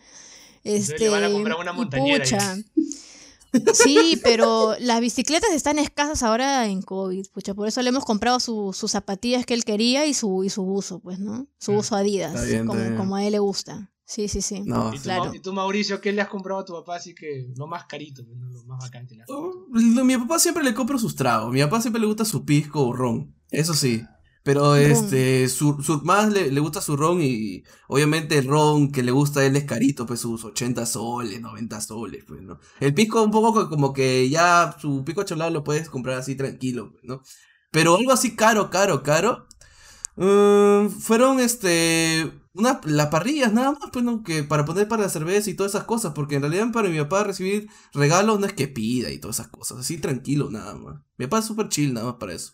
Este, 0.64 0.98
le 1.00 1.10
van 1.10 1.24
a 1.24 1.32
comprar 1.32 1.58
una 1.60 1.72
y 1.72 1.76
montañera 1.76 2.24
pucha. 2.24 2.58
Sí, 3.74 4.20
pero 4.24 4.76
las 4.80 5.00
bicicletas 5.00 5.52
están 5.54 5.78
escasas 5.78 6.24
ahora 6.24 6.66
en 6.68 6.82
COVID, 6.82 7.28
pucha, 7.32 7.54
por 7.54 7.68
eso 7.68 7.84
le 7.84 7.90
hemos 7.90 8.04
comprado 8.04 8.40
su- 8.40 8.74
sus 8.74 8.90
zapatillas 8.92 9.46
que 9.46 9.54
él 9.54 9.64
quería 9.64 10.08
y 10.08 10.16
su, 10.16 10.44
y 10.44 10.50
su 10.50 10.64
buzo, 10.64 11.00
pues, 11.00 11.20
¿no? 11.20 11.46
Su 11.60 11.72
Mm. 11.72 11.76
buzo 11.76 11.96
Adidas, 11.96 12.48
bien, 12.48 12.66
como, 12.66 12.96
como 12.98 13.16
a 13.16 13.24
él 13.24 13.34
le 13.34 13.40
gusta. 13.40 13.92
Sí, 14.06 14.28
sí, 14.28 14.42
sí. 14.42 14.62
No. 14.66 14.92
¿Y 14.92 14.98
tú, 14.98 15.04
Claro. 15.04 15.34
Y 15.36 15.40
tú, 15.40 15.54
Mauricio, 15.54 16.02
qué 16.02 16.12
le 16.12 16.22
has 16.22 16.30
comprado 16.30 16.62
a 16.62 16.66
tu 16.66 16.74
papá? 16.74 16.96
Así 16.98 17.14
que 17.14 17.48
lo 17.56 17.68
más 17.68 17.86
carito, 17.86 18.26
pues, 18.26 18.38
¿no? 18.40 18.50
lo 18.50 18.64
más 18.66 18.80
bacán 18.84 19.06
que 19.08 19.16
le 19.16 19.22
has. 19.24 19.30
Oh, 19.30 19.68
Mi 19.70 20.18
papá 20.18 20.40
siempre 20.40 20.64
le 20.64 20.74
compro 20.74 20.98
sus 20.98 21.16
tragos. 21.16 21.54
Mi 21.54 21.62
papá 21.62 21.80
siempre 21.80 22.02
le 22.02 22.08
gusta 22.08 22.26
su 22.26 22.44
pisco 22.44 22.88
o 22.88 22.94
ron. 22.94 23.34
Eso 23.52 23.74
sí. 23.76 24.04
Pero 24.44 24.76
este, 24.76 25.48
su, 25.50 25.82
su- 25.82 26.02
más 26.04 26.32
le, 26.32 26.52
le 26.52 26.60
gusta 26.60 26.82
su 26.82 26.98
ron 26.98 27.20
y 27.22 27.64
obviamente 27.88 28.38
el 28.38 28.48
ron 28.48 28.92
que 28.92 29.02
le 29.04 29.12
gusta 29.12 29.40
a 29.40 29.46
él 29.46 29.56
es 29.56 29.64
carito, 29.66 30.06
pues 30.06 30.20
sus 30.20 30.44
80 30.44 30.86
soles, 30.86 31.40
90 31.42 31.80
soles, 31.82 32.26
pues, 32.28 32.42
¿no? 32.42 32.60
El 32.82 32.94
pisco 32.94 33.24
un 33.24 33.32
poco 33.32 33.54
co- 33.54 33.70
como 33.70 33.94
que 33.94 34.30
ya 34.30 34.76
su 34.80 35.04
pisco 35.06 35.24
cholado 35.24 35.52
lo 35.52 35.64
puedes 35.64 35.90
comprar 35.90 36.18
así 36.20 36.36
tranquilo, 36.36 36.92
pues, 36.92 37.04
¿no? 37.06 37.22
Pero 37.72 37.96
algo 37.98 38.12
así 38.12 38.36
caro, 38.36 38.70
caro, 38.70 39.02
caro. 39.04 39.48
mm, 40.16 40.90
fueron 40.90 41.40
este 41.40 42.32
una, 42.54 42.80
las 42.86 43.08
parrillas 43.08 43.52
nada 43.54 43.72
más, 43.72 43.90
pues 43.92 44.06
no, 44.06 44.22
que 44.24 44.44
para 44.44 44.66
poner 44.66 44.88
para 44.88 45.04
la 45.04 45.10
cerveza 45.10 45.50
y 45.50 45.56
todas 45.56 45.74
esas 45.74 45.86
cosas, 45.86 46.14
porque 46.14 46.36
en 46.36 46.42
realidad 46.44 46.72
para 46.72 46.90
mi 46.90 47.00
papá 47.00 47.24
recibir 47.24 47.68
regalos 47.94 48.40
no 48.40 48.46
es 48.46 48.54
que 48.54 48.68
pida 48.68 49.10
y 49.12 49.20
todas 49.20 49.38
esas 49.40 49.48
cosas, 49.50 49.80
así 49.80 49.98
tranquilo 50.00 50.50
nada 50.52 50.76
más. 50.76 51.02
Mi 51.18 51.26
papá 51.28 51.40
es 51.40 51.46
súper 51.46 51.70
chill 51.70 51.94
nada 51.94 52.08
más 52.08 52.16
para 52.20 52.34
eso. 52.34 52.54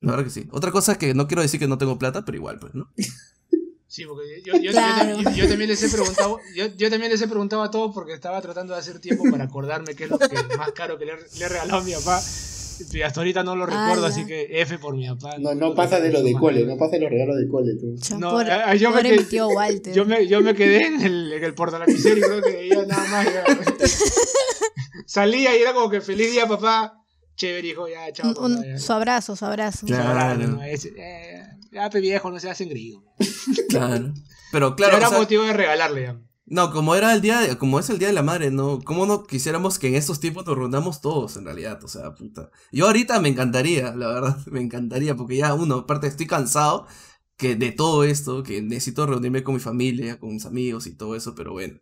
La 0.00 0.12
verdad 0.12 0.24
que 0.24 0.30
sí. 0.30 0.46
Otra 0.52 0.70
cosa 0.70 0.92
es 0.92 0.98
que 0.98 1.12
no 1.14 1.26
quiero 1.26 1.42
decir 1.42 1.58
que 1.58 1.66
no 1.68 1.76
tengo 1.78 1.98
plata, 1.98 2.24
pero 2.24 2.36
igual, 2.36 2.58
pues, 2.60 2.74
¿no? 2.74 2.88
Sí, 3.86 4.04
porque 4.04 4.42
yo, 4.44 4.52
yo- 4.54 4.60
yo 4.62 4.70
Claro. 4.70 5.16
también- 5.16 5.34
yo 5.34 5.48
también 5.48 5.70
les 5.70 5.82
he 5.82 5.88
preguntado, 5.88 6.38
yo, 6.54 6.66
yo 6.76 6.90
también 6.90 7.10
les 7.10 7.20
he 7.22 7.26
preguntado 7.26 7.62
a 7.62 7.70
todos 7.70 7.92
porque 7.94 8.12
estaba 8.12 8.40
tratando 8.42 8.74
de 8.74 8.80
hacer 8.80 9.00
tiempo 9.00 9.24
para 9.30 9.44
acordarme 9.44 9.94
qué 9.96 10.04
es 10.04 10.10
lo 10.10 10.18
que 10.18 10.28
más 10.56 10.72
caro 10.72 10.98
que 10.98 11.06
le, 11.06 11.12
he- 11.12 11.38
le 11.38 11.44
he 11.44 11.48
regalado 11.48 11.80
a 11.80 11.84
mi 11.84 11.92
papá. 11.92 12.20
Y 12.92 13.02
hasta 13.02 13.18
ahorita 13.18 13.42
no 13.42 13.56
lo 13.56 13.66
recuerdo, 13.66 14.04
Ala. 14.04 14.08
así 14.14 14.24
que 14.24 14.60
F 14.60 14.78
por 14.78 14.94
mi 14.94 15.08
papá. 15.08 15.36
No, 15.38 15.52
no 15.54 15.74
pasa 15.74 15.98
de 15.98 16.12
lo 16.12 16.22
de 16.22 16.32
cole, 16.34 16.64
no 16.64 16.76
pasa 16.76 16.92
de 16.92 17.00
los 17.00 17.10
regalos 17.10 17.36
de 17.38 17.48
cole, 17.48 17.74
tú. 17.74 17.96
No, 18.20 18.30
pobre, 18.30 18.52
ah, 18.52 18.72
yo 18.76 18.92
me 18.92 19.02
quedé- 19.02 19.24
tío 19.24 19.48
Walter. 19.48 19.92
Yo 19.92 20.04
me, 20.04 20.28
yo 20.28 20.40
me 20.42 20.54
quedé 20.54 20.86
en 20.86 21.00
el, 21.00 21.32
en 21.32 21.42
el 21.42 21.54
portalapicero 21.54 22.18
y 22.18 22.20
creo 22.20 22.42
que 22.42 22.68
ya 22.68 22.86
nada 22.86 23.04
más. 23.10 23.24
ya. 23.26 23.44
Salía 25.06 25.56
y 25.56 25.62
era 25.62 25.72
como 25.72 25.90
que 25.90 26.00
feliz 26.00 26.30
día, 26.30 26.46
papá. 26.46 26.94
Chévere, 27.38 27.68
hijo, 27.68 27.88
ya, 27.88 28.12
chao. 28.12 28.28
Un- 28.28 28.34
papá, 28.34 28.46
un- 28.46 28.64
ya. 28.64 28.78
su 28.78 28.92
abrazo, 28.92 29.34
su 29.36 29.44
abrazo. 29.46 29.86
Claro. 29.86 30.60
Es- 30.62 30.84
eh, 30.84 31.42
ya, 31.72 31.88
pe 31.88 32.00
viejo, 32.00 32.30
no 32.30 32.38
se 32.38 32.50
hacen 32.50 32.68
grillo. 32.68 33.02
Claro. 33.70 34.12
Pero 34.52 34.76
claro, 34.76 34.96
era 34.98 35.06
o 35.06 35.10
sea, 35.10 35.18
motivo 35.20 35.44
de 35.44 35.52
regalarle 35.52 36.02
ya. 36.02 36.20
no, 36.46 36.72
como 36.72 36.94
era 36.96 37.12
el 37.14 37.20
día, 37.20 37.40
de- 37.40 37.56
como 37.58 37.78
es 37.78 37.88
el 37.90 37.98
día 37.98 38.08
de 38.08 38.14
la 38.14 38.22
madre, 38.22 38.50
no, 38.50 38.80
cómo 38.80 39.06
no 39.06 39.22
quisiéramos 39.24 39.78
que 39.78 39.88
en 39.88 39.94
estos 39.94 40.18
tiempos 40.20 40.46
nos 40.46 40.56
reunamos 40.58 41.00
todos, 41.00 41.36
en 41.36 41.44
realidad, 41.44 41.82
o 41.84 41.88
sea, 41.88 42.14
puta. 42.14 42.50
Yo 42.72 42.86
ahorita 42.86 43.20
me 43.20 43.28
encantaría, 43.28 43.94
la 43.94 44.08
verdad, 44.08 44.36
me 44.50 44.60
encantaría, 44.60 45.14
porque 45.14 45.36
ya 45.36 45.54
uno, 45.54 45.76
aparte 45.76 46.06
estoy 46.06 46.26
cansado 46.26 46.86
que 47.36 47.54
de 47.54 47.70
todo 47.70 48.02
esto, 48.02 48.42
que 48.42 48.62
necesito 48.62 49.06
reunirme 49.06 49.44
con 49.44 49.54
mi 49.54 49.60
familia, 49.60 50.18
con 50.18 50.30
mis 50.30 50.44
amigos 50.46 50.86
y 50.88 50.96
todo 50.96 51.14
eso, 51.14 51.34
pero 51.36 51.52
bueno. 51.52 51.78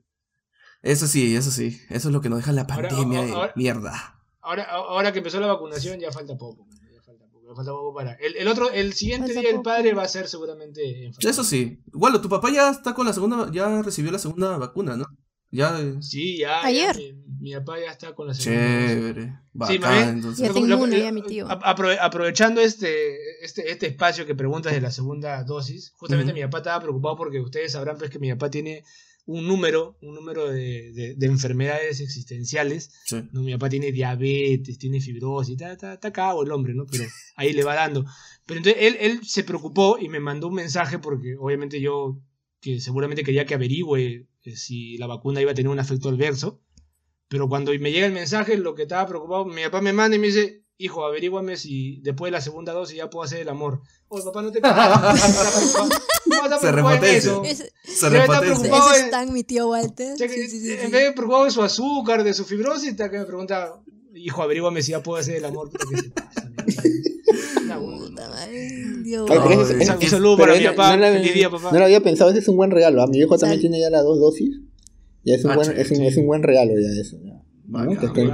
Eso 0.83 1.07
sí, 1.07 1.35
eso 1.35 1.51
sí, 1.51 1.81
eso 1.89 2.09
es 2.09 2.13
lo 2.13 2.21
que 2.21 2.29
nos 2.29 2.41
deja 2.41 2.53
la 2.53 2.63
Ahora- 2.63 2.89
pandemia 2.89 3.23
de 3.23 3.33
ahora- 3.33 3.53
mierda. 3.57 4.16
Ahora, 4.47 4.65
ahora 4.65 5.13
que 5.13 5.19
empezó 5.19 5.41
la 5.41 5.47
vacunación 5.49 5.99
ya 6.01 6.11
falta 6.13 6.37
poco. 6.37 6.67
Ya 6.93 7.03
falta 7.03 7.25
poco, 7.27 7.43
ya 7.49 7.55
falta 7.55 7.73
poco 7.73 7.95
para. 7.95 8.13
El, 8.15 8.37
el 8.37 8.49
otro, 8.49 8.71
el 8.71 8.93
siguiente 8.95 9.27
Falta 9.29 9.41
día 9.41 9.49
del 9.51 9.57
poco. 9.59 9.71
padre 9.71 9.93
va 9.95 10.03
a 10.05 10.09
ser 10.09 10.29
seguramente 10.29 11.07
en 11.07 11.13
Eso 11.19 11.45
sí. 11.45 11.81
Bueno, 11.93 12.21
tu 12.21 12.29
papá 12.29 12.51
ya 12.51 12.71
está 12.71 12.95
con 12.95 13.07
la 13.07 13.13
segunda, 13.13 13.51
ya 13.53 13.83
recibió 13.83 14.11
la 14.13 14.19
segunda 14.19 14.57
vacuna, 14.57 14.97
¿no? 14.97 15.05
Ya. 15.51 15.79
eh, 15.81 15.97
Sí, 16.01 16.39
ya. 16.39 16.61
ya, 16.63 16.67
Ayer. 16.67 16.97
mi, 16.97 17.13
mi 17.41 17.55
papá 17.55 17.79
ya 17.79 17.91
está 17.91 18.15
con 18.15 18.27
la 18.27 18.35
segunda. 18.35 18.63
dosis. 18.67 18.89
Chévere. 18.89 19.23
Sí, 19.23 19.33
Bacán, 19.53 19.81
más 19.81 19.95
bien, 19.95 20.09
entonces. 20.17 20.47
Ya 20.49 20.53
tengo 20.55 20.67
lo- 20.67 20.79
una, 20.79 20.99
ya, 20.99 21.13
mi 21.13 21.23
tío. 21.23 21.47
aprove- 21.49 21.99
aprovechando 22.01 22.61
este, 22.61 23.17
este, 23.45 23.71
este 23.71 23.87
espacio 23.87 24.27
que 24.27 24.35
preguntas 24.35 24.73
de 24.73 24.81
la 24.81 24.91
segunda 24.91 25.43
dosis, 25.45 25.93
justamente 25.97 26.33
mi 26.33 26.43
papá 26.43 26.59
estaba 26.59 26.81
preocupado 26.83 27.17
porque 27.17 27.41
ustedes 27.41 27.73
sabrán 27.73 27.97
pues, 27.97 28.11
que 28.11 28.19
mi 28.19 28.31
papá 28.33 28.51
tiene 28.51 28.83
un 29.27 29.47
número, 29.47 29.99
un 30.03 30.15
número 30.15 30.49
de, 30.51 30.93
de- 30.93 31.15
de 31.17 31.27
enfermedades 31.27 32.01
existenciales. 32.01 32.91
Sí. 33.07 33.17
¿no? 33.33 33.43
Mi 33.43 33.53
papá 33.53 33.69
tiene 33.69 33.93
diabetes, 33.93 34.79
tiene 34.79 35.01
fibrosis, 35.01 35.53
está, 35.55 35.73
está, 35.73 35.95
está 35.95 36.13
cagado 36.13 36.43
el 36.45 36.53
hombre, 36.53 36.75
¿no? 36.75 36.87
Pero 36.87 37.05
ahí 37.37 37.53
le 37.53 37.65
va 37.65 37.75
dando. 37.75 38.05
Pero 38.47 38.59
entonces 38.59 38.83
él, 38.83 38.97
él 39.01 39.21
se 39.27 39.43
preocupó 39.45 39.99
y 40.01 40.09
me 40.09 40.21
mandó 40.21 40.47
un 40.49 40.55
mensaje 40.55 40.99
porque 41.01 41.35
obviamente 41.39 41.81
yo, 41.81 42.21
que 42.61 42.81
seguramente 42.81 43.25
quería 43.25 43.45
que 43.47 43.55
averigüe 43.55 44.29
eh, 44.45 44.57
si 44.57 44.97
la 44.99 45.07
vacuna 45.09 45.41
iba 45.43 45.51
a 45.51 45.55
tener 45.55 45.71
un 45.71 45.81
efecto 45.81 46.09
adverso. 46.09 46.63
Pero 47.29 47.49
cuando 47.49 47.73
me 47.81 47.91
llega 47.91 48.07
el 48.07 48.13
mensaje, 48.13 48.57
lo 48.57 48.77
que 48.77 48.83
estaba 48.83 49.09
preocupado, 49.09 49.45
mi 49.47 49.63
papá 49.65 49.81
me 49.83 49.93
manda 49.93 50.17
y 50.17 50.21
me 50.21 50.29
dice, 50.29 50.63
hijo, 50.79 51.05
averíguame 51.05 51.57
si 51.57 52.01
después 52.03 52.29
de 52.31 52.33
la 52.33 52.41
segunda 52.41 52.73
dosis 52.73 52.97
ya 52.97 53.09
puedo 53.11 53.25
hacer 53.25 53.41
el 53.41 53.49
amor. 53.49 53.81
Oye, 54.09 54.25
papá, 54.25 54.43
no 54.43 54.53
te 54.53 54.61
cagas. 54.61 54.99
¿Cómo 54.99 55.13
vas 55.13 55.23
a 55.23 55.51
preocupar- 55.51 56.03
cómo 56.25 56.43
vas 56.43 56.53
a 56.53 57.01
Se? 57.01 57.51
Ese, 57.51 57.73
Se 57.85 58.09
preocupado. 58.11 58.91
ese 58.91 58.99
en- 58.99 59.05
es 59.07 59.11
tan 59.11 59.33
mi 59.33 59.45
tío 59.45 59.69
Walter. 59.69 60.17
Sí, 60.19 60.29
sí, 60.29 60.49
sí, 60.61 60.73
en 60.73 60.91
vez 60.91 61.05
de 61.07 61.13
preocupado 61.13 61.45
de 61.45 61.51
su 61.51 61.63
azúcar, 61.63 62.25
de 62.25 62.35
su 62.35 62.45
fibrosis, 62.45 62.91
está 62.91 63.11
que 63.11 63.19
me 63.19 63.25
pregunta, 63.25 63.75
hijo, 64.15 64.43
averíguame 64.43 64.83
si 64.83 64.93
ya 64.93 65.03
puedo 65.03 65.19
hacer 65.21 65.37
el 65.37 65.45
amor. 65.47 65.71
¿qué 65.71 65.97
se 66.03 66.11
pasa, 66.11 66.45
mierda? 66.49 66.83
Una 67.65 67.79
huevada. 67.79 68.09
Puta 68.09 68.29
madre, 68.29 68.69
Dios. 69.03 69.31
Ay, 69.31 69.39
ese- 69.81 69.95
Un 69.95 70.03
saludo 70.11 70.37
para 70.39 70.55
mi 70.57 70.65
no- 70.65 70.71
papá. 70.71 70.97
no 70.97 71.07
lo- 71.07 71.13
Feliz 71.15 71.35
día, 71.35 71.51
papá. 71.51 71.73
No 71.73 71.79
lo 71.79 71.85
había 71.85 72.01
pensado, 72.03 72.31
ese 72.31 72.39
es 72.41 72.49
un 72.49 72.57
buen 72.57 72.71
regalo. 72.71 73.03
A 73.03 73.07
mi 73.07 73.19
viejo 73.19 73.37
también 73.39 73.61
tiene 73.61 73.81
ya 73.81 73.91
las 73.91 74.03
dos 74.05 74.19
dosis. 74.21 74.57
Ya 75.25 75.35
es 75.35 75.45
un, 75.45 75.51
Ah, 75.51 75.57
buen, 75.57 75.77
es 75.77 75.91
un, 75.91 75.97
sí. 75.97 76.07
es 76.07 76.17
un 76.17 76.27
buen 76.27 76.43
regalo 76.43 76.73
ya 76.79 77.01
eso. 77.01 77.17
ya. 77.25 77.36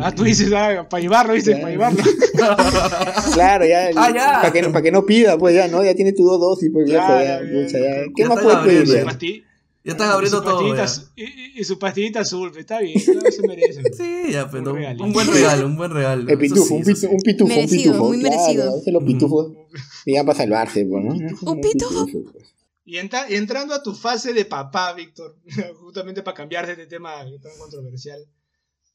Ah, 0.01 0.13
tú 0.15 0.25
dices, 0.25 0.53
ah, 0.53 0.87
para 0.89 1.01
llevarlo, 1.01 1.33
dices, 1.35 1.57
para 1.59 1.71
llevarlo. 1.71 2.03
Claro, 3.35 3.65
ya. 3.67 3.91
Ah, 3.97 4.11
ya. 4.15 4.33
Para 4.43 4.53
que, 4.53 4.63
pa' 4.69 4.83
que 4.83 4.93
no 4.93 5.05
pida, 5.07 5.39
pues 5.39 5.55
ya, 5.55 5.69
¿no? 5.69 5.85
Ya 5.85 5.95
tiene 5.95 6.13
tu 6.13 6.25
dos 6.25 6.41
dosis, 6.41 6.71
pues 6.73 6.89
ya. 6.91 7.23
ya, 7.23 7.41
ya. 7.43 7.67
ya. 7.67 8.03
¿Qué 8.15 8.23
Ya 8.23 8.29
más 8.29 8.43
puedes 8.43 8.59
pedir? 8.61 8.79
abriendo 8.81 9.11
Su 9.13 9.27
ya? 9.27 9.43
Ya 9.85 9.93
están 9.93 10.11
abriendo 10.11 10.39
y 10.39 10.45
todo. 10.45 10.77
ya. 10.77 10.87
Y, 11.17 11.23
y- 11.25 11.53
y 11.61 11.65
su 11.65 11.79
pastillita 11.79 12.21
azul, 12.21 12.51
pues, 12.51 12.61
está 12.61 12.81
bien, 12.81 12.95
no 13.23 13.31
se 13.31 13.47
merece. 13.47 13.83
Sí, 13.97 14.33
ya, 14.33 14.49
pero 14.51 14.73
Un 14.75 15.01
un, 15.01 15.13
buen 15.13 15.27
regalo, 15.27 15.67
un 15.67 15.77
buen 15.77 15.91
regalo. 15.91 16.29
El 16.31 16.39
pitufo, 16.39 16.65
sí, 16.67 16.75
un, 16.75 16.81
eso 16.83 16.91
pitu- 16.91 16.97
sí. 16.97 17.07
un 17.07 17.19
pitufo, 17.21 17.49
Merecido, 17.49 17.83
un 17.83 17.83
pitufo. 17.99 18.05
muy 18.09 18.21
claro, 18.21 18.37
merecido. 18.37 18.81
los 18.93 19.05
pitufos 19.05 19.53
llegan 20.07 20.27
para 20.27 20.39
salvarse, 20.39 20.85
pues, 20.85 21.05
¿no? 21.05 21.15
Un 21.51 21.61
pitufo. 21.61 22.07
pues. 22.33 22.55
Y, 22.85 22.99
entra- 22.99 23.27
y 23.29 23.35
entrando 23.35 23.75
a 23.75 23.83
tu 23.83 23.93
fase 23.95 24.33
de 24.33 24.45
papá, 24.45 24.93
Víctor, 24.93 25.37
justamente 25.81 26.23
para 26.23 26.37
cambiar 26.37 26.67
de 26.67 26.73
este 26.73 26.87
tema 26.87 27.17
tan 27.43 27.53
controversial. 27.59 28.21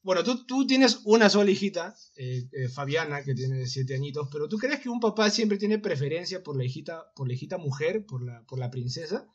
Bueno, 0.08 0.24
tú, 0.24 0.46
tú 0.46 0.66
tienes 0.66 1.02
una 1.04 1.28
sola 1.28 1.50
hijita, 1.50 1.94
eh, 2.16 2.44
eh, 2.52 2.68
Fabiana, 2.70 3.22
que 3.22 3.34
tiene 3.34 3.66
siete 3.66 3.94
añitos, 3.94 4.26
pero 4.32 4.48
¿tú 4.48 4.56
crees 4.56 4.80
que 4.80 4.88
un 4.88 5.00
papá 5.00 5.28
siempre 5.28 5.58
tiene 5.58 5.78
preferencia 5.78 6.42
por 6.42 6.56
la 6.56 6.64
hijita, 6.64 7.12
por 7.14 7.28
la 7.28 7.34
hijita 7.34 7.58
mujer, 7.58 8.06
por 8.06 8.22
la, 8.24 8.42
por 8.48 8.58
la 8.58 8.70
princesa? 8.70 9.26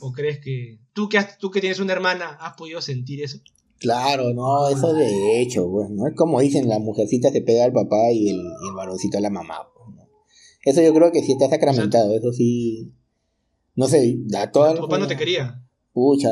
¿O 0.00 0.10
crees 0.10 0.40
que 0.40 0.80
tú 0.92 1.08
que, 1.08 1.18
has- 1.18 1.38
tú 1.38 1.52
que 1.52 1.60
tienes 1.60 1.78
una 1.78 1.92
hermana 1.92 2.30
has 2.40 2.54
podido 2.54 2.80
sentir 2.82 3.22
eso? 3.22 3.38
Claro, 3.78 4.34
no, 4.34 4.68
eso 4.68 4.92
de 4.92 5.40
hecho, 5.40 5.70
pues, 5.70 5.88
¿no? 5.88 6.08
Es 6.08 6.16
como 6.16 6.40
dicen, 6.40 6.68
la 6.68 6.80
mujercita 6.80 7.30
se 7.30 7.40
pega 7.42 7.62
al 7.64 7.72
papá 7.72 8.10
y 8.10 8.30
el, 8.30 8.38
y 8.38 8.68
el 8.70 8.74
varoncito 8.74 9.18
a 9.18 9.20
la 9.20 9.30
mamá, 9.30 9.68
pues, 9.72 9.94
¿no? 9.94 10.02
Eso 10.64 10.82
yo 10.82 10.92
creo 10.94 11.12
que 11.12 11.22
sí 11.22 11.30
está 11.30 11.48
sacramentado, 11.48 12.12
eso 12.16 12.32
sí. 12.32 12.92
No 13.76 13.86
sé, 13.86 14.18
a 14.36 14.50
todas 14.50 14.74
Tu 14.74 14.80
papá 14.80 14.98
no 14.98 15.06
te 15.06 15.16
quería. 15.16 15.64
Pucha, 15.98 16.28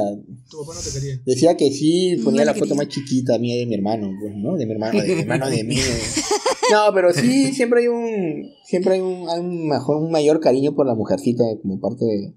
Tu 0.49 0.59
papá 0.61 0.75
no 0.75 0.81
te 0.81 0.93
quería. 0.93 1.21
decía 1.27 1.57
que 1.57 1.73
sí, 1.73 2.21
ponía 2.23 2.43
No 2.43 2.47
la 2.47 2.55
foto 2.55 2.67
quería. 2.67 2.77
más 2.85 2.89
chiquita 2.89 3.37
mía 3.39 3.57
de 3.57 3.67
mi 3.67 3.75
hermano, 3.75 4.13
pues, 4.21 4.33
¿no? 4.37 4.57
De 4.57 4.65
mi 4.65 4.73
hermano, 4.73 5.03
de 5.03 5.15
mi 5.15 5.21
hermano 5.23 5.51
de 5.51 5.65
mí. 5.65 5.77
No, 6.71 6.93
pero 6.95 7.13
sí, 7.13 7.53
siempre 7.53 7.81
hay 7.83 7.89
un, 7.89 8.49
siempre 8.65 8.95
hay 8.95 9.01
un, 9.01 9.29
hay 9.29 9.41
un 9.41 9.69
mejor, 9.69 9.97
un 9.97 10.13
mayor 10.13 10.39
cariño 10.41 10.75
por 10.77 10.87
la 10.87 10.95
mujercita 10.95 11.43
como 11.63 11.81
parte 11.81 12.05
de, 12.05 12.35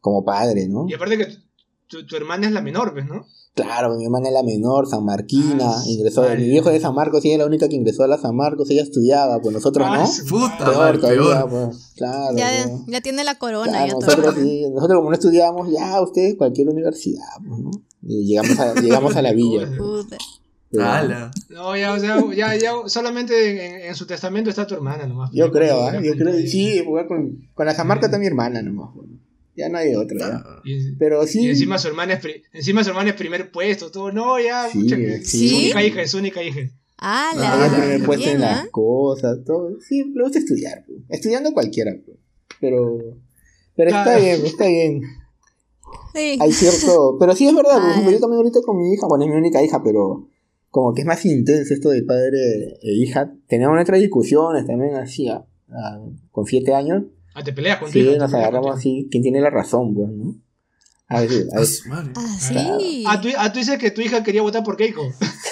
como 0.00 0.24
padre, 0.24 0.68
¿no? 0.68 0.86
Y 0.88 0.94
aparte 0.94 1.18
que 1.18 1.26
tu, 1.86 2.06
tu 2.06 2.16
hermana 2.16 2.46
es 2.46 2.52
la 2.54 2.62
menor, 2.62 2.92
pues, 2.94 3.04
¿no? 3.06 3.26
Claro, 3.54 3.96
mi 3.96 4.04
hermana 4.04 4.28
es 4.28 4.34
la 4.34 4.42
menor, 4.42 4.88
San 4.88 5.04
Marquina, 5.04 5.70
ingresó, 5.86 6.22
vale. 6.22 6.38
mi 6.42 6.48
viejo 6.50 6.70
es 6.70 6.74
de 6.74 6.80
San 6.80 6.92
Marcos, 6.92 7.24
ella 7.24 7.34
es 7.34 7.38
la 7.38 7.46
única 7.46 7.68
que 7.68 7.76
ingresó 7.76 8.02
a 8.02 8.08
la 8.08 8.18
San 8.18 8.34
Marcos, 8.34 8.68
ella 8.70 8.82
estudiaba, 8.82 9.40
pues 9.40 9.54
nosotros 9.54 9.86
Ah, 9.88 9.98
no. 10.04 10.28
Puta. 10.28 10.58
Peor 10.58 10.98
todavía, 11.00 11.46
peor. 11.46 11.50
pues, 11.68 11.92
claro. 11.96 12.36
Ya, 12.36 12.48
pues. 12.66 12.80
ya 12.88 13.00
tiene 13.00 13.22
la 13.22 13.36
corona. 13.38 13.70
Claro, 13.70 13.86
ya 13.86 13.92
todo. 13.92 14.06
nosotros, 14.06 14.34
sí, 14.42 14.64
nosotros 14.72 14.96
como 14.98 15.10
no 15.10 15.14
estudiábamos, 15.14 15.68
ya 15.70 16.00
ustedes 16.02 16.34
cualquier 16.34 16.68
universidad, 16.68 17.22
pues, 17.46 17.60
¿no? 17.60 17.70
Y 18.02 18.26
llegamos 18.26 18.58
a, 18.58 18.74
llegamos 18.74 19.14
a 19.14 19.22
la 19.22 19.32
villa. 19.32 19.66
pues. 19.68 19.78
Puta. 19.78 20.16
Ala. 20.76 21.30
No, 21.50 21.76
ya, 21.76 21.92
o 21.92 21.98
sea, 22.00 22.18
ya, 22.34 22.56
ya, 22.56 22.72
solamente 22.86 23.84
en, 23.84 23.88
en 23.90 23.94
su 23.94 24.06
testamento 24.06 24.50
está 24.50 24.66
tu 24.66 24.74
hermana 24.74 25.06
nomás. 25.06 25.30
Yo 25.32 25.52
creo. 25.52 25.92
Ya, 25.92 26.00
Yo 26.02 26.14
creo, 26.14 26.32
pues, 26.32 26.50
sí, 26.50 26.82
pues, 26.84 27.06
con, 27.06 27.38
con 27.54 27.66
la 27.66 27.74
San 27.76 27.86
Marcos 27.86 28.06
está 28.06 28.18
mi 28.18 28.26
hermana 28.26 28.60
nomás, 28.62 28.90
pues. 28.96 29.06
Ya 29.56 29.68
no 29.68 29.78
hay 29.78 29.94
otra. 29.94 30.42
Ah. 30.44 30.60
Y, 30.64 30.96
Pero 30.96 31.22
y 31.24 31.28
sí, 31.28 31.48
encima 31.48 31.78
su 31.78 31.88
hermana 31.88 32.14
es 32.14 32.20
pri- 32.20 32.42
encima 32.52 32.82
su 32.82 32.90
hermana 32.90 33.10
es 33.10 33.16
primer 33.16 33.50
puesto, 33.52 33.90
todo. 33.90 34.10
No, 34.12 34.38
ya, 34.40 34.68
Sí, 34.68 34.80
pucha, 34.80 34.96
que- 34.96 35.20
sí. 35.22 35.48
su 35.48 35.56
única 35.56 35.82
hija, 35.84 36.02
es 36.02 36.10
su 36.10 36.18
única 36.18 36.42
hija. 36.42 36.60
Ah, 36.98 37.30
la. 37.36 37.76
tiene 37.76 38.04
puesto 38.04 38.24
en 38.26 38.38
bien, 38.38 38.40
las 38.40 38.64
¿ah? 38.64 38.68
cosas, 38.70 39.38
todo. 39.44 39.78
Sí, 39.80 40.04
le 40.14 40.22
gusta 40.22 40.38
estudiar, 40.38 40.84
pues. 40.86 40.98
Estudiando 41.08 41.52
cualquiera, 41.52 41.92
pues. 42.04 42.16
Pero, 42.60 42.98
pero 43.76 43.90
está 43.90 44.04
Claro. 44.04 44.20
bien, 44.22 44.44
está 44.46 44.66
bien. 44.66 45.00
Sí. 46.14 46.38
Hay 46.40 46.52
cierto. 46.52 47.16
Pero 47.18 47.34
sí 47.34 47.46
es 47.46 47.54
verdad, 47.54 47.74
por 47.80 47.90
Ah. 47.90 48.10
yo 48.10 48.20
también 48.20 48.38
ahorita 48.38 48.60
con 48.64 48.78
mi 48.78 48.92
hija, 48.92 49.06
bueno, 49.08 49.24
es 49.24 49.30
mi 49.30 49.36
única 49.36 49.62
hija, 49.62 49.82
pero 49.82 50.28
como 50.70 50.94
que 50.94 51.02
es 51.02 51.06
más 51.06 51.24
intenso 51.26 51.74
esto 51.74 51.90
de 51.90 52.02
padre 52.02 52.74
e 52.82 52.92
hija. 52.94 53.32
Teníamos 53.48 53.74
nuestras 53.76 54.00
discusiones 54.00 54.66
también 54.66 54.94
así, 54.94 55.28
a- 55.28 55.44
a- 55.70 56.00
con 56.30 56.46
siete 56.46 56.74
años. 56.74 57.04
Ah, 57.34 57.42
te 57.42 57.52
peleas 57.52 57.78
con 57.78 57.90
tu 57.90 57.98
Sí, 57.98 58.16
nos 58.16 58.32
agarramos 58.32 58.76
así, 58.76 59.08
quién 59.10 59.22
tiene 59.22 59.40
la 59.40 59.50
razón, 59.50 59.94
pues, 59.94 60.08
¿no? 60.10 60.36
A 61.08 61.20
veces, 61.20 61.52
a 61.52 61.58
Ah, 61.60 61.88
madre. 61.88 62.12
Ah, 62.16 62.36
Claro. 62.48 62.78
sí. 62.80 63.04
Ah, 63.06 63.20
tú, 63.20 63.28
ah, 63.36 63.52
tú 63.52 63.58
dices 63.58 63.78
que 63.78 63.90
tu 63.90 64.00
hija 64.00 64.22
quería 64.22 64.42
votar 64.42 64.62
por 64.62 64.76
Keiko. 64.76 65.12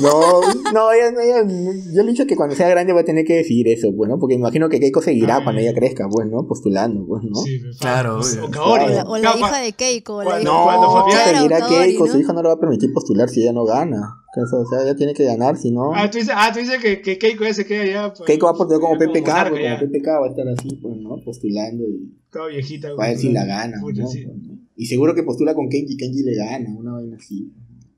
No, 0.00 0.40
no, 0.72 0.92
ella, 0.92 1.08
ella- 1.22 1.46
yo 1.92 2.02
le 2.02 2.08
he 2.08 2.12
dicho 2.12 2.26
que 2.26 2.36
cuando 2.36 2.54
sea 2.54 2.68
grande 2.68 2.92
va 2.92 3.00
a 3.00 3.04
tener 3.04 3.24
que 3.24 3.34
decidir 3.34 3.68
eso, 3.68 3.88
pues, 3.96 4.08
¿no? 4.10 4.18
Porque 4.18 4.34
imagino 4.34 4.68
que 4.68 4.80
Keiko 4.80 5.02
seguirá 5.02 5.42
cuando 5.44 5.60
ella 5.60 5.74
crezca, 5.74 6.08
pues, 6.10 6.28
¿no? 6.28 6.46
Postulando, 6.46 7.04
pues, 7.06 7.22
¿no? 7.24 7.36
Sí, 7.36 7.58
pues, 7.60 7.78
Claro, 7.78 8.16
O, 8.16 8.20
obvio. 8.20 8.44
o 8.46 8.50
Kaori. 8.50 8.84
O 8.84 8.88
la, 8.88 9.02
o 9.04 9.16
la 9.16 9.20
Claro, 9.32 9.38
hija 9.38 9.58
de 9.60 9.72
Keiko. 9.72 10.14
o 10.16 10.22
la 10.24 10.40
hija- 10.40 10.50
No, 10.50 10.64
cuando 10.64 10.90
Fabián- 10.90 11.10
Claro, 11.22 11.36
seguirá 11.38 11.58
Kaori, 11.60 11.74
Keiko, 11.88 12.06
¿no? 12.06 12.12
su 12.12 12.18
hija 12.20 12.32
no 12.32 12.42
le 12.42 12.48
va 12.48 12.54
a 12.54 12.60
permitir 12.60 12.92
postular 12.92 13.28
si 13.28 13.42
ella 13.42 13.52
no 13.52 13.64
gana. 13.64 14.16
O 14.34 14.64
sea, 14.66 14.82
ella 14.82 14.94
tiene 14.96 15.12
que 15.12 15.24
ganar, 15.24 15.58
si 15.58 15.70
no... 15.70 15.92
Ah, 15.94 16.10
tú 16.10 16.16
dices, 16.18 16.32
ah, 16.34 16.50
tú 16.52 16.60
dices 16.60 16.80
que, 16.80 17.02
que 17.02 17.18
Keiko 17.18 17.44
ya 17.44 17.52
se 17.52 17.66
queda 17.66 17.84
ya. 17.84 18.12
pues, 18.14 18.22
Keiko 18.26 18.46
va 18.46 18.52
a 18.52 18.54
postular 18.54 18.80
como 18.80 18.98
PPK, 18.98 19.26
monarca 19.28 19.50
pues, 19.50 19.62
ya, 19.62 19.78
como 19.78 19.92
PPK 19.92 20.06
va 20.20 20.26
a 20.26 20.30
estar 20.30 20.48
así, 20.48 20.76
pues, 20.80 20.96
¿no? 20.96 21.16
Postulando 21.22 21.84
y 21.84 22.18
Toda 22.30 22.48
viejita. 22.48 22.94
va 22.94 23.04
a 23.04 23.08
ver 23.08 23.18
si 23.18 23.30
la 23.30 23.44
gana, 23.44 23.76
Pucha, 23.80 24.02
¿no? 24.02 24.08
sí. 24.08 24.24
Pues, 24.24 24.36
¿no? 24.38 24.58
Y 24.74 24.86
seguro 24.86 25.14
que 25.14 25.22
postula 25.22 25.54
con 25.54 25.68
Kenji, 25.68 25.96
Kenji 25.98 26.22
le 26.22 26.34
gana, 26.34 26.74
una 26.78 26.92
vaina 26.94 27.16
así. 27.16 27.52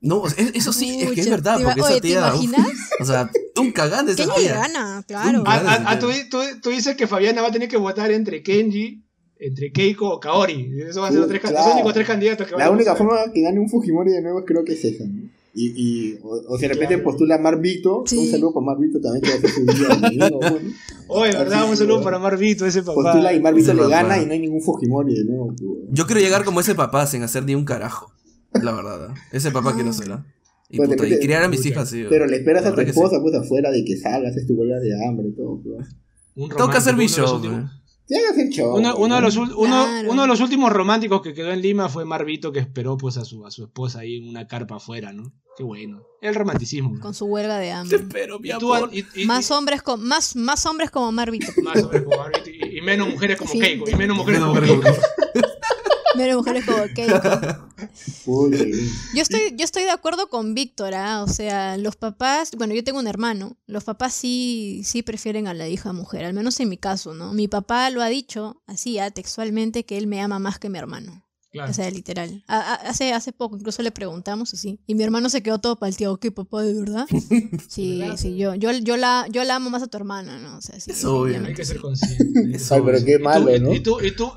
No, 0.05 0.25
es- 0.27 0.35
eso 0.53 0.71
sí, 0.71 1.01
es 1.01 1.11
que 1.11 1.21
es 1.21 1.29
verdad, 1.29 1.59
porque 1.63 1.79
esa 1.81 1.89
oye, 1.91 2.01
¿te 2.01 2.09
imaginas? 2.11 2.67
o 2.99 3.05
sea, 3.05 3.29
un 3.59 3.71
cagán 3.71 4.05
de 4.05 4.11
esa 4.13 4.23
Kenji 4.25 4.41
tía. 4.41 4.53
gana, 4.55 5.03
claro. 5.07 5.43
Ah, 5.45 5.61
Ah, 5.65 5.83
ah, 5.87 5.99
tú, 5.99 6.07
tú, 6.29 6.37
tú 6.61 6.69
dices 6.69 6.95
que 6.95 7.07
Fabiana 7.07 7.41
va 7.41 7.47
a 7.47 7.51
tener 7.51 7.67
que 7.67 7.77
votar 7.77 8.11
entre 8.11 8.43
Kenji, 8.43 9.03
entre 9.39 9.71
Keiko 9.71 10.07
o 10.09 10.19
Kaori. 10.19 10.71
Esos 10.81 10.97
van 11.01 11.05
a 11.09 11.11
ser 11.11 11.19
los, 11.19 11.27
tres, 11.29 11.41
tres 11.93 12.07
candidatos 12.07 12.47
que 12.47 12.53
van 12.53 12.59
La 12.59 12.67
a 12.67 12.71
única 12.71 12.95
forma 12.95 13.17
que 13.33 13.41
gane 13.41 13.59
un 13.59 13.67
Fujimori 13.69 14.11
de 14.11 14.21
nuevo 14.21 14.45
creo 14.45 14.63
que 14.63 14.73
es 14.73 14.85
esa. 14.85 15.03
Y, 15.57 15.67
y 15.75 16.19
o, 16.21 16.41
o 16.49 16.55
si 16.57 16.63
de 16.63 16.67
repente 16.73 16.95
Claro. 16.95 17.03
postula 17.09 17.37
Mar 17.37 17.59
Vito, 17.61 18.03
Sí. 18.05 18.17
un 18.17 18.27
saludo 18.29 18.53
para 18.53 18.65
Mar 18.65 18.77
Vito 18.77 18.99
también 18.99 19.21
que 19.23 19.29
va 19.29 19.35
a 19.35 19.39
ser 19.39 19.49
su 19.49 19.65
día. 19.65 20.29
Oye, 21.07 21.31
¿verdad? 21.31 21.69
Un 21.69 21.77
saludo 21.77 22.03
para 22.03 22.19
Marvito, 22.19 22.65
ese 22.65 22.81
papá. 22.83 23.01
Postula 23.01 23.33
y 23.33 23.39
Mar 23.39 23.53
Vito 23.53 23.71
Ese 23.71 23.73
le 23.75 23.83
papá. 23.83 24.01
gana 24.03 24.21
y 24.21 24.25
no 24.25 24.33
hay 24.33 24.39
ningún 24.39 24.61
Fujimori 24.61 25.13
de 25.15 25.23
nuevo. 25.25 25.53
Yo 25.89 26.05
quiero 26.05 26.19
llegar 26.21 26.43
como 26.43 26.59
ese 26.59 26.75
papá 26.75 27.07
sin 27.07 27.23
hacer 27.23 27.43
ni 27.45 27.55
un 27.55 27.63
carajo. 27.65 28.11
La 28.61 28.71
verdad. 28.71 29.09
¿eh? 29.11 29.19
Ese 29.31 29.51
papá 29.51 29.73
quiero 29.73 29.91
ser. 29.93 30.09
¿eh? 30.11 30.17
Y, 30.69 30.77
puta, 30.77 31.07
y 31.07 31.19
criar 31.19 31.43
a 31.43 31.47
mis 31.47 31.59
pucha. 31.59 31.69
hijas, 31.69 31.89
sí. 31.89 32.03
Pero 32.09 32.25
le 32.25 32.37
esperas 32.37 32.65
a 32.65 32.71
tu 32.71 32.77
que 32.77 32.83
sí. 32.85 32.89
esposa 32.89 33.21
pues 33.21 33.35
afuera 33.35 33.69
de 33.71 33.85
que 33.85 33.95
salgas, 33.97 34.31
haces 34.31 34.47
tu 34.47 34.53
huelga 34.55 34.79
de 34.79 34.91
hambre 35.07 35.27
y 35.29 35.35
todo. 35.35 35.61
Pues. 35.63 35.87
Que 36.69 36.77
hacer 36.77 36.95
mi 36.95 37.05
uno 37.05 37.15
de 37.15 37.15
los 38.41 38.49
show. 38.55 38.75
Uno, 38.75 38.95
uno 38.97 39.15
de 39.15 39.21
los, 39.21 39.37
ul- 39.37 39.53
uno, 39.57 39.85
Claro. 39.85 40.11
uno 40.11 40.21
de 40.23 40.27
los 40.27 40.39
últimos 40.39 40.71
románticos 40.71 41.21
que 41.21 41.33
quedó 41.33 41.51
en 41.51 41.61
Lima 41.61 41.89
fue 41.89 42.05
Marvito 42.05 42.51
que 42.51 42.59
esperó 42.59 42.97
pues 42.97 43.17
a 43.17 43.25
su, 43.25 43.45
a 43.47 43.51
su 43.51 43.63
esposa 43.63 43.99
ahí 43.99 44.17
en 44.17 44.29
una 44.29 44.47
carpa 44.47 44.75
afuera, 44.75 45.11
¿no? 45.11 45.33
Qué 45.57 45.63
bueno. 45.63 46.03
El 46.21 46.35
romanticismo. 46.35 46.93
¿no? 46.95 46.99
Con 46.99 47.13
su 47.15 47.25
huelga 47.25 47.57
de 47.57 47.67
Te 47.67 47.71
hambre. 47.71 47.97
espero, 47.97 48.39
mi 48.39 48.49
Y 48.49 48.57
tú, 48.59 48.73
amor. 48.75 48.89
y- 48.93 49.05
y- 49.15 49.25
Más 49.25 49.49
hombres 49.51 49.81
con 49.81 50.03
más, 50.05 50.35
más 50.35 50.65
hombres 50.67 50.91
como 50.91 51.11
Marvito. 51.11 51.47
más 51.63 51.81
hombres 51.81 52.03
como 52.03 52.17
Marvito 52.17 52.49
y, 52.49 52.77
y 52.77 52.81
menos 52.81 53.07
mujeres 53.09 53.37
como 53.37 53.51
Sí. 53.51 53.59
Keiko. 53.59 53.89
Y 53.89 53.95
menos 53.95 54.17
mujeres 54.17 54.39
Menos 54.41 54.55
como 54.55 54.81
Keiko. 54.81 55.01
Menos 56.17 56.37
mujeres 56.37 56.65
como 56.65 56.83
Keiko. 56.93 57.21
Uy, 58.25 58.57
sí. 58.57 58.89
Yo 59.15 59.21
estoy, 59.21 59.41
yo 59.57 59.63
estoy 59.65 59.83
de 59.83 59.91
acuerdo 59.91 60.27
con 60.29 60.53
Víctor, 60.53 60.93
¿ah? 60.93 61.23
o 61.23 61.27
sea, 61.27 61.77
los 61.77 61.95
papás, 61.95 62.51
bueno, 62.57 62.73
yo 62.73 62.83
tengo 62.83 62.99
un 62.99 63.07
hermano, 63.07 63.57
los 63.67 63.83
papás 63.83 64.13
sí, 64.13 64.81
sí 64.83 65.01
prefieren 65.03 65.47
a 65.47 65.53
la 65.53 65.67
hija 65.67 65.93
mujer, 65.93 66.25
al 66.25 66.33
menos 66.33 66.59
en 66.59 66.69
mi 66.69 66.77
caso, 66.77 67.13
¿no? 67.13 67.33
Mi 67.33 67.47
papá 67.47 67.89
lo 67.89 68.01
ha 68.01 68.07
dicho 68.07 68.61
así, 68.67 68.97
¿ah? 68.99 69.11
textualmente, 69.11 69.85
que 69.85 69.97
él 69.97 70.07
me 70.07 70.21
ama 70.21 70.39
más 70.39 70.59
que 70.59 70.69
mi 70.69 70.77
hermano. 70.77 71.21
Claro. 71.51 71.71
O 71.71 71.73
sea, 71.73 71.89
literal. 71.89 72.43
A- 72.49 72.59
a- 72.59 72.73
hace, 72.89 73.13
hace 73.13 73.31
poco 73.31 73.55
incluso 73.55 73.81
le 73.81 73.89
preguntamos 73.89 74.53
así. 74.53 74.81
Y 74.87 74.93
mi 74.95 75.03
hermano 75.03 75.29
se 75.29 75.41
quedó 75.41 75.57
todo 75.59 75.77
palteado. 75.79 76.17
¿Qué, 76.19 76.29
papá, 76.29 76.63
de 76.63 76.73
verdad? 76.73 77.05
Sí, 77.69 77.99
¿Verdad? 77.99 78.17
sí, 78.17 78.35
yo, 78.35 78.55
yo, 78.55 78.73
yo, 78.73 78.97
la, 78.97 79.25
yo 79.31 79.41
la 79.45 79.55
amo 79.55 79.69
más 79.69 79.81
a 79.81 79.87
tu 79.87 79.95
hermana, 79.95 80.37
¿no? 80.37 80.57
O 80.57 80.61
sea, 80.61 80.77
sí. 80.81 80.91
Es 80.91 81.05
obvio. 81.05 81.41
Hay 81.45 81.53
que 81.53 81.63
ser 81.63 81.79
consciente. 81.79 82.57
Eso, 82.57 82.75
Ay, 82.75 82.81
pero 82.85 82.97
qué 83.05 83.13
Y 83.13 83.17
tú- 83.17 83.23
malo, 83.23 83.59
¿no? 83.59 83.73
Y 83.73 83.79
tú, 83.79 84.01
y 84.01 84.11
tú, 84.13 84.29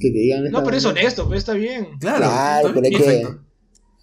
Que 0.00 0.10
te 0.10 0.18
digan 0.18 0.44
no, 0.50 0.62
pero 0.64 0.76
es 0.76 0.84
honesto, 0.84 1.26
pues 1.26 1.38
está 1.38 1.54
bien. 1.54 1.98
Claro, 1.98 2.18
Claro, 2.18 2.70
pero 2.74 2.86
es 2.86 2.90
que- 2.90 3.04
perfecto. 3.04 3.44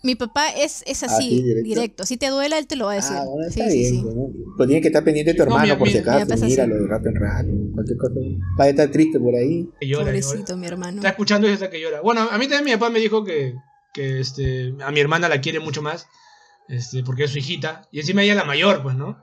Mi 0.03 0.13
papá 0.13 0.49
es, 0.49 0.83
es 0.85 1.01
así, 1.01 1.15
Así, 1.15 1.41
directo. 1.43 1.63
directo. 1.67 2.05
Si 2.05 2.17
te 2.17 2.27
duela, 2.29 2.59
él 2.59 2.67
te 2.67 2.75
lo 2.75 2.85
va 2.85 2.91
a 2.91 2.95
decir. 2.95 3.15
Ah, 3.17 3.23
bueno, 3.25 3.49
sí, 3.49 3.59
está 3.59 3.71
sí, 3.71 3.77
bien. 3.79 3.89
sí. 3.95 4.01
bueno. 4.03 4.33
Pero 4.55 4.67
tienes 4.67 4.81
que 4.83 4.87
estar 4.89 5.03
pendiente 5.03 5.31
de 5.33 5.37
tu 5.37 5.45
No, 5.45 5.45
hermano, 5.55 5.63
mira, 5.63 5.77
por 5.79 5.87
si 5.89 5.97
mira, 5.97 6.15
acaso. 6.21 6.45
Míralo 6.45 6.75
de 6.75 6.87
rato 6.87 7.09
en 7.09 7.15
rato. 7.15 7.47
Cualquier 7.73 7.97
cosa. 7.97 8.13
Va 8.59 8.63
a 8.65 8.69
estar 8.69 8.91
triste 8.91 9.19
por 9.19 9.33
ahí. 9.33 9.67
Que 9.79 9.87
llora, 9.87 10.11
llora. 10.11 10.21
Pobrecito, 10.21 10.57
mi 10.57 10.67
hermano. 10.67 10.97
Está 10.97 11.09
escuchando 11.09 11.47
y 11.49 11.51
está 11.53 11.71
que 11.71 11.81
llora. 11.81 12.01
Bueno, 12.01 12.21
a 12.29 12.37
mí 12.37 12.47
también 12.47 12.65
mi 12.65 12.71
papá 12.73 12.91
me 12.91 12.99
dijo 12.99 13.23
que, 13.23 13.55
que 13.95 14.19
este, 14.19 14.75
a 14.85 14.91
mi 14.91 14.99
hermana 14.99 15.27
la 15.27 15.41
quiere 15.41 15.59
mucho 15.59 15.81
más, 15.81 16.05
este, 16.69 17.01
porque 17.03 17.23
es 17.23 17.31
su 17.31 17.39
hijita. 17.39 17.87
Y 17.91 17.99
encima 18.01 18.21
ella 18.21 18.33
es 18.33 18.37
la 18.37 18.45
mayor, 18.45 18.83
pues, 18.83 18.95
¿no? 18.95 19.17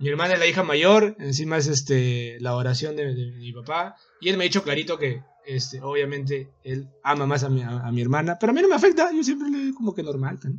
Mi 0.00 0.10
hermana 0.10 0.34
es 0.34 0.38
la 0.38 0.46
hija 0.46 0.62
mayor, 0.62 1.16
encima 1.18 1.56
es 1.56 1.66
este, 1.66 2.36
la 2.40 2.56
oración 2.56 2.94
de, 2.96 3.06
de 3.14 3.32
mi 3.38 3.54
papá. 3.54 3.96
Y 4.20 4.28
él 4.28 4.36
me 4.36 4.44
ha 4.44 4.48
dicho 4.48 4.62
clarito 4.62 4.98
que, 4.98 5.22
este, 5.46 5.80
obviamente, 5.80 6.48
él 6.64 6.88
ama 7.02 7.26
más 7.26 7.44
a 7.44 7.48
mi, 7.48 7.62
a, 7.62 7.80
a 7.80 7.92
mi 7.92 8.02
hermana. 8.02 8.38
Pero 8.38 8.50
a 8.50 8.54
mí 8.54 8.62
no 8.62 8.68
me 8.68 8.74
afecta, 8.74 9.10
yo 9.12 9.22
siempre 9.22 9.48
le 9.48 9.72
como 9.74 9.94
que 9.94 10.02
normal, 10.02 10.38
¿no? 10.42 10.58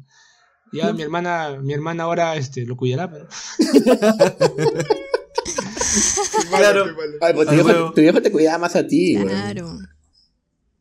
Ya 0.73 0.91
mi 0.91 1.02
hermana, 1.02 1.58
mi 1.62 1.73
hermana 1.73 2.04
ahora 2.04 2.36
este, 2.36 2.65
lo 2.65 2.76
cuidará, 2.76 3.10
pero... 3.10 3.28
Claro. 6.50 6.86
Ay, 7.21 7.34
pues 7.34 7.47
tu 7.47 7.54
viejo, 7.54 7.67
huevo. 7.67 7.91
tu 7.93 8.02
viejo 8.02 8.21
te 8.21 8.32
cuidaba 8.32 8.58
más 8.60 8.76
a 8.76 8.86
ti, 8.86 9.15
güey. 9.15 9.28
Claro. 9.28 9.78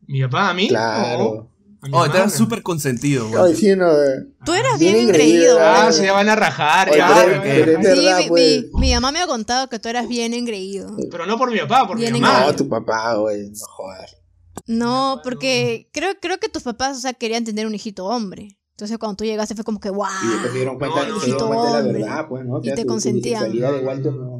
¿Mi 0.07 0.21
papá 0.23 0.49
a 0.49 0.53
mí? 0.53 0.67
Claro. 0.67 1.49
Oh, 1.91 2.09
te 2.09 2.17
eras 2.17 2.33
súper 2.33 2.63
consentido, 2.63 3.25
Ay, 3.27 3.31
güey. 3.37 3.55
sí, 3.55 3.75
no. 3.75 3.91
eh. 3.91 4.27
Tú 4.43 4.53
eras 4.53 4.79
Bien 4.79 4.93
bien 4.93 5.07
engreído. 5.09 5.57
Ah, 5.61 5.91
se 5.91 6.09
van 6.11 6.27
a 6.27 6.35
rajar, 6.35 6.89
Oye, 6.89 6.97
ya, 6.97 7.23
pero- 7.23 7.41
pero 7.43 7.79
es. 7.79 7.97
Sí, 7.97 8.25
pues. 8.27 8.63
mi- 8.73 8.79
mi 8.87 8.93
mamá 8.95 9.11
me 9.11 9.19
ha 9.21 9.27
contado 9.27 9.69
que 9.69 9.79
tú 9.79 9.87
eras 9.87 10.07
bien 10.07 10.33
engreído. 10.33 10.95
Pero 11.11 11.25
no 11.25 11.37
por 11.37 11.51
mi 11.51 11.59
papá, 11.59 11.87
por 11.87 11.97
Bien 11.97 12.11
mi 12.13 12.19
mamá. 12.19 12.45
No, 12.47 12.55
tu 12.55 12.67
papá, 12.67 13.13
güey. 13.15 13.49
No 13.49 13.65
jodas. 13.67 14.17
No, 14.65 15.21
porque 15.23 15.89
creo, 15.93 16.13
creo 16.21 16.39
que 16.39 16.49
tus 16.49 16.63
papás, 16.63 16.97
o 16.97 16.99
sea, 17.01 17.13
querían 17.13 17.43
tener 17.45 17.67
un 17.67 17.75
hijito 17.75 18.05
hombre. 18.05 18.57
Entonces 18.71 18.97
cuando 18.97 19.15
tú 19.15 19.23
llegaste 19.23 19.55
fue 19.55 19.63
como 19.63 19.79
que, 19.79 19.89
¡guau! 19.89 20.11
Y 20.23 20.27
después 20.29 20.51
se 20.51 20.57
dieron 20.57 20.77
cuenta, 20.77 21.03
no, 21.03 21.15
no, 21.15 21.19
se 21.19 21.25
dieron 21.27 21.41
no. 21.41 21.47
cuenta 21.55 21.65
de 21.65 21.71
la 21.73 21.79
Hombre. 21.87 22.03
verdad, 22.03 22.25
pues, 22.29 22.45
¿no? 22.45 22.59
Y 22.61 22.73
te 22.75 22.81
tu 22.83 22.87
consentían. 22.87 23.51
de 23.51 23.79
Walter 23.79 24.13
no. 24.13 24.36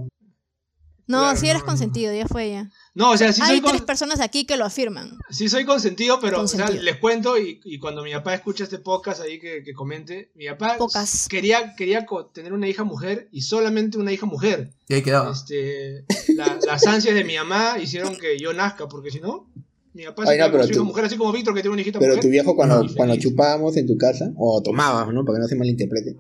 No, 1.07 1.19
Claro, 1.19 1.39
sí 1.39 1.45
eres 1.45 1.61
no, 1.61 1.65
no. 1.65 1.71
consentido, 1.71 2.13
ya 2.13 2.27
fue 2.27 2.49
ya. 2.51 2.69
No, 2.93 3.11
o 3.11 3.17
sea, 3.17 3.31
sí 3.31 3.41
Hay 3.43 3.61
soy, 3.61 3.69
tres 3.69 3.81
personas 3.83 4.19
aquí 4.19 4.45
que 4.45 4.57
lo 4.57 4.65
afirman. 4.65 5.17
sí 5.29 5.47
soy 5.47 5.63
consentido, 5.65 6.19
pero 6.19 6.41
o 6.41 6.47
sea, 6.47 6.59
Consentido. 6.65 6.83
les 6.83 6.97
cuento 6.97 7.37
y, 7.37 7.61
y 7.63 7.79
cuando 7.79 8.03
mi 8.03 8.11
papá 8.11 8.33
escucha 8.35 8.65
este 8.65 8.79
podcast 8.79 9.21
ahí 9.21 9.39
que, 9.39 9.63
que 9.63 9.73
comente, 9.73 10.31
mi 10.35 10.47
papá 10.47 10.75
Pocas. 10.77 11.27
quería, 11.29 11.75
quería 11.75 12.05
tener 12.33 12.51
una 12.51 12.67
hija 12.67 12.83
mujer 12.83 13.29
y 13.31 13.41
solamente 13.41 13.97
una 13.97 14.11
hija 14.11 14.25
mujer. 14.25 14.71
Y 14.89 14.95
ahí 14.95 15.01
quedaba. 15.01 15.31
Este, 15.31 16.03
la- 16.35 16.59
las 16.65 16.85
ansias 16.85 17.15
de 17.15 17.23
mi 17.23 17.35
mamá 17.37 17.77
hicieron 17.81 18.17
que 18.17 18.37
yo 18.37 18.51
nazca, 18.53 18.87
porque 18.89 19.09
si 19.09 19.21
no, 19.21 19.49
mi 19.93 20.03
papá 20.03 20.23
Ay, 20.27 20.37
no, 20.39 20.51
pero 20.51 20.67
tú- 20.67 20.83
mujer, 20.83 21.05
así 21.05 21.15
como 21.15 21.31
Víctor 21.31 21.53
que 21.55 21.61
tiene 21.61 21.71
una 21.73 21.81
hijita 21.81 21.99
Pero 21.99 22.15
mujer. 22.15 22.23
tu 22.23 22.29
viejo 22.29 22.55
cuando, 22.55 22.85
cuando 22.95 23.15
chupábamos 23.15 23.77
en 23.77 23.87
tu 23.87 23.97
casa, 23.97 24.31
o 24.37 24.61
tomábamos, 24.61 25.13
¿no? 25.13 25.23
Para 25.23 25.37
que 25.37 25.41
no 25.43 25.47
se 25.47 25.55
malinterprete. 25.55 26.17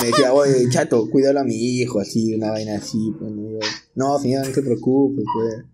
Me 0.00 0.06
decía, 0.06 0.32
oye, 0.32 0.68
chato, 0.70 1.08
cuídalo 1.10 1.40
a 1.40 1.44
mi 1.44 1.54
hijo, 1.54 2.00
así, 2.00 2.34
una 2.34 2.50
vaina 2.50 2.76
así. 2.76 3.12
Pues, 3.18 3.30
yo, 3.32 3.58
no, 3.94 4.18
señor, 4.18 4.46
no 4.46 4.54
se 4.54 4.62
preocupe, 4.62 5.22
pues. 5.34 5.64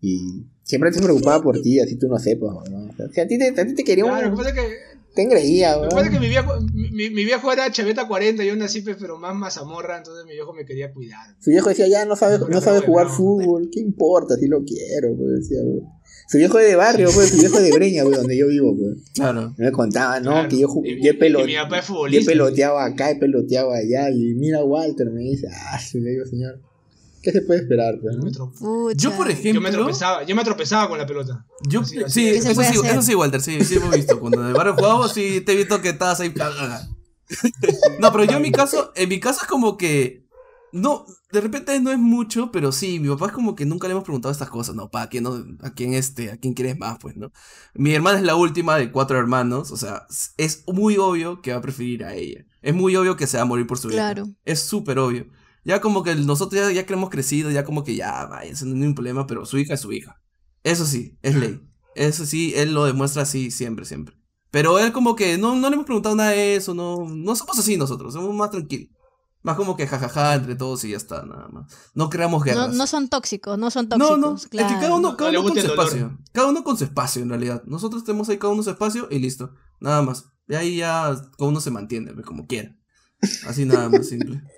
Y 0.00 0.44
siempre 0.62 0.92
se 0.92 1.00
preocupaba 1.00 1.42
por 1.42 1.60
ti, 1.60 1.80
así 1.80 1.96
tú 1.96 2.06
no 2.08 2.18
sepas, 2.18 2.50
¿no? 2.70 2.88
O 2.88 2.92
sea, 2.96 3.08
si 3.08 3.20
a 3.20 3.26
ti 3.26 3.38
te, 3.38 3.48
a 3.60 3.66
ti 3.66 3.74
te 3.74 3.84
quería 3.84 4.04
un- 4.04 4.10
Claro, 4.12 4.30
lo 4.30 4.36
que 4.36 4.42
pasa 4.44 4.48
es 4.50 4.54
que 4.54 4.76
te 5.14 5.22
engreía, 5.22 5.72
Lo 5.76 5.76
que 5.76 5.80
weón. 5.88 5.90
pasa 5.90 6.06
es 6.06 6.12
que 6.12 6.20
mi 6.20 6.28
viejo, 6.28 6.52
mi, 6.72 7.10
mi 7.10 7.24
viejo 7.24 7.52
era 7.52 7.70
chaveta 7.72 8.06
40, 8.06 8.44
yo 8.44 8.54
nací 8.54 8.82
pues, 8.82 8.96
pero 9.00 9.18
más 9.18 9.34
mazamorra, 9.34 9.98
entonces 9.98 10.24
mi 10.24 10.32
viejo 10.34 10.52
me 10.52 10.64
quería 10.64 10.92
cuidar. 10.92 11.34
Su 11.40 11.50
viejo 11.50 11.68
decía, 11.70 11.88
ya 11.88 12.04
no 12.04 12.14
sabe, 12.14 12.38
no 12.48 12.60
sabe 12.60 12.80
jugar 12.80 13.08
no. 13.08 13.12
fútbol, 13.12 13.68
¿qué 13.72 13.80
importa? 13.80 14.36
Si 14.36 14.46
lo 14.46 14.62
quiero, 14.62 15.16
pues 15.16 15.40
decía, 15.40 15.58
weón. 15.64 15.97
Su 16.28 16.36
viejo 16.38 16.58
es 16.58 16.66
de 16.68 16.76
barrio, 16.76 17.08
pues, 17.14 17.30
su 17.30 17.38
viejo 17.38 17.56
es 17.58 17.64
de 17.64 17.72
Breña, 17.72 18.04
pues, 18.04 18.18
donde 18.18 18.36
yo 18.36 18.48
vivo, 18.48 18.76
pues. 18.76 18.98
Claro. 19.14 19.54
Me 19.56 19.72
contaba, 19.72 20.20
no, 20.20 20.32
Claro. 20.32 20.48
que 20.48 20.58
yo, 20.58 20.68
Y- 20.84 21.02
yo, 21.04 21.12
pelo- 21.18 21.40
y 21.42 21.46
mi 21.46 21.54
papá 21.56 21.78
es 21.78 21.86
yo 21.88 22.24
peloteaba 22.26 22.84
acá, 22.84 23.10
he 23.10 23.16
peloteaba 23.16 23.76
allá, 23.76 24.10
y 24.10 24.34
mira 24.34 24.62
Walter, 24.62 25.10
me 25.10 25.20
dice, 25.22 25.48
ah, 25.50 25.78
sí, 25.78 26.00
le 26.00 26.10
digo, 26.10 26.26
señor, 26.26 26.60
¿qué 27.22 27.32
se 27.32 27.40
puede 27.42 27.60
esperar, 27.60 27.98
pues, 28.02 28.14
Yo 28.16 28.22
no? 28.60 28.92
Yo, 28.92 29.16
por 29.16 29.26
yo 29.26 29.32
ejemplo. 29.32 29.60
me 29.62 29.70
tropezaba, 29.70 30.22
yo 30.24 30.36
me 30.36 30.44
tropezaba 30.44 30.88
con 30.88 30.98
la 30.98 31.06
pelota. 31.06 31.46
Yo, 31.66 31.80
Así, 31.80 31.96
sí, 32.08 32.24
¿Qué 32.32 32.42
se 32.42 32.52
eso 32.52 32.62
sí, 32.62 32.78
eso 32.86 33.02
sí, 33.02 33.14
Walter, 33.14 33.40
sí, 33.40 33.64
sí 33.64 33.76
hemos 33.76 33.94
visto. 33.96 34.20
Cuando 34.20 34.42
en 34.42 34.48
el 34.48 34.52
barrio 34.54 34.74
jugamos, 34.74 35.12
sí 35.14 35.40
te 35.40 35.52
he 35.52 35.56
visto 35.56 35.80
que 35.80 35.88
estabas 35.88 36.20
ahí. 36.20 36.32
No, 38.00 38.12
pero 38.12 38.24
yo 38.24 38.36
en 38.36 38.42
mi 38.42 38.52
caso, 38.52 38.92
en 38.94 39.08
mi 39.08 39.18
caso 39.20 39.40
es 39.42 39.48
como 39.48 39.76
que. 39.76 40.27
No, 40.72 41.06
de 41.32 41.40
repente 41.40 41.80
no 41.80 41.90
es 41.90 41.98
mucho, 41.98 42.50
pero 42.52 42.72
sí, 42.72 43.00
mi 43.00 43.08
papá 43.08 43.26
es 43.26 43.32
como 43.32 43.54
que 43.54 43.64
nunca 43.64 43.88
le 43.88 43.92
hemos 43.92 44.04
preguntado 44.04 44.32
estas 44.32 44.50
cosas, 44.50 44.74
¿no? 44.74 44.90
¿Para 44.90 45.08
quién, 45.08 45.24
no, 45.24 45.44
a 45.62 45.70
quién 45.70 45.94
este, 45.94 46.30
a 46.30 46.36
quién 46.36 46.54
quieres 46.54 46.78
más, 46.78 46.98
pues, 46.98 47.16
¿no? 47.16 47.30
Mi 47.74 47.94
hermana 47.94 48.18
es 48.18 48.24
la 48.24 48.36
última 48.36 48.76
de 48.76 48.92
cuatro 48.92 49.18
hermanos, 49.18 49.70
o 49.70 49.76
sea, 49.76 50.06
es 50.36 50.64
muy 50.66 50.98
obvio 50.98 51.40
que 51.40 51.52
va 51.52 51.58
a 51.58 51.62
preferir 51.62 52.04
a 52.04 52.14
ella. 52.14 52.44
Es 52.60 52.74
muy 52.74 52.96
obvio 52.96 53.16
que 53.16 53.26
se 53.26 53.38
va 53.38 53.44
a 53.44 53.46
morir 53.46 53.66
por 53.66 53.78
su 53.78 53.88
hija. 53.88 53.96
Claro. 53.96 54.26
Es 54.44 54.60
súper 54.60 54.98
obvio. 54.98 55.26
Ya 55.64 55.80
como 55.80 56.02
que 56.02 56.14
nosotros 56.14 56.60
ya, 56.60 56.70
ya 56.72 56.86
que 56.86 56.92
hemos 56.92 57.10
crecido, 57.10 57.50
ya 57.50 57.64
como 57.64 57.84
que 57.84 57.94
ya, 57.96 58.26
vaya, 58.26 58.50
eso 58.50 58.64
no 58.66 58.72
es 58.72 58.78
ningún 58.78 58.94
problema, 58.94 59.26
pero 59.26 59.46
su 59.46 59.58
hija 59.58 59.74
es 59.74 59.80
su 59.80 59.92
hija. 59.92 60.20
Eso 60.64 60.84
sí, 60.86 61.18
es 61.22 61.34
ley. 61.34 61.60
Eso 61.94 62.26
sí, 62.26 62.52
él 62.56 62.74
lo 62.74 62.84
demuestra 62.84 63.22
así 63.22 63.50
siempre, 63.50 63.84
siempre. 63.84 64.16
Pero 64.50 64.78
él 64.78 64.92
como 64.92 65.14
que 65.14 65.36
no, 65.36 65.56
no 65.56 65.68
le 65.68 65.74
hemos 65.74 65.86
preguntado 65.86 66.14
nada 66.14 66.30
de 66.30 66.56
eso, 66.56 66.74
no, 66.74 67.06
no 67.08 67.36
somos 67.36 67.58
así 67.58 67.76
nosotros, 67.76 68.14
somos 68.14 68.34
más 68.34 68.50
tranquilos. 68.50 68.88
Más 69.48 69.56
como 69.56 69.78
que 69.78 69.86
jajaja 69.86 70.34
entre 70.34 70.56
todos 70.56 70.84
y 70.84 70.90
ya 70.90 70.98
está, 70.98 71.22
nada 71.24 71.48
más. 71.48 71.72
No 71.94 72.10
creamos 72.10 72.40
No, 72.40 72.44
guerras. 72.44 72.74
no 72.74 72.86
son 72.86 73.08
tóxicos, 73.08 73.56
no 73.58 73.70
son 73.70 73.88
no, 73.88 73.96
tóxicos. 73.96 74.18
no, 74.18 74.34
es 74.34 74.46
que 74.46 74.58
cada 74.58 74.94
uno, 74.94 75.16
cada 75.16 75.32
No 75.32 75.32
le 75.32 75.38
uno 75.38 75.48
con 75.54 75.62
su 75.62 75.66
espacio. 75.68 76.18
Cada 76.32 76.48
uno 76.48 76.64
con 76.64 76.76
su 76.76 76.84
espacio 76.84 77.22
en 77.22 77.30
realidad. 77.30 77.62
Nosotros 77.64 78.04
tenemos 78.04 78.28
ahí 78.28 78.36
cada 78.36 78.52
uno 78.52 78.62
su 78.62 78.68
espacio 78.68 79.08
y 79.10 79.18
listo. 79.18 79.54
Nada 79.80 80.02
más. 80.02 80.26
Y 80.48 80.54
ahí 80.54 80.76
ya 80.76 81.14
cada 81.38 81.48
uno 81.48 81.62
se 81.62 81.70
mantiene, 81.70 82.12
como 82.24 82.46
quiera. 82.46 82.76
Así 83.46 83.64
nada 83.64 83.88
más 83.88 84.06
simple. 84.06 84.42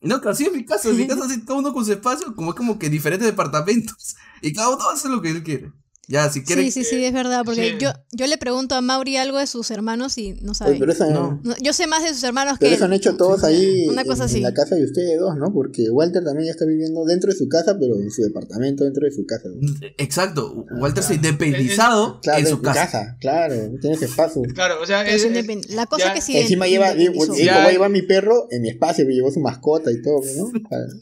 No, 0.00 0.16
así 0.16 0.46
es 0.46 0.52
mi 0.52 0.64
caso, 0.64 0.90
en 0.90 0.96
mi 0.96 1.06
caso 1.06 1.22
así 1.22 1.44
cada 1.44 1.60
uno 1.60 1.72
con 1.72 1.84
su 1.84 1.92
espacio, 1.92 2.34
como 2.34 2.50
es 2.50 2.56
como 2.56 2.76
que 2.78 2.88
diferentes 2.88 3.28
departamentos. 3.28 4.16
Y 4.40 4.54
cada 4.54 4.70
uno 4.70 4.88
hace 4.90 5.10
lo 5.10 5.20
que 5.20 5.30
él 5.30 5.42
quiere. 5.44 5.70
Ya, 6.10 6.28
si 6.28 6.42
quiere. 6.42 6.62
Sí, 6.64 6.72
sí, 6.72 6.84
sí, 6.84 7.04
es 7.04 7.12
verdad, 7.12 7.42
porque 7.44 7.70
Sí. 7.70 7.76
yo, 7.78 7.92
yo 8.10 8.26
le 8.26 8.36
pregunto 8.36 8.74
a 8.74 8.80
Mauri 8.80 9.16
algo 9.16 9.38
de 9.38 9.46
sus 9.46 9.70
hermanos 9.70 10.18
y 10.18 10.32
no 10.42 10.50
Oye, 10.50 10.54
sabe. 10.58 10.76
pero 10.80 10.90
eso, 10.92 11.08
No. 11.08 11.40
Yo 11.62 11.72
sé 11.72 11.86
más 11.86 12.02
de 12.02 12.08
sus 12.12 12.24
hermanos 12.24 12.56
pero 12.58 12.70
que 12.70 12.74
eso 12.74 12.84
han 12.86 12.92
hecho 12.92 13.16
todos 13.16 13.44
ahí 13.44 13.86
Una 13.88 14.04
cosa 14.04 14.24
en, 14.24 14.26
así. 14.26 14.36
en 14.38 14.42
la 14.42 14.52
casa 14.52 14.74
de 14.74 14.84
ustedes 14.84 15.20
dos, 15.20 15.36
¿no? 15.36 15.52
Porque 15.52 15.88
Walter 15.88 16.24
también 16.24 16.46
ya 16.46 16.50
está 16.50 16.64
viviendo 16.66 17.04
dentro 17.04 17.30
de 17.30 17.36
su 17.38 17.48
casa, 17.48 17.76
pero 17.78 17.94
en 17.94 18.10
su 18.10 18.22
departamento 18.22 18.82
dentro 18.82 19.04
de 19.06 19.12
su 19.12 19.24
casa. 19.24 19.48
weón. 19.48 19.60
Exacto. 19.98 20.66
Walter 20.80 21.04
se 21.04 21.12
ha 21.12 21.16
independizado 21.16 22.20
Claro, 22.20 22.38
en 22.40 22.46
en 22.46 22.50
su 22.50 22.60
casa. 22.60 22.80
casa, 22.86 23.16
claro, 23.20 23.54
tienes 23.80 24.02
espacio. 24.02 24.42
Claro, 24.52 24.82
o 24.82 24.86
sea, 24.86 25.06
es, 25.06 25.22
es 25.22 25.24
es- 25.24 25.32
independ- 25.46 25.68
La 25.68 25.86
cosa 25.86 26.06
ya- 26.06 26.14
que 26.14 26.20
sí. 26.20 26.36
Encima 26.36 26.66
lleva, 26.66 26.88
como 27.16 27.34
lleva 27.36 27.88
mi 27.88 28.02
perro 28.02 28.48
en 28.50 28.62
mi 28.62 28.68
espacio, 28.70 29.06
me 29.06 29.14
llevó 29.14 29.30
su 29.30 29.38
mascota 29.38 29.92
y 29.92 30.02
todo, 30.02 30.20
¿no? 30.36 30.50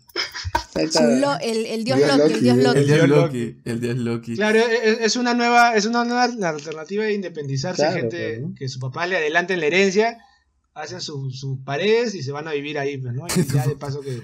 Su 0.92 1.02
lo- 1.20 1.38
el, 1.40 1.66
el 1.66 1.85
dios 1.85 1.98
Dios 1.98 2.16
Loki, 2.18 2.33
el 2.35 2.40
dios 2.42 2.57
Loki. 2.59 2.78
El 2.78 2.87
dios 2.87 3.09
Loki. 3.09 3.57
El 3.64 3.81
dios 3.81 3.96
Loki. 3.96 4.35
Claro, 4.37 4.59
es, 4.59 5.00
es 5.00 5.16
una 5.16 5.35
nueva, 5.35 5.74
es 5.74 5.87
una 5.87 6.04
nueva 6.04 6.24
alternativa 6.24 7.04
de 7.04 7.14
independizarse, 7.14 7.83
Claro, 7.83 7.96
gente 7.96 8.44
que 8.57 8.68
su 8.68 8.78
papá 8.78 9.07
le 9.07 9.16
adelanten 9.16 9.61
la 9.61 9.66
herencia, 9.66 10.18
hacen 10.74 11.00
su- 11.00 11.31
sus 11.31 11.59
paredes 11.64 12.14
y 12.14 12.22
se 12.22 12.33
van 12.33 12.46
a 12.48 12.52
vivir 12.52 12.78
ahí, 12.78 12.98
pues, 12.98 13.14
¿no? 13.14 13.26
Y 13.26 13.44
ya 13.54 13.66
de 13.66 13.76
paso 13.76 14.00
que 14.00 14.20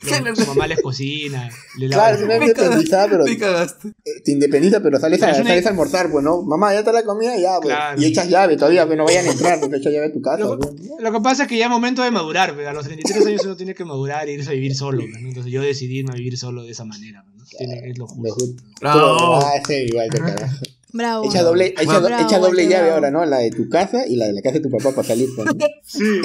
su 0.00 0.46
mamá 0.46 0.66
les 0.66 0.80
cocina, 0.80 1.48
le 1.78 1.88
lava 1.88 2.04
Claro, 2.10 2.20
la 2.20 2.26
no 2.26 2.32
ropa. 2.40 2.46
independizada, 2.62 3.08
pero 3.08 3.24
Me 3.24 3.36
cagaste. 3.38 3.88
eh, 3.88 4.20
te 4.24 4.30
independiza, 4.32 4.80
pero 4.80 4.98
sales 5.00 5.22
a, 5.22 5.34
sales 5.34 5.66
a 5.66 5.68
almorzar, 5.70 6.10
pues, 6.10 6.24
¿no? 6.24 6.42
Mamá, 6.42 6.72
ya 6.72 6.80
está 6.80 6.92
la 6.92 7.02
comida, 7.02 7.36
ya, 7.36 7.58
pues. 7.60 7.74
Claro. 7.74 8.00
Y 8.00 8.04
echas 8.04 8.28
llave 8.28 8.56
todavía, 8.56 8.88
que 8.88 8.96
no 8.96 9.04
vayan 9.04 9.26
a 9.26 9.32
entrar, 9.32 9.58
porque 9.60 9.76
echas 9.76 9.92
llave 9.92 10.06
a 10.06 10.12
tu 10.12 10.20
casa, 10.22 10.38
Lo, 10.38 10.58
pues. 10.58 10.74
lo 11.00 11.12
que 11.12 11.20
pasa 11.20 11.42
es 11.44 11.48
que 11.48 11.58
ya 11.58 11.64
es 11.66 11.70
momento 11.70 12.02
de 12.02 12.10
madurar, 12.10 12.54
pues, 12.54 12.66
a 12.66 12.72
los 12.72 12.84
33 12.84 13.26
años 13.26 13.44
uno 13.44 13.56
tiene 13.56 13.74
que 13.74 13.84
madurar 13.84 14.28
e 14.28 14.32
irse 14.34 14.50
a 14.50 14.52
vivir 14.52 14.74
solo, 14.76 15.02
pues, 15.10 15.20
¿no? 15.22 15.28
Entonces 15.28 15.52
yo 15.52 15.62
decidí 15.62 15.98
irme 15.98 16.12
a 16.12 16.16
vivir 16.16 16.38
solo 16.38 16.62
de 16.62 16.70
esa 16.72 16.84
manera, 16.84 17.24
pues, 17.24 17.36
¿no? 17.36 17.44
Tiene- 17.58 17.90
es 17.90 17.98
lo 17.98 18.06
justo. 18.06 18.62
Bravo. 18.80 19.40
Ah, 19.42 19.52
ese 19.62 19.84
igual 19.84 20.08
te 20.10 20.18
carajo. 20.18 20.56
Bravo. 20.92 21.24
Echa 21.24 21.42
doble, 21.42 21.74
echa, 21.76 21.84
Bravo, 21.98 22.08
do- 22.08 22.14
echa 22.18 22.38
doble 22.38 22.62
llave 22.66 22.84
bravo. 22.84 22.94
ahora, 22.94 23.10
¿no? 23.10 23.24
La 23.26 23.38
de 23.38 23.50
tu 23.50 23.68
casa 23.68 24.06
y 24.06 24.16
la 24.16 24.26
de 24.26 24.32
la 24.32 24.40
casa 24.40 24.54
de 24.54 24.60
tu 24.60 24.70
papá 24.70 24.90
para 24.94 25.06
salir. 25.06 25.28
¿no? 25.36 25.44
Sí, 25.84 26.20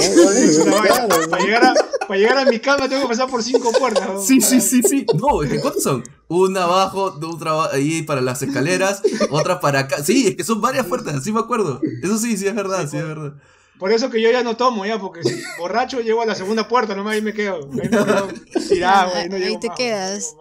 para, 1.30 1.44
llegar 1.44 1.64
a, 1.66 1.74
para 2.08 2.20
llegar 2.20 2.38
a 2.38 2.46
mi 2.46 2.60
cama 2.60 2.88
tengo 2.88 3.02
que 3.04 3.08
pasar 3.10 3.30
por 3.30 3.44
cinco 3.44 3.72
puertas. 3.78 4.08
¿no? 4.08 4.22
Sí, 4.22 4.40
sí, 4.42 4.62
sí, 4.62 4.82
sí. 4.84 5.06
No, 5.16 5.44
es 5.44 5.50
que 5.52 5.60
¿cuántos 5.60 5.84
son? 5.84 6.04
Una 6.30 6.64
abajo, 6.64 7.18
otra 7.22 7.72
ahí 7.74 8.04
para 8.04 8.22
las 8.22 8.42
escaleras, 8.42 9.02
otra 9.30 9.60
para 9.60 9.80
acá. 9.80 10.04
Sí, 10.04 10.28
es 10.30 10.36
que 10.36 10.44
son 10.44 10.62
varias 10.62 10.86
puertas, 10.86 11.24
sí 11.24 11.32
me 11.34 11.40
acuerdo. 11.42 11.82
Eso 12.02 12.18
sí, 12.18 12.38
sí 12.38 12.48
es 12.48 12.56
verdad, 12.56 12.88
sí 12.90 12.98
es 12.98 13.04
verdad. 13.06 13.34
Por 13.80 13.92
eso 13.92 14.10
que 14.10 14.22
yo 14.22 14.32
ya 14.32 14.44
no 14.44 14.56
tomo, 14.56 14.86
ya, 14.86 14.98
porque 15.00 15.24
si 15.24 15.42
borracho 15.60 16.00
llego 16.00 16.22
a 16.22 16.26
la 16.26 16.36
segunda 16.36 16.68
puerta, 16.70 16.96
nomás 16.96 17.16
ahí 17.16 17.22
me 17.22 17.34
quedo. 17.34 17.56
Ahí 17.74 17.90
me 17.90 17.90
quedo 17.90 18.28
tirado, 18.70 19.12
güey, 19.14 19.30
no 19.30 19.36
Ahí 19.36 19.60
te 19.60 19.68
más, 19.68 19.78
quedas. 19.78 20.36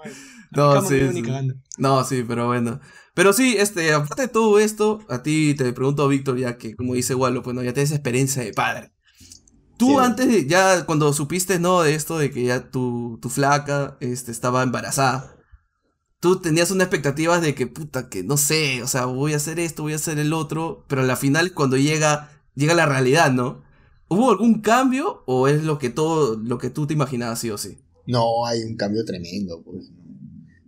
no 0.53 0.75
No, 0.75 0.89
sí. 0.89 1.01
No, 1.79 2.05
sí, 2.05 2.25
pero 2.27 2.47
bueno. 2.47 2.79
Pero 3.15 3.33
sí, 3.33 3.57
este, 3.59 3.93
aparte 3.93 4.23
de 4.23 4.29
todo 4.29 4.59
esto, 4.59 5.01
a 5.09 5.23
ti 5.23 5.55
te 5.55 5.73
pregunto, 5.73 6.09
Víctor, 6.09 6.39
ya 6.39 6.57
que 6.57 6.75
como 6.75 6.95
dice 6.95 7.15
Wallo, 7.15 7.43
pues 7.43 7.55
no, 7.55 7.63
ya 7.63 7.75
tienes 7.75 7.93
experiencia 7.93 8.43
de 8.43 8.53
padre. 8.53 8.93
Tú 9.77 9.89
Sí. 9.89 9.97
antes, 10.01 10.29
de- 10.29 10.47
ya 10.47 10.87
cuando 10.87 11.13
supiste, 11.13 11.59
¿no? 11.59 11.83
De 11.83 11.95
esto, 11.95 12.17
de 12.19 12.31
que 12.31 12.45
ya 12.45 12.71
tu, 12.71 13.19
tu 13.21 13.29
flaca 13.29 13.97
este, 14.01 14.31
estaba 14.31 14.63
embarazada, 14.63 15.37
tú 16.21 16.37
tenías 16.41 16.71
una 16.71 16.85
expectativa 16.85 17.41
de 17.41 17.55
que, 17.55 17.67
puta, 17.67 18.09
que 18.09 18.23
no 18.23 18.37
sé, 18.37 18.83
o 18.83 18.87
sea, 18.87 19.07
voy 19.07 19.33
a 19.35 19.37
hacer 19.37 19.59
esto, 19.59 19.83
voy 19.83 19.93
a 19.93 19.97
hacer 19.97 20.19
el 20.19 20.33
otro, 20.33 20.85
pero 20.89 21.03
a 21.03 21.05
la 21.05 21.17
final 21.17 21.53
cuando 21.53 21.77
llega, 21.77 22.31
llega 22.55 22.75
la 22.75 22.87
realidad, 22.87 23.33
¿no? 23.33 23.63
¿Hubo 24.09 24.31
algún 24.31 24.61
cambio 24.61 25.23
o 25.27 25.49
es 25.49 25.65
lo 25.65 25.79
que 25.79 25.91
todo, 25.91 26.37
lo 26.37 26.59
que 26.59 26.71
tú 26.71 26.87
te 26.87 26.95
imaginabas 26.95 27.41
sí 27.41 27.51
o 27.51 27.59
sí? 27.59 27.79
No, 28.07 28.47
hay 28.47 28.63
un 28.63 28.77
cambio 28.77 29.05
tremendo, 29.05 29.63
pues. 29.65 29.91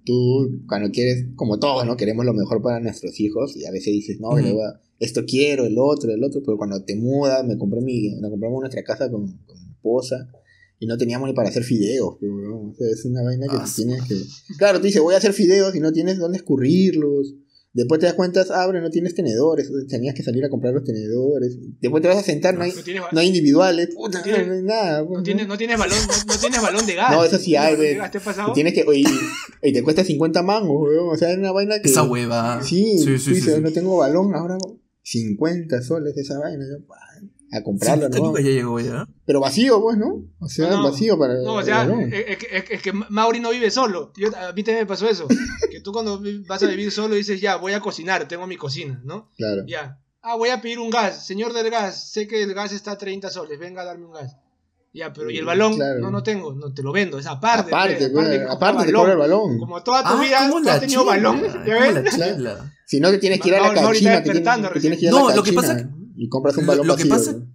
Tú, 0.04 0.62
cuando 0.68 0.90
quieres, 0.90 1.26
como 1.36 1.58
todos, 1.58 1.86
¿no? 1.86 1.96
Queremos 1.96 2.24
lo 2.26 2.34
mejor 2.34 2.60
para 2.62 2.80
nuestros 2.80 3.18
hijos 3.20 3.56
y 3.56 3.64
a 3.64 3.70
veces 3.70 3.92
dices, 3.92 4.20
no, 4.20 4.28
Ujú. 4.28 4.38
le 4.38 4.52
voy 4.52 4.62
a- 4.64 4.80
esto 5.00 5.24
quiero, 5.26 5.64
el 5.64 5.76
otro, 5.78 6.12
el 6.12 6.22
otro, 6.22 6.42
pero 6.44 6.56
cuando 6.56 6.82
te 6.84 6.94
mudas, 6.96 7.44
me 7.46 7.58
compré 7.58 7.80
mi, 7.80 8.10
nos 8.20 8.30
compramos 8.30 8.60
nuestra 8.60 8.82
casa 8.84 9.10
con, 9.10 9.26
con 9.46 9.62
mi 9.64 9.70
esposa 9.72 10.28
y 10.78 10.86
no 10.86 10.96
teníamos 10.98 11.28
ni 11.28 11.34
para 11.34 11.48
hacer 11.48 11.62
fideos, 11.64 12.16
pues, 12.20 12.30
weón. 12.30 12.70
O 12.70 12.74
sea, 12.74 12.86
es 12.90 13.04
una 13.04 13.22
vaina 13.22 13.46
que 13.48 13.56
Ah, 13.56 13.66
tienes 13.74 14.02
que... 14.02 14.14
Claro, 14.58 14.78
tú 14.78 14.86
dices, 14.86 15.00
voy 15.02 15.14
a 15.14 15.18
hacer 15.18 15.32
fideos 15.32 15.74
y 15.74 15.80
no 15.80 15.92
tienes 15.92 16.18
dónde 16.18 16.38
escurrirlos. 16.38 17.34
Después 17.74 17.98
te 18.00 18.06
das 18.06 18.14
cuenta, 18.14 18.44
abre, 18.54 18.80
no 18.80 18.88
tienes 18.88 19.16
tenedores, 19.16 19.68
tenías 19.88 20.14
que 20.14 20.22
salir 20.22 20.44
a 20.44 20.48
comprar 20.48 20.72
los 20.72 20.84
tenedores. 20.84 21.58
Después 21.80 22.00
te 22.02 22.08
vas 22.08 22.18
a 22.18 22.22
sentar, 22.22 22.54
no 22.54 22.62
hay, 22.62 22.72
No 22.72 22.82
tienes, 22.82 23.02
no 23.10 23.18
hay 23.20 23.26
individuales, 23.26 23.88
puta, 23.92 24.18
No 24.18 24.24
tienes- 24.24 24.46
no 24.46 24.54
hay 24.54 24.62
nada. 24.62 25.04
pues, 25.04 25.18
no 25.18 25.22
tienes, 25.24 25.48
no 25.48 25.58
tienes 25.58 25.76
balón, 25.76 25.98
no, 26.06 26.32
no 26.34 26.40
tienes 26.40 26.62
balón 26.62 26.87
de 26.87 26.94
gas. 26.94 27.10
No, 27.10 27.24
eso 27.24 27.37
sí 27.37 27.56
hay, 27.56 27.74
¿No 27.74 27.80
ve. 27.80 27.94
gas 27.96 28.12
¿Te 28.12 28.18
ha 28.18 28.20
pasado? 28.20 28.50
Y 28.52 28.54
tienes 28.54 28.74
que, 28.74 28.84
oye, 28.84 29.04
y 29.62 29.72
te 29.72 29.82
cuesta 29.82 30.04
50 30.04 30.42
mangos, 30.44 30.88
weón. 30.88 31.08
O 31.12 31.16
sea, 31.16 31.32
es 31.32 31.37
una 31.38 31.50
vaina 31.50 31.80
que. 31.80 31.88
Esa 31.88 32.04
hueva. 32.04 32.62
Sí, 32.62 32.96
sí, 32.98 33.18
sí. 33.18 33.34
dices, 33.34 33.56
sí. 33.56 33.60
no 33.60 33.72
tengo 33.72 33.96
balón, 33.98 34.32
ahora 34.37 34.56
50 35.02 35.82
soles 35.82 36.16
esa 36.16 36.38
vaina. 36.38 36.64
yo, 36.70 36.84
a 37.56 37.62
comprarlo, 37.62 38.04
50 38.06 38.18
¿no? 38.18 38.24
lucas 38.26 38.44
ya 38.44 38.50
llegó 38.50 38.80
ya. 38.80 39.06
Pero 39.26 39.40
vacío, 39.40 39.80
pues, 39.80 39.96
¿no? 39.96 40.24
O 40.40 40.48
sea, 40.48 40.70
No, 40.70 40.78
no. 40.82 40.90
vacío 40.90 41.18
para. 41.18 41.34
No, 41.42 41.54
o 41.54 41.62
sea, 41.62 41.82
es, 42.10 42.24
es 42.28 42.36
que- 42.64 42.74
es 42.74 42.82
que- 42.82 42.92
Mauri 42.92 43.40
no 43.40 43.50
vive 43.50 43.70
solo. 43.70 44.12
Yo, 44.16 44.28
a 44.28 44.52
mí 44.52 44.62
también 44.62 44.78
me 44.80 44.86
pasó 44.86 45.08
eso. 45.08 45.26
Que 45.70 45.80
tú 45.80 45.92
cuando 45.92 46.20
vas 46.46 46.62
a 46.62 46.66
vivir 46.66 46.90
solo 46.92 47.14
dices, 47.14 47.40
ya, 47.40 47.56
voy 47.56 47.72
a 47.72 47.80
cocinar, 47.80 48.28
tengo 48.28 48.46
mi 48.46 48.56
cocina, 48.56 49.00
¿no? 49.04 49.30
Claro. 49.36 49.62
Ya. 49.66 49.98
Ah, 50.22 50.36
voy 50.36 50.48
a 50.50 50.60
pedir 50.62 50.78
un 50.78 50.88
gas. 50.90 51.26
Señor 51.26 51.52
del 51.52 51.68
gas, 51.70 52.10
sé 52.12 52.26
que 52.28 52.42
el 52.42 52.54
gas 52.54 52.72
está 52.72 52.92
a 52.92 52.98
30 52.98 53.28
soles, 53.30 53.58
venga 53.58 53.82
a 53.82 53.84
darme 53.84 54.06
un 54.06 54.12
gas. 54.12 54.36
Ya, 54.92 55.12
pero 55.12 55.28
¿y 55.28 55.36
el 55.38 55.42
Mm, 55.42 55.46
balón? 55.48 55.74
claro. 55.74 55.98
No, 56.00 56.10
no 56.12 56.22
tengo, 56.22 56.52
no 56.54 56.72
te 56.72 56.84
lo 56.84 56.92
vendo, 56.92 57.18
es 57.18 57.26
aparte. 57.26 57.70
aparte, 57.74 57.96
pe, 57.96 58.10
pues, 58.10 58.28
comprar 58.28 58.48
aparte 58.56 58.86
te 58.86 58.92
cobra 58.92 59.12
el 59.12 59.18
balón. 59.18 59.58
Como 59.58 59.82
toda 59.82 60.02
tu 60.04 60.10
Ah, 60.10 60.20
vida 60.20 60.48
tú 60.48 60.68
has 60.68 60.80
tenido 60.80 61.00
chela, 61.02 61.12
balón, 61.16 61.42
¿ya 61.66 61.74
como 61.88 62.02
ves? 62.02 62.14
Si 62.86 63.00
no, 63.00 63.10
te 63.10 63.18
tienes 63.18 63.40
que 63.40 63.48
ir 63.48 63.54
a 63.56 63.58
la 63.60 63.64
Mauri- 63.72 63.80
Mauri 63.82 63.98
está 63.98 64.10
cachina. 64.10 64.22
Que 64.22 64.22
tienes, 64.22 64.24
despertando 64.44 64.70
que 64.72 64.80
tienes 64.80 64.98
que 65.00 65.04
ir 65.06 65.08
a 65.08 65.12
recién. 65.12 65.26
la 65.26 65.30
No, 65.30 65.36
lo 65.36 65.42
que 65.42 65.52
pasa 65.52 65.90
y 66.16 66.29
compras 66.29 66.57
un 66.57 66.64
lo- 66.66 66.72
balón 66.72 66.87
lo 66.87 66.96
que 66.96 67.05
vacío. 67.05 67.14
pasa- 67.16 67.31
weón. 67.33 67.55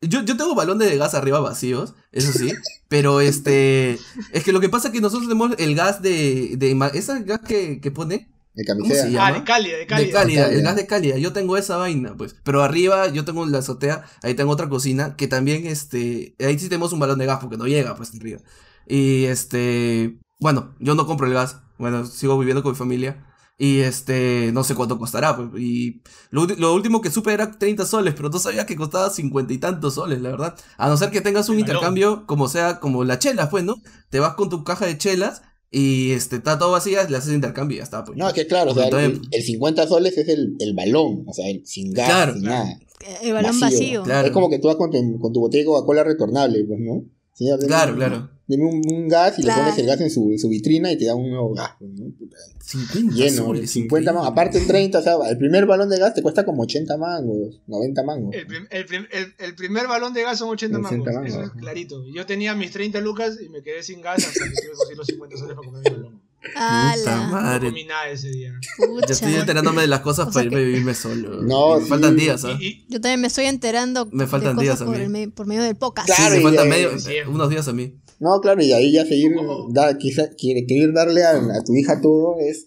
Yo, 0.00 0.22
yo 0.22 0.36
tengo 0.36 0.54
balones 0.54 0.88
de 0.88 0.96
gas 0.96 1.14
arriba 1.14 1.40
vacíos, 1.40 1.94
eso 2.12 2.32
sí, 2.32 2.52
pero 2.88 3.20
este, 3.20 3.98
es 4.32 4.44
que 4.44 4.52
lo 4.52 4.60
que 4.60 4.68
pasa 4.68 4.88
es 4.88 4.94
que 4.94 5.00
nosotros 5.00 5.28
tenemos 5.28 5.56
el 5.58 5.74
gas 5.74 6.00
de, 6.02 6.54
de 6.56 6.90
ese 6.94 7.20
gas 7.24 7.40
que, 7.40 7.80
que 7.80 7.90
pone, 7.90 8.30
De 8.54 8.64
¿Cómo 8.64 8.82
camisea. 8.82 9.02
se 9.04 9.10
llama? 9.10 9.26
Ah, 9.26 9.32
de 9.32 9.42
cálida, 9.44 9.72
de 9.72 9.78
de 9.80 9.86
cálida. 9.88 10.12
cálida, 10.12 10.42
el 10.44 10.50
Cálida. 10.50 10.62
gas 10.62 10.76
de 10.76 10.86
cálida, 10.86 11.18
yo 11.18 11.32
tengo 11.32 11.56
esa 11.56 11.78
vaina, 11.78 12.14
pues, 12.16 12.36
pero 12.44 12.62
arriba 12.62 13.08
yo 13.08 13.24
tengo 13.24 13.44
la 13.46 13.58
azotea, 13.58 14.04
ahí 14.22 14.34
tengo 14.34 14.52
otra 14.52 14.68
cocina, 14.68 15.16
que 15.16 15.26
también, 15.26 15.66
este, 15.66 16.36
ahí 16.38 16.56
sí 16.60 16.68
tenemos 16.68 16.92
un 16.92 17.00
balón 17.00 17.18
de 17.18 17.26
gas 17.26 17.40
porque 17.40 17.56
no 17.56 17.66
llega, 17.66 17.96
pues, 17.96 18.14
arriba, 18.14 18.38
y 18.86 19.24
este, 19.24 20.20
bueno, 20.38 20.76
yo 20.78 20.94
no 20.94 21.06
compro 21.08 21.26
el 21.26 21.34
gas, 21.34 21.56
bueno, 21.76 22.06
sigo 22.06 22.38
viviendo 22.38 22.62
con 22.62 22.70
mi 22.72 22.78
familia, 22.78 23.24
Y 23.60 23.80
este, 23.80 24.50
no 24.52 24.62
sé 24.62 24.76
cuánto 24.76 24.98
costará. 24.98 25.36
Pues, 25.36 25.48
y 25.60 26.00
lo, 26.30 26.72
último 26.72 27.00
que 27.00 27.10
supe 27.10 27.32
era 27.32 27.58
30 27.58 27.84
soles, 27.86 28.14
pero 28.16 28.28
no 28.28 28.38
sabía 28.38 28.66
que 28.66 28.76
costaba 28.76 29.10
50 29.10 29.52
y 29.52 29.58
tantos 29.58 29.94
soles, 29.94 30.20
la 30.20 30.30
verdad. 30.30 30.54
A 30.76 30.88
no 30.88 30.96
ser 30.96 31.10
que 31.10 31.20
tengas 31.20 31.48
un 31.48 31.58
intercambio, 31.58 32.24
como 32.26 32.48
sea, 32.48 32.78
como 32.78 33.02
las 33.02 33.18
chelas, 33.18 33.48
pues, 33.48 33.64
¿no? 33.64 33.74
Te 34.10 34.20
vas 34.20 34.34
con 34.34 34.48
tu 34.48 34.62
caja 34.62 34.86
de 34.86 34.96
chelas 34.96 35.42
y 35.72 36.12
este, 36.12 36.36
está 36.36 36.56
todo 36.56 36.70
vacía, 36.70 37.02
le 37.10 37.16
haces 37.16 37.34
intercambio 37.34 37.74
y 37.74 37.78
ya 37.78 37.84
está, 37.84 38.04
pues. 38.04 38.16
No, 38.16 38.28
es 38.28 38.34
que 38.34 38.46
claro, 38.46 38.70
o 38.70 38.74
sea, 38.74 38.86
el, 38.86 39.20
el 39.30 39.42
50 39.42 39.88
soles 39.88 40.16
es 40.16 40.28
el, 40.28 40.54
el 40.60 40.74
balón, 40.74 41.24
o 41.26 41.32
sea, 41.32 41.48
el- 41.50 41.66
sin 41.66 41.92
gas, 41.92 42.08
Claro, 42.08 42.34
sin 42.34 42.42
claro. 42.44 42.64
nada. 42.64 42.78
El 43.22 43.32
balón 43.32 43.58
vacío. 43.60 44.02
Claro. 44.04 44.26
Es 44.28 44.32
como 44.32 44.48
que 44.50 44.58
tú 44.60 44.68
vas 44.68 44.76
con 44.76 44.90
tu, 44.90 45.18
con 45.18 45.32
tu 45.32 45.40
botella 45.40 45.62
de 45.62 45.66
Coca-Cola 45.66 46.04
retornable, 46.04 46.64
pues, 46.64 46.78
¿no? 46.80 47.02
Señor, 47.38 47.58
deme 47.60 47.68
Claro, 47.68 47.94
claro. 47.94 48.30
Deme 48.48 48.64
un, 48.64 48.82
un 48.92 49.08
gas 49.08 49.38
y 49.38 49.42
Claro. 49.42 49.58
le 49.60 49.64
pones 49.68 49.78
el 49.78 49.86
gas 49.86 50.00
en 50.00 50.10
su, 50.10 50.30
en 50.32 50.38
su 50.38 50.48
vitrina 50.48 50.90
y 50.90 50.96
te 50.98 51.04
da 51.04 51.14
un 51.14 51.28
nuevo 51.30 51.52
gas, 51.54 51.72
pues, 51.78 51.90
¿no? 51.92 52.10
Puta, 52.18 52.36
50 52.64 53.14
Lleno, 53.14 53.36
soles, 53.44 53.70
50 53.70 54.12
mangos. 54.12 54.28
Aparte 54.30 54.60
30, 54.60 54.98
o 54.98 55.02
sea, 55.02 55.14
el 55.30 55.38
primer 55.38 55.66
balón 55.66 55.88
de 55.90 55.98
gas 55.98 56.14
te 56.14 56.22
cuesta 56.22 56.44
como 56.44 56.62
80 56.62 56.96
mangos, 56.96 57.60
90 57.66 58.02
mangos. 58.02 58.34
El, 58.34 58.46
prim- 58.46 58.66
el 58.70 58.86
prim- 58.86 59.06
el- 59.12 59.34
el 59.38 59.54
primer 59.54 59.86
balón 59.86 60.14
de 60.14 60.22
gas 60.22 60.38
son 60.38 60.48
80 60.48 60.78
mangos. 60.78 61.00
80 61.06 61.12
mangos, 61.12 61.28
Eso 61.34 61.42
es 61.44 61.50
clarito. 61.50 62.04
Yo 62.12 62.26
tenía 62.26 62.54
mis 62.54 62.70
30 62.72 63.00
lucas 63.00 63.38
y 63.40 63.48
me 63.50 63.62
quedé 63.62 63.82
sin 63.82 64.00
gas 64.00 64.18
hasta 64.26 64.32
que 64.44 64.50
tuve 64.50 64.62
que 64.62 64.68
conseguir 64.70 64.96
los 64.98 65.06
50 65.06 65.36
soles 65.36 65.54
para 65.54 65.66
comer 65.68 65.82
mi 65.84 65.90
balón. 65.96 66.27
Puta. 66.40 67.16
No 67.26 67.32
madre. 67.32 67.68
comí 67.68 67.84
nada 67.84 68.08
ese 68.10 68.30
día. 68.30 68.52
Ya 68.60 69.12
estoy 69.12 69.28
Pucha. 69.30 69.40
enterándome 69.40 69.82
de 69.82 69.88
las 69.88 70.00
cosas 70.00 70.28
O 70.28 70.32
sea 70.32 70.42
para 70.42 70.46
irme 70.46 70.56
que- 70.56 70.62
a 70.62 70.66
vivirme 70.66 70.94
solo. 70.94 71.42
No, 71.42 71.76
me 71.78 71.82
sí. 71.82 71.88
faltan 71.88 72.16
días. 72.16 72.44
Y, 72.60 72.64
y- 72.66 72.86
Yo 72.88 73.00
también 73.00 73.20
me 73.20 73.26
estoy 73.26 73.46
enterando 73.46 74.06
Me 74.12 74.26
faltan 74.26 74.56
de 74.56 74.62
días 74.62 74.74
cosas 74.76 74.82
a 74.88 74.90
por, 74.90 74.96
mí. 74.98 75.02
el 75.04 75.10
me- 75.10 75.28
por 75.28 75.46
medio 75.46 75.62
del 75.62 75.76
podcast. 75.76 76.06
Claro, 76.08 76.30
sí, 76.34 76.36
me 76.38 76.42
faltan 76.44 76.64
de- 76.64 76.70
medio, 76.70 76.98
sí. 76.98 77.12
unos 77.28 77.50
días 77.50 77.66
a 77.68 77.72
mí. 77.72 77.94
No, 78.20 78.40
claro, 78.40 78.62
y 78.62 78.72
ahí 78.72 78.92
ya 78.92 79.04
seguir, 79.04 79.32
da, 79.70 79.96
quizá, 79.98 80.28
quiere, 80.30 80.66
querer 80.66 80.92
darle 80.92 81.22
a, 81.24 81.30
a 81.36 81.64
tu 81.64 81.74
hija 81.74 82.00
todo 82.00 82.36
es, 82.40 82.66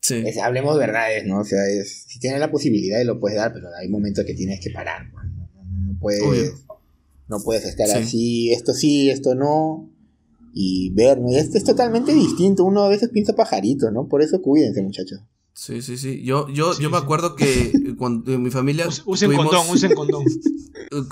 Sí. 0.00 0.22
es- 0.26 0.38
hablemos 0.38 0.76
verdades, 0.78 1.24
¿no? 1.26 1.40
O 1.40 1.44
sea, 1.44 1.66
es, 1.68 2.04
si 2.08 2.18
tienes 2.18 2.40
la 2.40 2.50
posibilidad 2.50 3.00
y 3.00 3.04
lo 3.04 3.20
puedes 3.20 3.38
dar, 3.38 3.52
pero 3.52 3.68
hay 3.80 3.88
momentos 3.88 4.24
que 4.24 4.34
tienes 4.34 4.60
que 4.60 4.70
parar, 4.70 5.06
¿no? 5.12 5.22
No, 5.22 5.92
no 5.92 5.98
puedes, 6.00 6.22
Obvio. 6.22 6.52
no 7.28 7.40
puedes 7.42 7.64
estar 7.64 7.86
Sí. 7.86 7.92
así, 7.94 8.52
esto 8.52 8.72
sí, 8.74 9.08
esto 9.10 9.34
no, 9.34 9.88
y 10.52 10.90
ver, 10.94 11.20
¿no? 11.20 11.28
Esto 11.30 11.58
es 11.58 11.64
totalmente 11.64 12.12
distinto, 12.14 12.64
uno 12.64 12.82
a 12.84 12.88
veces 12.88 13.10
piensa 13.10 13.34
pajarito, 13.34 13.90
¿no? 13.90 14.06
Por 14.08 14.22
eso 14.22 14.40
cuídense, 14.42 14.82
muchachos. 14.82 15.20
Sí, 15.54 15.82
sí, 15.82 15.98
sí. 15.98 16.22
Yo, 16.24 16.48
yo, 16.48 16.72
Sí, 16.72 16.82
yo 16.82 16.90
me 16.90 16.96
sí. 16.98 17.02
acuerdo 17.04 17.34
que 17.36 17.94
cuando 17.98 18.32
en 18.32 18.42
mi 18.42 18.50
familia. 18.50 18.88
us- 18.88 19.02
usen 19.06 19.30
tuvimos- 19.30 19.46
condón, 19.50 19.66
usen 19.74 19.94
condón. 19.94 20.24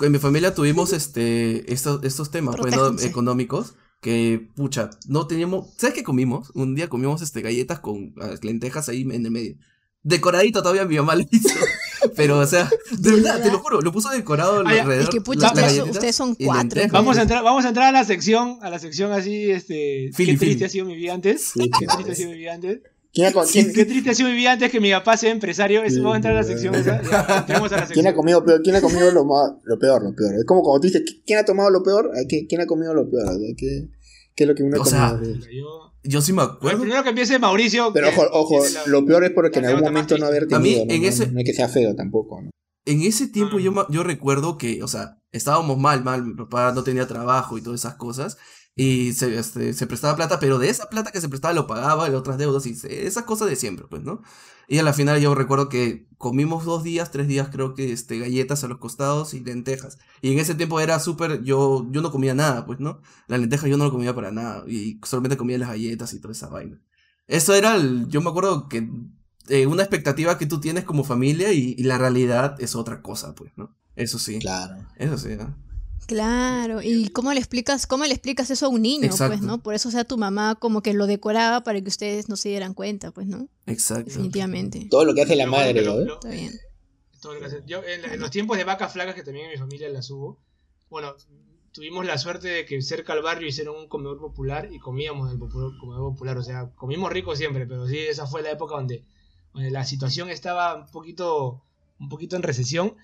En 0.03 0.13
mi 0.13 0.19
familia 0.19 0.55
tuvimos 0.55 0.93
este 0.93 1.73
estos, 1.73 2.03
estos 2.05 2.31
temas 2.31 2.57
pues, 2.57 2.75
¿no? 2.77 2.99
Económicos. 3.01 3.75
Que, 4.03 4.49
pucha, 4.57 4.91
no 5.09 5.27
teníamos. 5.27 5.69
¿Sabes 5.77 5.95
qué 5.95 6.03
comimos? 6.03 6.51
Un 6.55 6.75
día 6.75 6.89
comimos 6.89 7.21
este 7.23 7.41
galletas 7.43 7.81
con 7.81 8.15
ah, 8.21 8.35
lentejas 8.43 8.89
ahí 8.89 9.03
en 9.03 9.25
el 9.27 9.31
medio. 9.31 9.57
Decoradito 10.03 10.63
todavía 10.63 10.85
mi 10.87 10.97
mamá 10.97 11.15
lo 11.17 11.23
hizo. 11.31 11.49
Pero, 12.17 12.39
o 12.39 12.47
sea, 12.47 12.69
de 12.99 13.11
verdad, 13.13 13.43
te 13.43 13.51
lo 13.51 13.59
juro, 13.59 13.81
lo 13.81 13.93
puso 13.93 14.09
decorado 14.11 14.63
ya. 14.65 14.83
alrededor. 14.83 15.05
Es 15.05 15.11
que, 15.11 15.21
pucha, 15.21 15.53
las- 15.55 15.77
las 15.77 15.89
ustedes- 15.89 16.17
son 16.17 16.35
cuatro. 16.35 16.81
Vamos 16.91 17.19
a 17.19 17.23
entrar, 17.23 17.43
vamos 17.45 17.65
a 17.65 17.69
entrar 17.69 17.87
a 17.89 17.93
la 17.93 18.05
sección, 18.05 18.59
a 18.63 18.71
la 18.71 18.79
sección 18.79 19.13
así, 19.13 19.51
este. 19.51 20.11
Fili, 20.15 20.33
qué 20.33 20.39
triste 20.39 20.55
Fili. 20.57 20.65
ha 20.65 20.69
sido 20.69 20.85
mi 20.87 20.97
vida 20.97 21.15
antes. 21.15 21.45
Sí, 21.53 21.71
Qué 21.79 21.87
triste 21.87 22.13
ha 22.13 22.15
sido 22.15 22.31
mi 22.31 22.37
vida 22.39 22.55
antes. 22.55 22.81
¿Quién 23.13 23.27
ha, 23.27 23.33
Qué 23.75 23.85
triste 23.87 24.11
ha 24.11 24.15
sido 24.15 24.29
mi 24.29 24.37
vida 24.37 24.53
antes 24.53 24.71
que 24.71 24.79
mi 24.81 24.91
papá 24.93 25.17
sea 25.17 25.31
empresario. 25.33 25.83
Eso, 25.83 25.97
vamos 25.99 26.15
a 26.15 26.17
entrar 26.17 26.35
a 26.35 26.37
la 26.37 26.45
sección. 26.45 26.73
Ya, 26.85 27.01
a 27.01 27.47
la 27.77 27.87
quién 27.93 28.07
ha 28.07 28.15
comido 28.15 28.45
peor? 28.45 28.63
¿Quién 28.63 28.77
ha 28.77 28.81
comido 28.81 29.11
lo, 29.11 29.25
lo 29.65 29.79
peor? 29.81 30.03
Lo 30.05 30.15
peor. 30.15 30.35
Es 30.39 30.45
como 30.45 30.63
cuando 30.63 30.81
tú 30.81 30.87
dices, 30.87 31.03
¿quién 31.27 31.41
ha 31.41 31.45
tomado 31.45 31.71
lo 31.71 31.83
peor? 31.83 32.13
¿A 32.17 32.27
qué- 32.29 32.47
¿Quién 32.49 32.61
ha 32.61 32.67
comido 32.67 32.95
lo 32.95 33.11
peor? 33.11 33.25
¿Qué, 33.57 33.89
qué 34.37 34.45
es 34.45 34.49
lo 34.49 34.55
que 34.55 34.63
uno 34.63 34.77
ha 34.77 34.81
O 34.81 34.85
sea, 34.85 35.11
comido? 35.19 35.90
Yo 36.03 36.23
sí 36.23 36.33
me 36.33 36.43
acuerdo. 36.43 36.81
primero 36.81 37.03
que 37.03 37.11
empiece 37.11 37.39
Mauricio. 37.39 37.93
Pero 37.93 38.09
ojo, 38.09 38.23
ojo, 38.33 38.65
la- 38.73 38.87
lo 38.87 39.05
peor 39.05 39.25
es 39.25 39.31
porque 39.33 39.59
en 39.59 39.67
algún 39.67 39.83
momento 39.85 40.17
no 40.19 40.27
haber 40.27 40.45
A 40.53 40.59
mí, 40.59 40.71
tenido. 40.75 40.87
¿no? 40.87 40.93
en 40.95 41.03
No- 41.03 41.09
ese- 41.09 41.27
no 41.31 41.39
es 41.41 41.45
que 41.45 41.53
sea 41.53 41.69
feo 41.69 41.95
tampoco, 41.95 42.41
¿no? 42.43 42.51
En 42.87 43.03
ese 43.03 43.29
tiempo 43.29 43.59
Ah. 43.59 43.61
yo, 43.61 43.87
yo 43.91 44.03
recuerdo 44.03 44.57
que, 44.57 44.83
o 44.83 44.89
sea, 44.89 45.19
estábamos 45.33 45.79
mal, 45.79 46.03
mal, 46.03 46.25
mi 46.25 46.35
papá 46.35 46.73
no 46.73 46.83
tenía 46.83 47.07
trabajo 47.07 47.59
y 47.59 47.63
todas 47.63 47.81
esas 47.81 47.95
cosas, 47.97 48.39
y 48.77 49.13
se, 49.13 49.39
este, 49.39 49.73
se 49.75 49.87
prestaba 49.87 50.17
plata, 50.17 50.41
pero 50.41 50.59
de 50.59 50.69
esa 50.71 50.89
plata 50.89 51.11
que 51.13 51.21
se 51.21 51.29
prestaba 51.29 51.53
lo 51.55 51.67
pagaba, 51.67 52.09
y 52.09 52.15
otras 52.15 52.39
deudas, 52.39 52.67
y 52.67 52.75
se- 52.75 53.07
esas 53.07 53.25
cosas 53.25 53.49
de 53.49 53.57
siempre, 53.57 53.87
pues, 53.91 54.03
¿no? 54.03 54.23
Y 54.69 54.79
a 54.79 54.83
la 54.85 54.93
final 54.93 55.21
yo 55.21 55.35
recuerdo 55.35 55.69
que 55.69 56.07
comimos 56.17 56.65
dos 56.65 56.85
días, 56.85 57.11
tres 57.11 57.27
días 57.29 57.49
creo 57.51 57.75
que, 57.75 57.93
este, 57.93 58.19
galletas 58.19 58.63
a 58.65 58.69
los 58.69 58.79
costados 58.79 59.35
y 59.35 59.41
lentejas, 59.41 59.99
y 60.23 60.33
en 60.33 60.39
ese 60.39 60.55
tiempo 60.55 60.81
era 60.81 60.99
súper, 61.01 61.43
yo, 61.43 61.87
yo 61.91 62.01
no 62.03 62.13
comía 62.13 62.35
nada, 62.35 62.65
pues, 62.67 62.79
¿no? 62.81 63.01
Las 63.27 63.41
lentejas 63.41 63.69
yo 63.69 63.77
no 63.77 63.85
lo 63.85 63.91
comía 63.91 64.15
para 64.15 64.31
nada, 64.31 64.65
y 64.69 65.01
solamente 65.05 65.37
comía 65.37 65.59
las 65.59 65.69
galletas 65.71 66.15
y 66.15 66.21
toda 66.21 66.33
esa 66.33 66.49
vaina. 66.49 66.81
Eso 67.27 67.55
era, 67.55 67.77
el, 67.77 68.09
yo 68.09 68.21
me 68.23 68.31
acuerdo 68.31 68.69
que 68.69 68.89
eh, 69.49 69.67
una 69.67 69.83
expectativa 69.83 70.39
que 70.39 70.47
tú 70.47 70.61
tienes 70.61 70.85
como 70.85 71.03
familia 71.05 71.53
y, 71.53 71.75
y 71.77 71.83
la 71.83 71.99
realidad 71.99 72.57
es 72.61 72.75
otra 72.77 73.03
cosa, 73.03 73.35
pues, 73.35 73.53
¿no? 73.57 73.77
Eso 73.97 74.19
sí. 74.19 74.39
Claro. 74.39 74.87
Eso 74.97 75.19
sí, 75.19 75.31
¿no? 75.37 75.57
Claro, 76.07 76.83
y 76.83 77.09
cómo 77.11 77.33
le 77.33 77.39
explicas, 77.39 77.87
cómo 77.87 78.05
le 78.05 78.13
explicas 78.13 78.51
eso 78.51 78.67
a 78.67 78.69
un 78.69 78.83
niño, 78.83 79.07
Exacto. 79.07 79.29
pues, 79.37 79.43
¿no? 79.43 79.59
Por 79.63 79.75
eso, 79.75 79.89
o 79.89 79.93
sea, 79.93 80.05
tu 80.05 80.19
mamá 80.19 80.57
como 80.57 80.83
que 80.83 80.93
lo 80.93 81.07
decoraba 81.07 81.63
para 81.63 81.81
que 81.81 81.89
ustedes 81.89 82.29
no 82.29 82.37
se 82.37 82.49
dieran 82.49 82.75
cuenta, 82.75 83.11
pues, 83.13 83.27
¿no? 83.29 83.49
Exacto. 83.67 84.05
Definitivamente. 84.07 84.87
Todo 84.91 85.05
lo 85.05 85.15
que 85.15 85.23
hace 85.23 85.37
la 85.37 85.47
madre, 85.47 85.83
¿no? 85.83 85.97
lo- 85.97 86.15
Está 86.15 86.31
bien. 86.31 86.53
Todo 87.21 87.35
hace- 87.45 87.63
Yo, 87.67 87.83
en, 87.85 88.05
en 88.13 88.19
los 88.21 88.31
tiempos 88.31 88.57
de 88.59 88.65
vacas 88.65 88.93
flacas, 88.93 89.15
que 89.15 89.23
también 89.23 89.47
en 89.47 89.53
mi 89.53 89.59
familia 89.59 89.89
las 89.91 90.11
hubo, 90.11 90.39
bueno, 90.89 91.15
tuvimos 91.73 92.05
la 92.05 92.19
suerte 92.19 92.49
de 92.49 92.65
que 92.65 92.83
cerca 92.83 93.13
al 93.13 93.23
barrio 93.23 93.47
hicieron 93.47 93.77
un 93.77 93.87
comedor 93.89 94.19
popular 94.19 94.69
y 94.73 94.79
comíamos 94.81 95.29
en 95.31 95.37
el 95.37 95.41
popu- 95.41 95.79
comedor 95.79 96.11
popular. 96.13 96.39
O 96.39 96.43
sea, 96.43 96.71
comimos 96.75 97.13
rico 97.13 97.37
siempre, 97.37 97.67
pero 97.67 97.87
sí, 97.87 97.99
esa 97.99 98.27
fue 98.27 98.43
la 98.43 98.51
época 98.51 98.75
donde, 98.75 99.05
donde 99.55 99.71
la 99.71 99.85
situación 99.85 100.29
estaba 100.31 100.75
un 100.75 100.87
poquito, 100.91 101.63
un 102.01 102.09
poquito 102.09 102.35
en 102.37 102.43
recesión. 102.43 102.97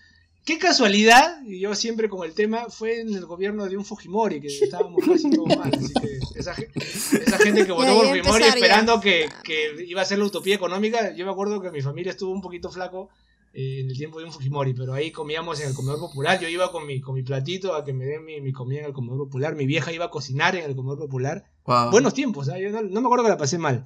Qué 0.46 0.58
casualidad, 0.58 1.42
y 1.44 1.58
yo 1.58 1.74
siempre 1.74 2.08
con 2.08 2.24
el 2.24 2.32
tema, 2.32 2.66
fue 2.70 3.00
en 3.00 3.12
el 3.12 3.26
gobierno 3.26 3.66
de 3.66 3.76
un 3.76 3.84
Fujimori, 3.84 4.40
que 4.40 4.46
estábamos 4.46 5.04
casi 5.04 5.28
todos 5.28 5.48
mal. 5.58 5.70
Así 5.74 5.92
que 5.92 6.38
esa, 6.38 6.54
ge- 6.54 6.70
esa 6.76 7.38
gente 7.38 7.66
que 7.66 7.72
votó 7.72 7.92
por 7.94 8.06
Fujimori 8.22 8.44
esperando 8.44 9.00
que, 9.00 9.28
que 9.42 9.84
iba 9.88 10.02
a 10.02 10.04
ser 10.04 10.18
la 10.20 10.24
utopía 10.26 10.54
económica, 10.54 11.14
yo 11.16 11.26
me 11.26 11.32
acuerdo 11.32 11.60
que 11.60 11.70
mi 11.72 11.82
familia 11.82 12.12
estuvo 12.12 12.30
un 12.32 12.40
poquito 12.40 12.70
flaco 12.70 13.10
eh, 13.52 13.80
en 13.80 13.90
el 13.90 13.96
tiempo 13.96 14.20
de 14.20 14.26
un 14.26 14.32
Fujimori, 14.32 14.72
pero 14.72 14.94
ahí 14.94 15.10
comíamos 15.10 15.60
en 15.60 15.66
el 15.68 15.74
comedor 15.74 15.98
popular. 15.98 16.38
Yo 16.38 16.48
iba 16.48 16.70
con 16.70 16.86
mi, 16.86 17.00
con 17.00 17.16
mi 17.16 17.22
platito 17.24 17.74
a 17.74 17.84
que 17.84 17.92
me 17.92 18.04
den 18.04 18.24
mi, 18.24 18.40
mi 18.40 18.52
comida 18.52 18.78
en 18.80 18.86
el 18.86 18.92
comedor 18.92 19.18
popular. 19.18 19.56
Mi 19.56 19.66
vieja 19.66 19.92
iba 19.92 20.04
a 20.04 20.10
cocinar 20.10 20.54
en 20.54 20.64
el 20.70 20.76
comedor 20.76 20.98
popular. 21.00 21.44
Wow. 21.64 21.90
Buenos 21.90 22.14
tiempos, 22.14 22.48
¿ah? 22.50 22.58
yo 22.60 22.70
no, 22.70 22.82
no 22.82 23.00
me 23.00 23.06
acuerdo 23.08 23.24
que 23.24 23.30
la 23.30 23.36
pasé 23.36 23.58
mal. 23.58 23.84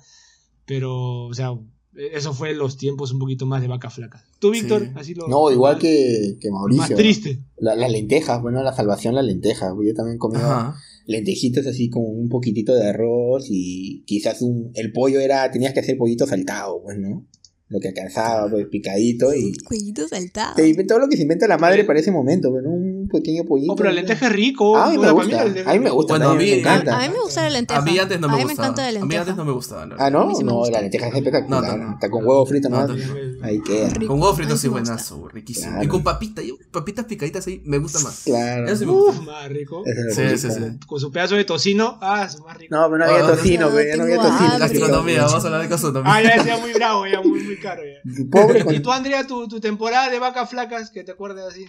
Pero, 0.66 1.24
o 1.24 1.32
sea, 1.34 1.52
eso 1.94 2.32
fue 2.32 2.54
los 2.54 2.76
tiempos 2.76 3.12
un 3.12 3.18
poquito 3.18 3.46
más 3.46 3.60
de 3.62 3.68
vaca 3.68 3.90
flaca. 3.90 4.24
¿Tú, 4.38 4.50
Víctor? 4.50 4.82
Sí. 4.82 4.90
Así 4.94 5.14
lo, 5.14 5.28
No, 5.28 5.50
igual 5.50 5.74
más- 5.74 5.82
que, 5.82 6.36
que 6.40 6.50
Más 6.50 6.60
Mauricio. 6.60 6.96
triste. 6.96 7.40
La- 7.58 7.74
Las 7.76 7.90
lentejas, 7.90 8.40
bueno, 8.42 8.62
la 8.62 8.72
salvación, 8.72 9.14
las 9.14 9.24
lentejas. 9.24 9.72
Yo 9.84 9.94
también 9.94 10.18
comía 10.18 10.40
Ajá. 10.40 10.76
lentejitas 11.06 11.66
así 11.66 11.90
con 11.90 12.04
un 12.04 12.28
poquitito 12.28 12.74
de 12.74 12.88
arroz 12.88 13.46
y 13.50 14.02
quizás 14.06 14.40
un, 14.42 14.70
el 14.74 14.92
pollo 14.92 15.20
era, 15.20 15.50
tenías 15.50 15.74
que 15.74 15.80
hacer 15.80 15.98
pollito 15.98 16.26
saltado, 16.26 16.80
pues, 16.82 16.98
¿no? 16.98 17.26
Lo 17.68 17.78
que 17.78 17.86
alcanzaba, 17.88 18.50
pues, 18.50 18.66
picadito 18.66 19.32
y... 19.32 19.52
Cuellito 19.64 20.06
saltado. 20.08 20.54
Te 20.56 20.68
inventa- 20.68 20.94
todo 20.94 21.04
lo 21.04 21.08
que 21.08 21.16
se 21.16 21.22
inventa 21.22 21.46
la 21.46 21.56
madre 21.58 21.84
para 21.84 22.00
ese 22.00 22.10
momento, 22.10 22.50
pues, 22.50 22.64
¿no? 22.64 22.70
Un 23.00 23.08
pequeño 23.08 23.44
pollito. 23.44 23.72
Oh, 23.72 23.76
pero 23.76 23.88
la 23.88 23.94
¿no? 23.94 24.00
lenteja 24.00 24.26
es 24.26 24.32
rico. 24.32 24.76
A 24.76 24.90
mí 24.90 24.98
me 24.98 25.10
gusta, 25.10 25.36
la 25.36 25.44
lenteja 25.44 25.70
a 25.70 25.74
mí 25.74 25.80
me 25.80 25.90
gusta, 25.90 26.12
Bueno, 26.14 26.30
a 26.30 26.34
mí- 26.34 26.44
me 26.44 26.58
encanta. 26.58 26.96
A 26.98 27.00
mí 27.00 27.08
me 27.14 27.20
gusta 27.22 27.42
la 27.42 27.50
lenteja. 27.50 27.80
A 27.80 27.82
mí 27.82 27.98
antes 27.98 28.20
no 28.20 28.28
me 28.28 28.34
A 28.34 28.36
mí 28.36 28.42
me 28.44 28.48
gustaba. 28.50 28.68
encanta 28.68 28.82
la 28.82 28.88
A 28.88 28.92
mí 28.92 28.98
lenteja. 29.00 29.20
antes 29.22 29.36
no 29.36 29.44
me 29.44 29.52
gustaba. 29.52 29.86
la 29.86 29.94
Ah. 29.98 30.10
¿no? 30.10 30.24
No, 30.24 30.54
gusta. 30.54 30.72
la 30.72 30.80
lenteja 30.82 31.08
es 31.08 31.14
espectacular. 31.14 31.62
No, 31.62 31.76
no, 31.76 31.84
no. 31.84 31.92
Está 31.94 32.10
con 32.10 32.26
huevo 32.26 32.44
frito, 32.46 32.68
¿no? 32.68 32.80
No, 32.86 32.88
no, 32.88 32.96
no. 32.96 33.44
Ahí 33.44 33.60
queda. 33.62 33.88
Rico. 33.90 34.12
Con 34.12 34.20
huevo 34.20 34.34
frito 34.34 34.56
sí 34.56 34.68
buenazo, 34.68 35.28
riquísimo. 35.28 35.68
Claro. 35.70 35.84
Y 35.84 35.88
con 35.88 36.02
papita, 36.02 36.42
papitas 36.70 37.04
picaditas 37.06 37.46
ahí, 37.46 37.62
me 37.64 37.78
gusta 37.78 38.00
más. 38.00 38.22
Claro. 38.24 38.66
Eso 38.66 38.76
sí 38.76 38.86
me 38.86 38.92
gusta. 38.92 39.20
más 39.22 39.48
rico. 39.48 39.82
Sí, 40.14 40.20
el 40.22 40.38
sí, 40.38 40.50
sí. 40.50 40.60
Con 40.86 41.00
su 41.00 41.10
pedazo 41.10 41.36
de 41.36 41.44
tocino. 41.44 41.98
Ah, 42.02 42.24
es 42.26 42.38
más 42.40 42.56
rico. 42.58 42.74
No, 42.76 42.84
pero 42.90 42.98
no 42.98 43.04
había 43.04 43.24
Ah, 43.24 43.28
tocino, 43.36 43.70
no, 43.70 43.74
pero 43.76 43.96
no 43.96 44.02
había 44.04 44.16
tocino. 44.16 44.58
Gastronomía, 44.58 45.22
vamos 45.24 45.42
a 45.42 45.46
hablar 45.46 45.62
de 45.62 45.68
gastronomía. 45.68 46.12
Ah, 46.14 46.22
ya 46.22 46.36
decía 46.36 46.58
muy 46.58 46.72
bravo, 46.74 47.06
ya 47.06 47.20
muy, 47.22 47.42
muy 47.44 47.56
caro. 47.58 47.82
Ya. 47.82 48.24
Pobre 48.30 48.64
¿Y 48.74 48.80
tú, 48.80 48.90
Andrea, 48.92 49.26
tu, 49.26 49.48
tu 49.48 49.60
temporada 49.60 50.10
de 50.10 50.18
vacas 50.18 50.50
flacas, 50.50 50.90
que 50.90 51.04
te 51.04 51.12
acuerdas 51.12 51.46
así? 51.48 51.66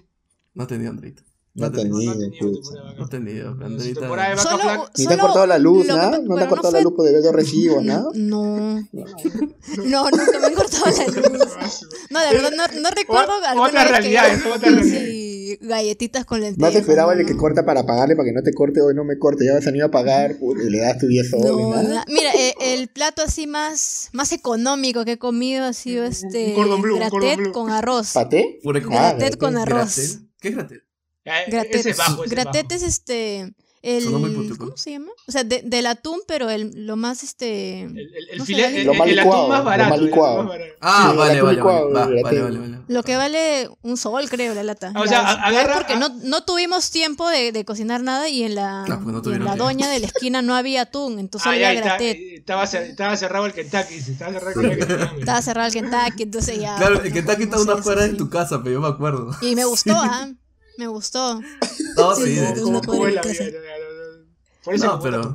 No 0.54 0.68
tenía 0.68 0.90
Andrita. 0.90 1.24
No 1.54 1.66
No 1.66 1.72
tenía. 1.74 2.14
No, 2.14 2.96
no 2.98 3.10
tenía, 3.10 3.44
de 3.44 3.50
No. 3.50 3.58
Su 3.58 3.64
Andrita. 3.66 4.08
Solo-. 4.38 4.90
Ni 4.98 5.06
te 5.06 5.14
han 5.14 5.20
solo 5.20 5.22
cortado 5.28 5.48
la 5.48 5.60
luz, 5.60 5.86
¿no? 5.86 5.96
te- 6.12 6.24
No 6.24 6.36
te 6.38 6.44
han 6.44 6.50
cortado 6.50 6.72
la 6.72 6.82
luz 6.82 6.94
por 6.96 7.06
deber 7.06 7.22
de 7.22 7.32
recibos, 7.34 7.84
¿no? 7.84 8.10
No. 8.14 8.82
No, 9.86 10.10
nunca 10.10 10.40
me 10.40 10.46
han 10.48 10.54
cortado 10.54 10.86
la 10.86 11.08
luz. 11.08 11.54
No, 12.10 12.20
de 12.22 12.32
verdad, 12.34 12.52
no, 12.56 12.82
no 12.82 12.90
recuerdo 12.92 13.32
Otra 13.62 13.84
realidad, 13.86 14.28
que 14.28 14.34
es 14.36 14.46
otra 14.46 14.70
realidad. 14.70 15.00
sí, 15.00 15.58
galletitas 15.62 16.26
con 16.26 16.40
lentejas. 16.42 16.74
Más 16.74 16.76
esperaba 16.82 17.14
el 17.14 17.20
no, 17.22 17.26
que 17.26 17.34
no. 17.34 17.40
corta 17.40 17.66
para 17.66 17.86
pagarle 17.86 18.16
para 18.16 18.28
que 18.28 18.34
no 18.34 18.44
te 18.44 18.54
corte 18.54 18.82
hoy 18.82 18.94
no 18.96 19.04
me 19.04 19.18
corte. 19.20 19.46
Ya 19.46 19.54
vas 19.54 19.64
a 19.64 19.72
venir 19.72 19.84
a 19.84 19.92
pagar 19.92 20.38
y 20.42 20.70
le 20.70 20.80
das 20.80 20.98
tu 21.00 21.08
10 21.08 21.30
soles. 21.30 21.46
No, 21.52 21.84
¿no? 21.84 22.02
mira, 22.08 22.32
eh, 22.34 22.54
el 22.62 22.88
plato 22.88 23.22
así 23.24 23.48
más, 23.48 24.10
más 24.14 24.32
económico 24.32 25.04
que 25.06 25.14
he 25.14 25.18
comido 25.20 25.66
ha 25.66 25.74
sido 25.74 26.06
este 26.06 26.54
gratet 26.56 27.52
con 27.52 27.70
arroz. 27.70 28.12
¿Paté? 28.14 28.60
Ah, 28.66 29.14
Gratet 29.16 29.38
con 29.38 29.58
arroz. 29.58 30.20
¿Qué 30.42 30.50
es 30.50 30.56
gratet? 30.56 30.84
Ya, 31.24 31.46
Gratet, 31.46 31.76
Ese 31.76 31.92
es 31.92 31.98
bajo, 31.98 32.24
gratet 32.24 32.64
bajo. 32.68 32.76
es 32.76 32.82
este 32.84 33.54
El, 33.84 34.04
Sonó 34.04 34.20
muy 34.20 34.30
puto, 34.32 34.58
¿Cómo 34.58 34.78
se 34.78 34.92
llama? 34.92 35.12
O 35.28 35.32
sea, 35.32 35.44
de- 35.44 35.64
del 35.64 35.88
atún, 35.88 36.20
pero 36.28 36.52
el, 36.52 36.86
lo 36.86 36.96
más 36.98 37.24
este. 37.24 37.82
El, 37.82 37.98
el, 37.98 38.30
el 38.32 38.38
No 38.38 38.46
sé, 38.46 38.54
el- 38.54 38.60
el- 38.88 39.20
atún 39.20 39.50
más 39.50 39.64
barato. 39.64 39.90
más. 39.90 40.00
Ah, 40.82 41.10
Sí, 41.12 41.18
vale, 41.18 41.42
vale, 41.42 41.56
licuado, 41.58 41.92
vale, 41.92 42.22
va, 42.22 42.22
vale, 42.30 42.42
vale, 42.42 42.60
vale. 42.60 42.78
Lo 42.88 43.02
que 43.04 43.16
vale 43.16 43.70
un 43.82 43.98
sol, 43.98 44.30
creo, 44.30 44.54
la 44.54 44.62
lata. 44.64 44.94
O 44.96 45.08
sea, 45.08 45.22
Ya, 45.24 45.32
agarra- 45.32 45.74
Porque 45.76 45.94
a- 45.94 46.00
no, 46.00 46.10
no 46.10 46.44
tuvimos 46.44 46.92
tiempo 46.92 47.28
de, 47.28 47.52
de 47.52 47.66
cocinar 47.66 48.04
nada 48.04 48.30
y 48.30 48.44
en 48.44 48.54
la, 48.56 48.84
Claro, 48.86 49.02
porque 49.04 49.12
no 49.12 49.18
y 49.18 49.18
en 49.18 49.24
tuvieron 49.24 49.46
la 49.46 49.56
doña 49.56 49.90
de 49.90 50.00
la 50.00 50.06
esquina 50.08 50.42
no 50.44 50.56
había 50.56 50.82
atún, 50.84 51.18
entonces 51.18 51.48
Ah, 51.52 51.58
ya, 51.58 51.70
había 51.70 51.98
eh, 51.98 52.36
estaba, 52.36 52.66
cer- 52.66 52.90
estaba 52.90 53.18
cerrado 53.18 53.46
el 53.48 53.54
Kentucky. 53.54 53.96
Estaba 53.96 54.32
cerrado 54.34 54.62
el 54.62 54.78
Kentucky. 54.78 54.94
Estaba 55.20 55.42
cerrado 55.42 55.68
el 55.68 55.74
Kentucky, 55.74 56.24
entonces 56.24 56.60
ya. 56.60 56.76
Claro, 56.76 56.96
pues, 56.98 57.08
el 57.08 57.14
Kentucky 57.14 57.44
está 57.44 57.56
a 57.56 57.60
comimos 57.60 57.66
unas 57.66 57.76
eso, 57.80 57.84
cuadras 57.84 58.12
de 58.12 58.18
tu 58.18 58.30
casa, 58.30 58.62
pero 58.64 58.74
yo 58.76 58.82
me 58.82 58.88
acuerdo. 58.90 59.32
Y 59.42 59.56
me 59.56 59.66
gustó, 59.66 59.94
¿ah? 59.98 60.30
Me 60.78 60.88
gustó. 60.88 61.42
No, 61.98 62.16
Sí, 62.16 62.38
No. 62.62 62.82
Por 64.64 64.76
eso 64.76 64.86
No, 64.86 65.00
pero-. 65.02 65.34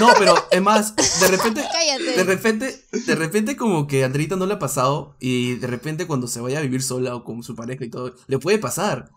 No, 0.00 0.08
pero 0.18 0.34
es 0.50 0.60
más, 0.60 0.96
de 0.96 1.28
repente, 1.28 1.62
Cállate. 1.72 2.16
de 2.16 2.24
repente, 2.24 2.84
de 3.06 3.14
repente 3.14 3.56
como 3.56 3.86
que 3.86 4.02
a 4.02 4.06
Andreita 4.06 4.34
no 4.34 4.46
le 4.46 4.54
ha 4.54 4.58
pasado 4.58 5.14
y 5.20 5.54
de 5.56 5.66
repente 5.68 6.08
cuando 6.08 6.26
se 6.26 6.40
vaya 6.40 6.58
a 6.58 6.62
vivir 6.62 6.82
sola 6.82 7.14
o 7.14 7.22
con 7.22 7.44
su 7.44 7.54
pareja 7.54 7.84
y 7.84 7.90
todo, 7.90 8.14
le 8.26 8.38
puede 8.40 8.58
pasar. 8.58 9.10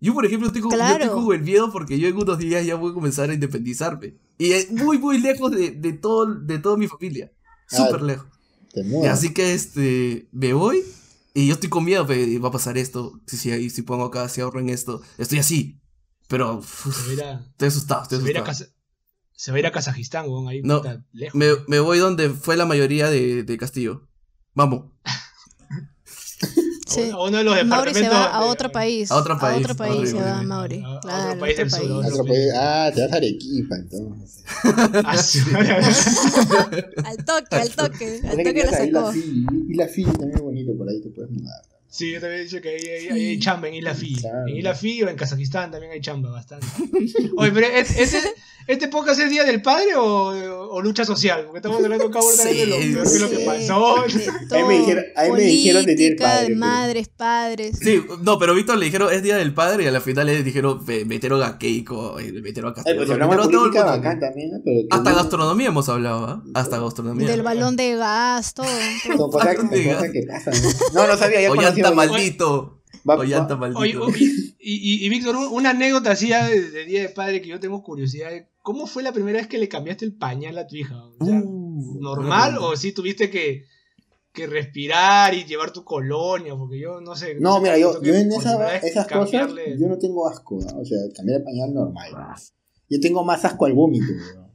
Yo, 0.00 0.14
por 0.14 0.26
ejemplo, 0.26 0.50
tengo, 0.50 0.68
yo 0.68 0.76
Claro. 0.76 0.98
tengo 1.14 1.32
el 1.32 1.42
miedo 1.42 1.70
porque 1.70 1.96
yo 2.00 2.08
en 2.08 2.16
unos 2.16 2.38
días 2.38 2.66
ya 2.66 2.74
voy 2.74 2.90
a 2.90 2.94
comenzar 2.94 3.30
a 3.30 3.34
independizarme. 3.34 4.16
Y 4.36 4.50
es 4.50 4.72
muy, 4.72 4.98
muy 4.98 5.18
lejos 5.20 5.52
de, 5.52 5.70
de, 5.70 5.92
todo, 5.92 6.34
de 6.34 6.58
toda 6.58 6.76
mi 6.76 6.88
familia. 6.88 7.30
Súper 7.68 8.02
lejos. 8.02 8.26
Te 8.72 8.80
Y 8.84 9.06
así 9.06 9.32
que 9.32 9.54
este, 9.54 10.26
me 10.32 10.54
voy 10.54 10.82
y 11.34 11.46
yo 11.48 11.54
estoy 11.54 11.68
con 11.70 11.84
miedo, 11.84 12.06
pe, 12.06 12.38
va 12.38 12.48
a 12.48 12.52
pasar 12.52 12.76
esto, 12.78 13.20
si, 13.26 13.36
si, 13.36 13.70
si 13.70 13.82
pongo 13.82 14.04
acá, 14.04 14.28
si 14.28 14.40
ahorro 14.40 14.60
en 14.60 14.68
esto, 14.68 15.00
estoy 15.18 15.38
así. 15.38 15.80
Pero 16.28 16.58
uf, 16.58 16.86
a- 17.20 17.44
estoy 17.50 17.68
asustado, 17.68 18.02
estoy 18.02 18.18
se 18.18 18.22
va 18.24 18.28
a 18.28 18.30
ir 18.30 18.38
a 18.38 18.42
asustado. 18.42 18.70
Se 19.32 19.50
va 19.50 19.56
a 19.56 19.60
ir 19.60 19.66
a 19.66 19.72
Kazajistán, 19.72 20.28
weón, 20.28 20.48
ahí 20.48 20.62
No, 20.62 20.82
lejos. 21.12 21.34
Me, 21.34 21.46
me 21.66 21.80
voy 21.80 21.98
donde 21.98 22.30
fue 22.30 22.56
la 22.56 22.64
mayoría 22.64 23.10
de, 23.10 23.42
de 23.42 23.58
Castillo. 23.58 24.08
Vamos. 24.54 24.92
Sí. 26.94 27.10
A 27.10 27.18
uno 27.22 27.38
de 27.38 27.44
los 27.44 27.64
Mauri 27.66 27.94
se 27.94 28.00
departamentos 28.02 28.18
va 28.18 28.36
a 28.36 28.44
otro 28.46 28.70
país. 28.72 29.10
A 29.10 29.16
otro 29.16 29.38
país, 29.38 29.56
A 29.56 29.58
otro 29.60 29.74
país 29.76 30.10
se 30.10 30.16
va 30.16 30.42
Mauri. 30.42 30.82
A- 30.84 30.88
a 30.88 31.26
otro 31.28 31.38
país 31.40 31.56
del 31.56 31.66
otro 31.66 31.78
sur, 31.78 31.88
país. 31.88 32.12
Otro 32.12 32.24
país. 32.26 32.52
Ah, 32.56 32.90
te 32.94 33.02
vas 33.02 33.12
a 33.12 33.16
Arequipa 33.16 33.76
entonces. 33.76 34.44
Ah. 35.04 35.16
Al 37.04 37.24
toque, 37.24 37.56
al 37.56 37.70
toque. 37.70 38.20
Al 38.28 38.36
toque 38.36 38.64
la 38.64 38.70
sacó. 38.70 39.12
Y 39.14 39.74
la 39.74 39.86
Fiji 39.88 40.10
también 40.12 40.34
es 40.36 40.40
bonito, 40.42 40.72
por 40.76 40.88
ahí 40.88 41.00
te 41.00 41.08
puedes 41.10 41.30
mudar. 41.30 41.62
Sí, 41.88 42.10
yo 42.12 42.20
también 42.20 42.40
he 42.40 42.44
dicho 42.44 42.60
que 42.62 42.70
ahí 42.70 42.86
hay, 42.86 43.08
ahí 43.08 43.26
hay 43.28 43.38
chamba 43.38 43.68
en 43.68 43.74
Isla 43.74 43.94
Fi. 43.94 44.14
Claro. 44.16 44.48
En 44.48 44.56
Isla 44.56 44.74
Fi 44.74 45.02
o 45.02 45.08
en 45.10 45.16
Kazajistán 45.16 45.70
también 45.70 45.92
hay 45.92 46.00
chamba 46.00 46.30
bastante. 46.30 46.66
Oye, 47.36 47.52
pero 47.52 47.66
¿es- 47.66 48.16
¿este, 48.66 48.88
podcast 48.88 49.20
es 49.20 49.30
Día 49.30 49.44
del 49.44 49.62
Padre 49.62 49.94
o, 49.96 50.70
o 50.72 50.80
lucha 50.82 51.04
social? 51.04 51.44
Porque 51.44 51.58
estamos 51.58 51.82
hablando 51.82 52.06
uno 52.06 52.20
Sí, 52.22 52.56
de 52.58 52.66
lo 52.66 52.76
peor 52.76 53.12
que 53.12 53.18
lo 53.18 53.30
que 53.30 53.36
Sí, 53.36 53.44
pasó. 53.44 53.94
de 54.50 54.56
Ahí 54.56 54.64
me 54.64 54.78
dijeron- 54.78 55.04
ahí 55.16 55.32
me 55.32 55.40
dijeron 55.42 55.86
de 55.86 55.94
Día 55.94 56.08
del 56.08 56.16
política, 56.16 56.28
Padre, 56.36 56.48
de 56.48 56.56
madres, 56.56 57.08
padres. 57.08 57.78
Sí, 57.80 58.02
no, 58.22 58.38
pero 58.38 58.54
Víctor 58.54 58.78
le 58.78 58.86
dijeron 58.86 59.12
es 59.12 59.22
Día 59.22 59.36
del 59.36 59.54
Padre 59.54 59.84
y 59.84 59.86
a 59.86 59.90
la 59.90 60.00
final 60.00 60.26
le 60.26 60.42
dijeron 60.42 60.84
me 60.86 61.04
metieron 61.04 61.42
a 61.42 61.58
Keiko, 61.58 62.18
eh, 62.18 62.32
metieron 62.42 62.70
a 62.70 62.74
Ay, 62.74 62.74
Castillo. 62.76 62.96
pues 62.96 63.08
de 63.08 63.14
metieron 63.16 63.40
a 63.40 63.42
todo 63.50 63.64
el 63.66 63.70
política 63.70 63.84
bacán 63.84 64.20
también, 64.20 64.50
¿no? 64.52 64.58
Pero 64.64 64.80
Hasta 64.90 65.10
que- 65.10 65.16
gastronomía 65.16 65.68
hemos 65.68 65.88
hablado, 65.88 66.24
¿ah? 66.26 66.42
Hasta 66.54 66.78
gastronomía. 66.78 67.28
Del 67.28 67.42
balón 67.42 67.76
de 67.76 67.96
gas, 67.96 68.54
todo. 68.54 68.66
Son 69.16 69.30
cosas, 69.30 69.56
que 70.12 70.22
pasan. 70.26 70.54
¿no? 70.94 71.00
No, 71.02 71.06
no 71.08 71.16
sabía. 71.16 71.40
Ya 71.42 71.50
Ollanta 71.50 71.92
maldito. 71.92 72.78
Va- 73.08 73.16
Ollanta 73.16 73.56
maldito. 73.56 74.04
oye, 74.04 74.24
y, 74.60 74.74
y, 75.02 75.06
y 75.06 75.08
Víctor, 75.08 75.34
un- 75.34 75.48
una 75.52 75.70
anécdota 75.70 76.12
así 76.12 76.28
de, 76.28 76.70
de 76.70 76.84
Día 76.84 77.02
del 77.02 77.12
Padre 77.12 77.42
que 77.42 77.48
yo 77.48 77.58
tengo 77.58 77.82
curiosidad. 77.82 78.30
de 78.30 78.46
¿Cómo 78.62 78.86
fue 78.86 79.02
la 79.02 79.12
primera 79.12 79.38
vez 79.38 79.48
que 79.48 79.58
le 79.58 79.68
cambiaste 79.68 80.04
el 80.04 80.14
pañal 80.16 80.56
a 80.58 80.66
tu 80.66 80.76
hija? 80.76 81.04
O 81.04 81.24
sea, 81.24 81.40
Uh, 81.44 82.00
¿Normal 82.00 82.58
o 82.58 82.76
sí 82.76 82.92
tuviste 82.92 83.28
que, 83.30 83.64
que 84.32 84.46
respirar 84.46 85.34
y 85.34 85.44
llevar 85.44 85.72
tu 85.72 85.84
colonia? 85.84 86.54
Porque 86.56 86.78
yo 86.80 87.00
no 87.00 87.14
sé. 87.16 87.34
No, 87.40 87.60
mira, 87.60 87.76
yo, 87.76 87.92
en 88.02 88.32
esa- 88.32 88.76
esas 88.88 89.06
cosas, 89.08 89.52
yo 89.78 89.88
no 89.88 89.98
tengo 89.98 90.28
asco, 90.28 90.58
¿no? 90.60 90.80
o 90.80 90.84
sea, 90.84 90.98
cambiar 91.14 91.38
el 91.40 91.44
pañal 91.44 91.74
normal. 91.74 92.10
Yo 92.88 93.00
tengo 93.00 93.24
más 93.24 93.44
asco 93.44 93.66
al 93.66 93.72
vómito, 93.72 94.12
weón. 94.12 94.52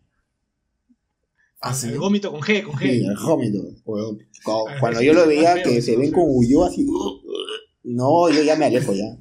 Ah, 1.59 1.73
sí. 1.73 1.87
El 1.89 1.99
vómito 1.99 2.31
con 2.31 2.41
G, 2.41 2.63
con 2.63 2.75
G. 2.75 2.81
Sí, 2.99 3.05
al 3.05 3.15
vómito. 3.17 3.59
Ah, 4.69 4.75
Cuando 4.79 4.99
sí, 4.99 5.05
yo 5.05 5.13
lo 5.13 5.27
veía 5.27 5.61
que 5.63 5.81
se 5.81 5.97
ven 5.97 6.11
con 6.11 6.23
huyó 6.27 6.63
así, 6.65 6.85
no, 7.83 8.29
yo 8.29 8.43
ya 8.43 8.55
me 8.55 8.65
alejo 8.65 8.93
ya. 8.93 9.17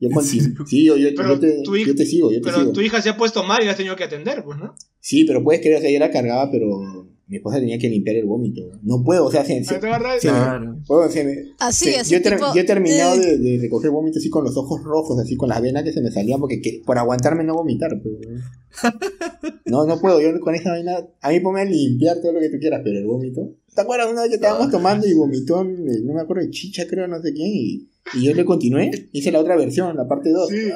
Yo. 0.00 0.08
Sí, 0.66 0.84
yo, 0.84 0.96
yo, 0.96 1.08
Pero 1.16 1.34
yo 1.34 1.40
te, 1.40 1.62
tu 1.62 1.76
hija- 1.76 1.88
yo 1.88 1.94
te 1.94 2.06
sigo, 2.06 2.30
yo 2.30 2.38
te 2.40 2.44
Pero 2.44 2.60
sigo. 2.60 2.72
tu 2.72 2.80
hija 2.80 3.02
se 3.02 3.08
ha 3.10 3.16
puesto 3.16 3.42
mal 3.42 3.58
y 3.62 3.64
la 3.64 3.72
has 3.72 3.76
tenido 3.76 3.96
que 3.96 4.04
atender, 4.04 4.44
pues, 4.44 4.58
¿no? 4.58 4.74
Sí, 5.00 5.24
pero 5.24 5.42
puedes 5.42 5.60
creer, 5.60 5.80
sea, 5.80 5.90
yo 5.90 5.98
la 5.98 6.10
cargaba, 6.10 6.50
pero 6.50 7.06
mi 7.26 7.36
esposa 7.36 7.58
tenía 7.58 7.78
que 7.78 7.88
limpiar 7.90 8.16
el 8.16 8.24
vómito. 8.24 8.62
No 8.82 9.02
puedo, 9.04 9.26
o 9.26 9.30
sea, 9.30 9.44
se, 9.44 9.62
se- 9.64 9.74
Ah. 9.74 9.78
Claro. 10.20 10.76
weón, 10.88 11.10
se 11.10 11.24
me- 11.24 11.34
Así, 11.58 11.86
se- 11.86 11.98
así 12.00 12.10
yo, 12.12 12.18
he 12.18 12.20
ter- 12.20 12.36
tipo, 12.36 12.54
yo 12.54 12.60
he 12.60 12.64
terminado 12.64 13.14
eh, 13.16 13.20
de, 13.20 13.38
de 13.38 13.58
recoger 13.60 13.90
vómito 13.90 14.18
así 14.18 14.30
con 14.30 14.44
los 14.44 14.56
ojos 14.56 14.82
rojos, 14.82 15.18
así 15.20 15.36
con 15.36 15.48
las 15.48 15.60
venas 15.60 15.82
que 15.82 15.92
se 15.92 16.00
me 16.00 16.10
salían, 16.10 16.40
porque 16.40 16.60
que- 16.62 16.80
por 16.86 16.96
aguantarme 16.98 17.44
no 17.44 17.54
vomitar. 17.54 17.90
pero, 18.02 18.16
weón. 18.16 18.42
no, 19.66 19.86
no 19.86 20.00
puedo, 20.00 20.20
yo 20.20 20.38
con 20.40 20.54
esa 20.54 20.70
vaina, 20.70 21.06
a 21.20 21.30
mí 21.30 21.40
ponme 21.40 21.60
a 21.62 21.64
limpiar 21.64 22.20
todo 22.20 22.32
lo 22.32 22.40
que 22.40 22.48
tú 22.50 22.58
quieras, 22.58 22.80
pero 22.84 22.98
el 22.98 23.06
vómito. 23.06 23.54
¿Te 23.74 23.82
acuerdas 23.82 24.10
una 24.10 24.22
vez 24.22 24.30
que 24.30 24.36
estábamos 24.36 24.70
tomando 24.70 25.06
y 25.06 25.14
vomitó, 25.14 25.62
no 25.64 26.14
me 26.14 26.20
acuerdo 26.20 26.42
de 26.42 26.50
chicha, 26.50 26.84
creo, 26.88 27.06
no 27.06 27.20
sé 27.22 27.32
quién, 27.32 27.48
y, 27.52 27.88
y 28.14 28.26
yo 28.26 28.34
le 28.34 28.44
continué, 28.44 29.08
hice 29.12 29.30
la 29.32 29.40
otra 29.40 29.56
versión, 29.56 29.96
la 29.96 30.06
parte 30.08 30.30
2. 30.30 30.48
Sí. 30.48 30.70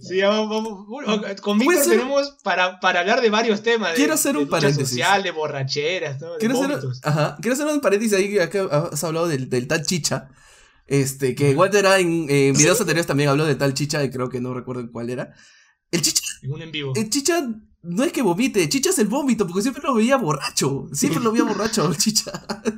Sí, 0.00 0.16
ya 0.18 0.28
vamos, 0.28 0.48
vamos. 0.88 1.40
Con 1.40 1.58
Puede 1.58 1.70
Víctor 1.78 1.84
ser- 1.84 1.98
tenemos 1.98 2.36
para, 2.42 2.80
para 2.80 3.00
hablar 3.00 3.20
de 3.20 3.30
varios 3.30 3.62
temas. 3.62 3.90
De, 3.90 3.96
Quiero 3.96 4.14
hacer 4.14 4.36
un 4.36 4.48
paréntesis. 4.48 4.88
social, 4.90 5.22
de 5.22 5.30
borracheras, 5.30 6.20
de 6.20 6.26
Quiero 6.38 6.60
hacer, 6.60 6.78
ajá, 7.02 7.36
quiero 7.40 7.54
hacer 7.54 7.66
un 7.66 7.80
paréntesis 7.80 8.16
ahí 8.16 8.28
que 8.50 8.68
has 8.70 9.04
hablado 9.04 9.28
del, 9.28 9.48
del 9.48 9.66
tal 9.68 9.84
chicha. 9.84 10.28
Este, 10.88 11.34
que 11.34 11.54
Walter 11.54 11.80
era 11.80 11.98
en, 11.98 12.26
en 12.30 12.54
videos 12.56 12.80
anteriores 12.80 13.06
también 13.06 13.28
habló 13.28 13.44
de 13.44 13.56
tal 13.56 13.74
chicha 13.74 14.04
y 14.04 14.10
creo 14.10 14.28
que 14.28 14.40
no 14.40 14.54
recuerdo 14.54 14.88
cuál 14.92 15.10
era. 15.10 15.32
El 15.90 16.02
chicha, 16.02 16.22
En 16.42 16.52
un 16.52 16.62
en 16.62 16.70
vivo. 16.72 16.92
el 16.94 17.10
chicha 17.10 17.44
no 17.88 18.04
es 18.04 18.12
que 18.12 18.22
vomite, 18.22 18.68
chicha 18.68 18.90
es 18.90 18.98
el 18.98 19.06
vómito, 19.08 19.46
porque 19.46 19.62
siempre 19.62 19.82
lo 19.84 19.94
veía 19.94 20.16
borracho. 20.16 20.88
Siempre 20.92 21.22
lo 21.22 21.32
veía 21.32 21.44
borracho, 21.48 21.92
chicha. 21.94 22.32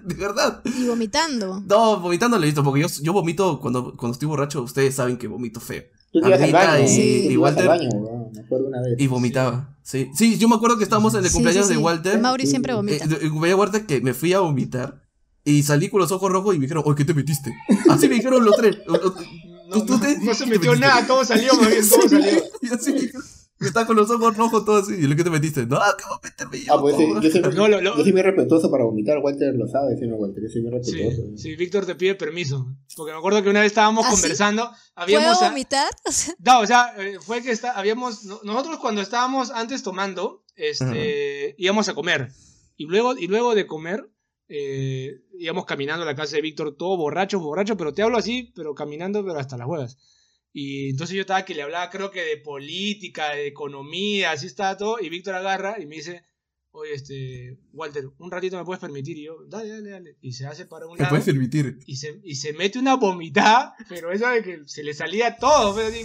De 0.04 0.14
verdad. 0.14 0.62
Y 0.64 0.86
vomitando. 0.86 1.61
No, 1.66 1.98
vomitando 2.00 2.36
lo 2.36 2.42
he 2.42 2.46
visto, 2.46 2.62
porque 2.62 2.80
yo, 2.82 2.88
yo 3.02 3.12
vomito 3.12 3.61
cuando, 3.61 3.96
cuando 3.96 4.12
estoy 4.14 4.28
borracho, 4.28 4.62
ustedes 4.62 4.94
saben 4.94 5.16
que 5.16 5.26
vomito 5.28 5.61
feo. 5.61 5.82
Tú 6.12 6.20
te 6.20 6.28
ibas 6.28 6.38
al 6.40 6.44
Andrita 6.44 6.66
baño, 6.72 6.84
y- 6.84 6.88
Sí. 6.88 7.20
tú 7.24 7.30
y 7.30 7.32
ibas 7.34 7.56
al 7.56 7.68
Walter- 7.68 7.68
baño, 7.68 7.88
weón, 8.00 8.32
me 8.32 8.40
acuerdo 8.40 8.66
una 8.68 8.80
vez. 8.80 8.94
Y 8.98 9.06
vomitaba. 9.06 9.76
Sí, 9.82 10.11
sí, 10.14 10.38
yo 10.38 10.48
me 10.48 10.54
acuerdo 10.56 10.78
que 10.78 10.84
estábamos 10.84 11.12
en 11.14 11.20
el 11.20 11.26
Sí, 11.28 11.34
cumpleaños 11.34 11.66
sí, 11.66 11.74
de. 11.74 11.78
Walter. 11.78 12.20
Mauri 12.20 12.46
siempre 12.46 12.72
Eh, 12.72 12.76
vomita. 12.76 13.06
de- 13.06 13.14
en 13.16 13.30
cumpleaños 13.30 13.42
de 13.42 13.54
Walter 13.54 13.86
que 13.86 14.00
me 14.00 14.14
fui 14.14 14.32
a 14.32 14.40
vomitar. 14.40 15.02
Y 15.44 15.62
salí 15.62 15.88
con 15.88 16.00
los 16.00 16.12
ojos 16.12 16.30
rojos 16.30 16.54
y 16.54 16.59
me 16.59 16.64
dijeron, 16.66 16.82
oye, 16.86 16.96
¿qué 16.96 17.04
te 17.06 17.14
metiste? 17.14 17.54
Así 17.88 18.06
me 18.09 18.16
dijeron 18.16 18.44
los 18.44 18.56
tres. 18.56 18.78
No, 19.70 19.82
tú- 19.84 19.92
no, 19.96 20.00
te- 20.00 20.18
no 20.20 20.32
se 20.32 20.44
te 20.44 20.50
metió 20.50 20.70
metiste. 20.72 20.78
nada, 20.88 21.06
todo 21.06 21.22
salió, 21.26 21.52
más 21.56 21.68
bien, 21.68 21.86
todo 21.86 22.09
salió. 22.09 22.42
Y 22.62 22.68
así 22.74 22.90
me 22.90 23.00
dijeron, 23.00 23.22
y 23.61 23.66
estaba 23.66 23.86
con 23.86 23.96
los 23.96 24.11
ojos 24.11 24.36
rojos, 24.36 24.64
todo 24.64 24.76
así. 24.76 24.94
Y 24.94 25.06
lo 25.06 25.16
que 25.16 25.24
te 25.24 25.30
metiste, 25.30 25.66
no, 25.66 25.78
¿qué 25.98 26.04
voy 26.09 26.18
a 26.22 26.26
meterme 26.28 26.61
yo? 26.64 26.74
Ah, 26.74 26.80
pues 26.80 26.96
sí, 26.96 27.06
yo 27.22 27.30
soy, 27.30 27.40
No, 27.54 27.68
lo- 27.68 27.80
lo- 27.80 27.96
yo 27.96 28.02
soy 28.02 28.12
muy 28.12 28.22
respetuoso 28.22 28.70
para 28.70 28.84
vomitar, 28.84 29.18
Walter 29.18 29.54
lo 29.54 29.66
sabe, 29.66 29.96
sí, 29.98 30.06
no, 30.06 30.16
Walter, 30.16 30.42
yo 30.42 30.48
soy 30.48 30.62
muy 30.62 30.70
Sí, 30.82 30.92
respetuoso. 30.92 31.22
sí, 31.36 31.56
Víctor 31.56 31.86
te 31.86 31.94
pide 31.94 32.14
permiso. 32.14 32.66
Porque 32.96 33.12
me 33.12 33.18
acuerdo 33.18 33.42
que 33.42 33.50
una 33.50 33.61
vez 33.61 33.68
estábamos 33.72 34.04
¿Ah, 34.06 34.11
sí? 34.11 34.14
conversando. 34.14 34.64
¿Puedo 34.68 34.78
Habíamos. 34.94 35.42
a- 35.42 35.48
vomitar? 35.48 35.90
No, 36.44 36.61
o 36.61 36.66
sea, 36.66 36.94
eh, 36.98 37.18
fue 37.20 37.42
que 37.42 37.50
está, 37.50 37.72
habíamos. 37.72 38.24
no- 38.24 38.40
Nosotros 38.44 38.78
cuando 38.78 39.00
estábamos 39.00 39.50
antes 39.50 39.82
tomando, 39.82 40.44
este, 40.56 41.54
íbamos 41.59 41.88
a 41.88 41.94
comer. 41.94 42.28
Y 42.76 42.86
luego, 42.86 43.16
y 43.18 43.26
luego 43.26 43.54
de 43.54 43.66
comer, 43.66 44.09
eh, 44.48 45.20
íbamos 45.38 45.66
caminando 45.66 46.04
a 46.04 46.06
la 46.06 46.14
casa 46.14 46.36
de 46.36 46.42
Víctor, 46.42 46.76
todo 46.76 46.96
borracho, 46.96 47.38
borracho, 47.40 47.76
pero 47.76 47.92
te 47.92 48.02
hablo 48.02 48.16
así, 48.18 48.52
pero 48.54 48.74
caminando, 48.74 49.24
pero 49.24 49.38
hasta 49.38 49.56
las 49.56 49.66
huevas. 49.68 49.98
Y 50.53 50.90
entonces 50.90 51.14
yo 51.14 51.20
estaba 51.22 51.44
que 51.44 51.55
le 51.55 51.62
hablaba, 51.62 51.90
creo 51.90 52.11
que 52.11 52.22
de 52.22 52.36
política, 52.38 53.30
de 53.30 53.46
economía, 53.46 54.32
así 54.32 54.46
estaba 54.46 54.76
todo. 54.76 54.99
Y 55.01 55.09
Víctor 55.09 55.34
agarra 55.34 55.76
y 55.80 55.86
me 55.86 55.96
dice, 55.96 56.24
oye, 56.70 56.94
este, 56.94 57.59
Walter, 57.72 58.09
un 58.18 58.30
ratito 58.30 58.57
me 58.57 58.64
puedes 58.64 58.80
permitir. 58.80 59.18
Y 59.18 59.24
yo, 59.24 59.36
dale, 59.46 59.68
dale, 59.68 59.90
dale. 59.90 60.16
Y 60.20 60.32
se 60.32 60.46
hace 60.46 60.66
para 60.66 60.86
un 60.86 60.94
¿Me 60.94 61.01
lado 61.01 61.11
puedes 61.11 61.26
permitir? 61.26 61.78
y 61.86 61.96
se, 61.96 62.20
y 62.24 62.36
se 62.36 62.53
mete 62.53 62.78
una 62.78 62.94
vomitada, 62.96 63.74
pero 63.88 64.11
eso 64.12 64.28
de 64.28 64.42
que 64.42 64.62
se 64.66 64.82
le 64.82 64.94
salía 64.94 65.36
todo. 65.36 65.74
fue 65.74 65.86
así. 65.86 66.05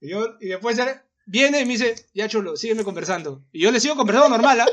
Y, 0.00 0.10
yo, 0.10 0.36
y 0.40 0.48
después 0.48 0.78
viene 1.26 1.60
y 1.60 1.64
me 1.64 1.72
dice, 1.72 1.94
ya 2.14 2.28
chulo, 2.28 2.56
sígueme 2.56 2.84
conversando. 2.84 3.44
Y 3.52 3.62
yo 3.62 3.70
le 3.70 3.80
sigo 3.80 3.96
conversando 3.96 4.28
normal, 4.30 4.60
¿ah? 4.60 4.66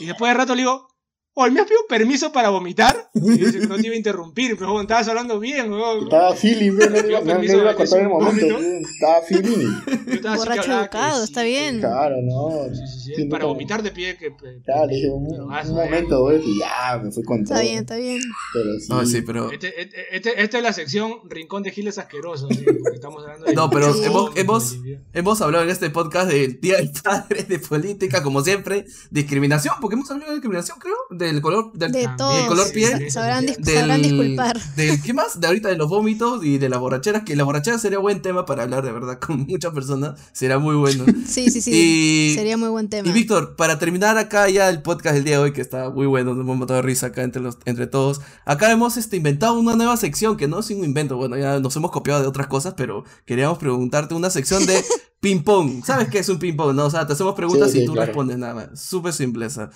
Y 0.00 0.06
después 0.06 0.30
de 0.30 0.38
rato 0.38 0.54
le 0.54 0.62
digo, 0.62 0.88
Oye, 1.34 1.50
¿me 1.50 1.60
has 1.60 1.66
pedido 1.66 1.86
permiso 1.88 2.30
para 2.30 2.50
vomitar? 2.50 3.08
Y 3.14 3.38
dice 3.38 3.66
no 3.66 3.76
te 3.76 3.86
iba 3.86 3.94
a 3.94 3.96
interrumpir, 3.96 4.56
pero 4.58 4.72
bueno, 4.72 4.82
estabas 4.82 5.08
hablando 5.08 5.38
bien, 5.40 5.72
weón. 5.72 6.04
Estaba 6.04 6.34
feeling, 6.34 6.72
no, 6.72 6.86
no, 6.86 7.24
no, 7.24 7.34
no 7.38 7.42
iba 7.44 7.70
a 7.70 7.74
cortar 7.74 8.00
el 8.00 8.08
momento, 8.08 8.58
estaba 8.58 9.22
feeling. 9.26 9.68
Borracho 10.36 10.80
educado, 10.80 11.18
sí, 11.18 11.24
está 11.24 11.42
bien. 11.42 11.80
Claro, 11.80 12.16
no. 12.22 12.66
Sí, 12.74 12.80
sí, 12.86 13.00
sí, 13.00 13.12
Sí, 13.16 13.24
Para 13.26 13.44
no, 13.44 13.48
vomitar 13.50 13.82
te 13.82 13.90
pide 13.92 14.16
que. 14.16 14.34
Claro, 14.64 14.86
le 14.86 14.94
dije 14.96 15.08
un, 15.08 15.24
momento, 15.24 16.24
weón, 16.24 16.42
y 16.44 16.58
ya, 16.58 16.98
me 17.02 17.10
fui 17.10 17.22
con 17.22 17.44
todo. 17.44 17.54
Está 17.54 17.60
bien, 17.62 17.78
está 17.78 17.96
bien. 17.96 18.20
Pero 18.52 18.66
sí. 18.80 18.86
No, 18.90 19.06
sí, 19.06 19.22
pero. 19.22 19.50
Este, 19.52 19.80
este, 19.80 20.16
este- 20.16 20.42
esta 20.42 20.58
es 20.58 20.62
la 20.64 20.72
sección 20.72 21.12
Rincón 21.28 21.62
de 21.62 21.70
Giles 21.70 21.98
Asquerosos, 21.98 22.48
¿sí? 22.50 22.64
porque 22.64 22.96
estamos 22.96 23.22
hablando 23.22 23.46
de. 23.46 23.54
No, 23.54 23.70
pero 23.70 23.94
Sí. 23.94 24.04
hemos, 24.04 24.34
de 24.34 24.40
hemos, 24.42 24.76
hemos 25.12 25.40
hablado 25.40 25.64
en 25.64 25.70
este 25.70 25.88
podcast 25.90 26.30
del 26.30 26.60
Día 26.60 26.76
del 26.76 26.90
Padre, 27.02 27.44
de 27.44 27.58
política, 27.58 28.22
como 28.22 28.42
siempre, 28.42 28.84
discriminación, 29.10 29.74
porque 29.80 29.94
hemos 29.94 30.10
hablado 30.10 30.30
de 30.30 30.36
discriminación, 30.36 30.78
creo, 30.78 30.96
del 31.26 31.40
color, 31.42 31.72
del, 31.74 31.92
De 31.92 32.08
todos. 32.16 32.46
color 32.46 32.70
piel, 32.72 33.10
sa- 33.10 33.20
Sabrán, 33.20 33.46
dis- 33.46 33.56
del, 33.58 33.76
sabrán 33.78 34.02
disculpar. 34.02 34.60
del- 34.76 35.00
¿qué 35.02 35.12
más? 35.14 35.40
De 35.40 35.46
ahorita 35.46 35.68
de 35.68 35.76
los 35.76 35.88
vómitos 35.88 36.44
y 36.44 36.58
de 36.58 36.68
las 36.68 36.80
borracheras, 36.80 37.22
que 37.24 37.36
la 37.36 37.44
borrachera 37.44 37.78
sería 37.78 37.98
buen 37.98 38.22
tema 38.22 38.44
para 38.46 38.62
hablar 38.64 38.84
de 38.84 38.92
verdad 38.92 39.18
con 39.18 39.46
muchas 39.46 39.72
personas, 39.72 40.20
será 40.32 40.58
muy 40.58 40.74
bueno. 40.76 41.04
Sí, 41.26 41.50
sí, 41.50 41.60
sí. 41.60 41.70
Y- 41.72 42.34
Sería 42.34 42.56
muy 42.56 42.68
buen 42.68 42.88
tema. 42.88 43.08
Y 43.08 43.12
Víctor, 43.12 43.56
para 43.56 43.78
terminar 43.78 44.18
acá 44.18 44.48
ya 44.48 44.68
el 44.68 44.82
podcast 44.82 45.14
del 45.14 45.24
día 45.24 45.36
de 45.38 45.42
hoy, 45.44 45.52
que 45.52 45.60
está 45.60 45.90
muy 45.90 46.06
bueno, 46.06 46.34
nos 46.34 46.42
hemos 46.44 46.58
matado 46.58 46.76
de 46.76 46.82
risa 46.82 47.06
acá 47.08 47.22
entre, 47.22 47.40
los, 47.42 47.58
entre 47.64 47.86
todos. 47.86 48.20
Acá 48.44 48.70
hemos 48.72 48.96
este, 48.96 49.16
inventado 49.16 49.58
una 49.58 49.74
nueva 49.76 49.96
sección 49.96 50.36
que 50.36 50.48
no 50.48 50.60
es 50.60 50.70
un 50.70 50.84
invento, 50.84 51.16
bueno, 51.16 51.36
ya 51.36 51.58
nos 51.60 51.74
hemos 51.76 51.90
copiado 51.90 52.20
de 52.20 52.26
otras 52.26 52.46
cosas, 52.48 52.74
pero 52.76 53.04
queríamos 53.26 53.58
preguntarte 53.58 54.14
una 54.14 54.30
sección 54.30 54.66
de 54.66 54.82
ping-pong. 55.20 55.84
¿Sabes 55.84 56.08
qué 56.08 56.18
es 56.18 56.28
un 56.28 56.38
ping-pong? 56.38 56.74
No? 56.74 56.86
O 56.86 56.90
sea, 56.90 57.06
te 57.06 57.12
hacemos 57.12 57.34
preguntas 57.34 57.70
Sí, 57.70 57.78
sí, 57.78 57.84
y 57.84 57.86
tú 57.86 57.92
claro. 57.92 58.06
respondes 58.06 58.38
nada 58.38 58.54
más. 58.54 58.80
Súper 58.80 59.12
simpleza. 59.12 59.70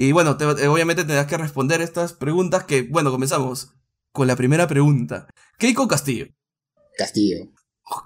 Y 0.00 0.12
bueno, 0.12 0.36
te- 0.36 0.44
eh, 0.44 0.68
obviamente 0.68 1.02
tendrás 1.02 1.26
que 1.26 1.36
responder 1.36 1.80
estas 1.80 2.12
preguntas 2.12 2.62
que, 2.62 2.82
bueno, 2.82 3.10
comenzamos 3.10 3.72
con 4.12 4.28
la 4.28 4.36
primera 4.36 4.68
pregunta. 4.68 5.26
Keiko 5.58 5.88
Castillo, 5.88 6.26
Castillo. 6.96 7.50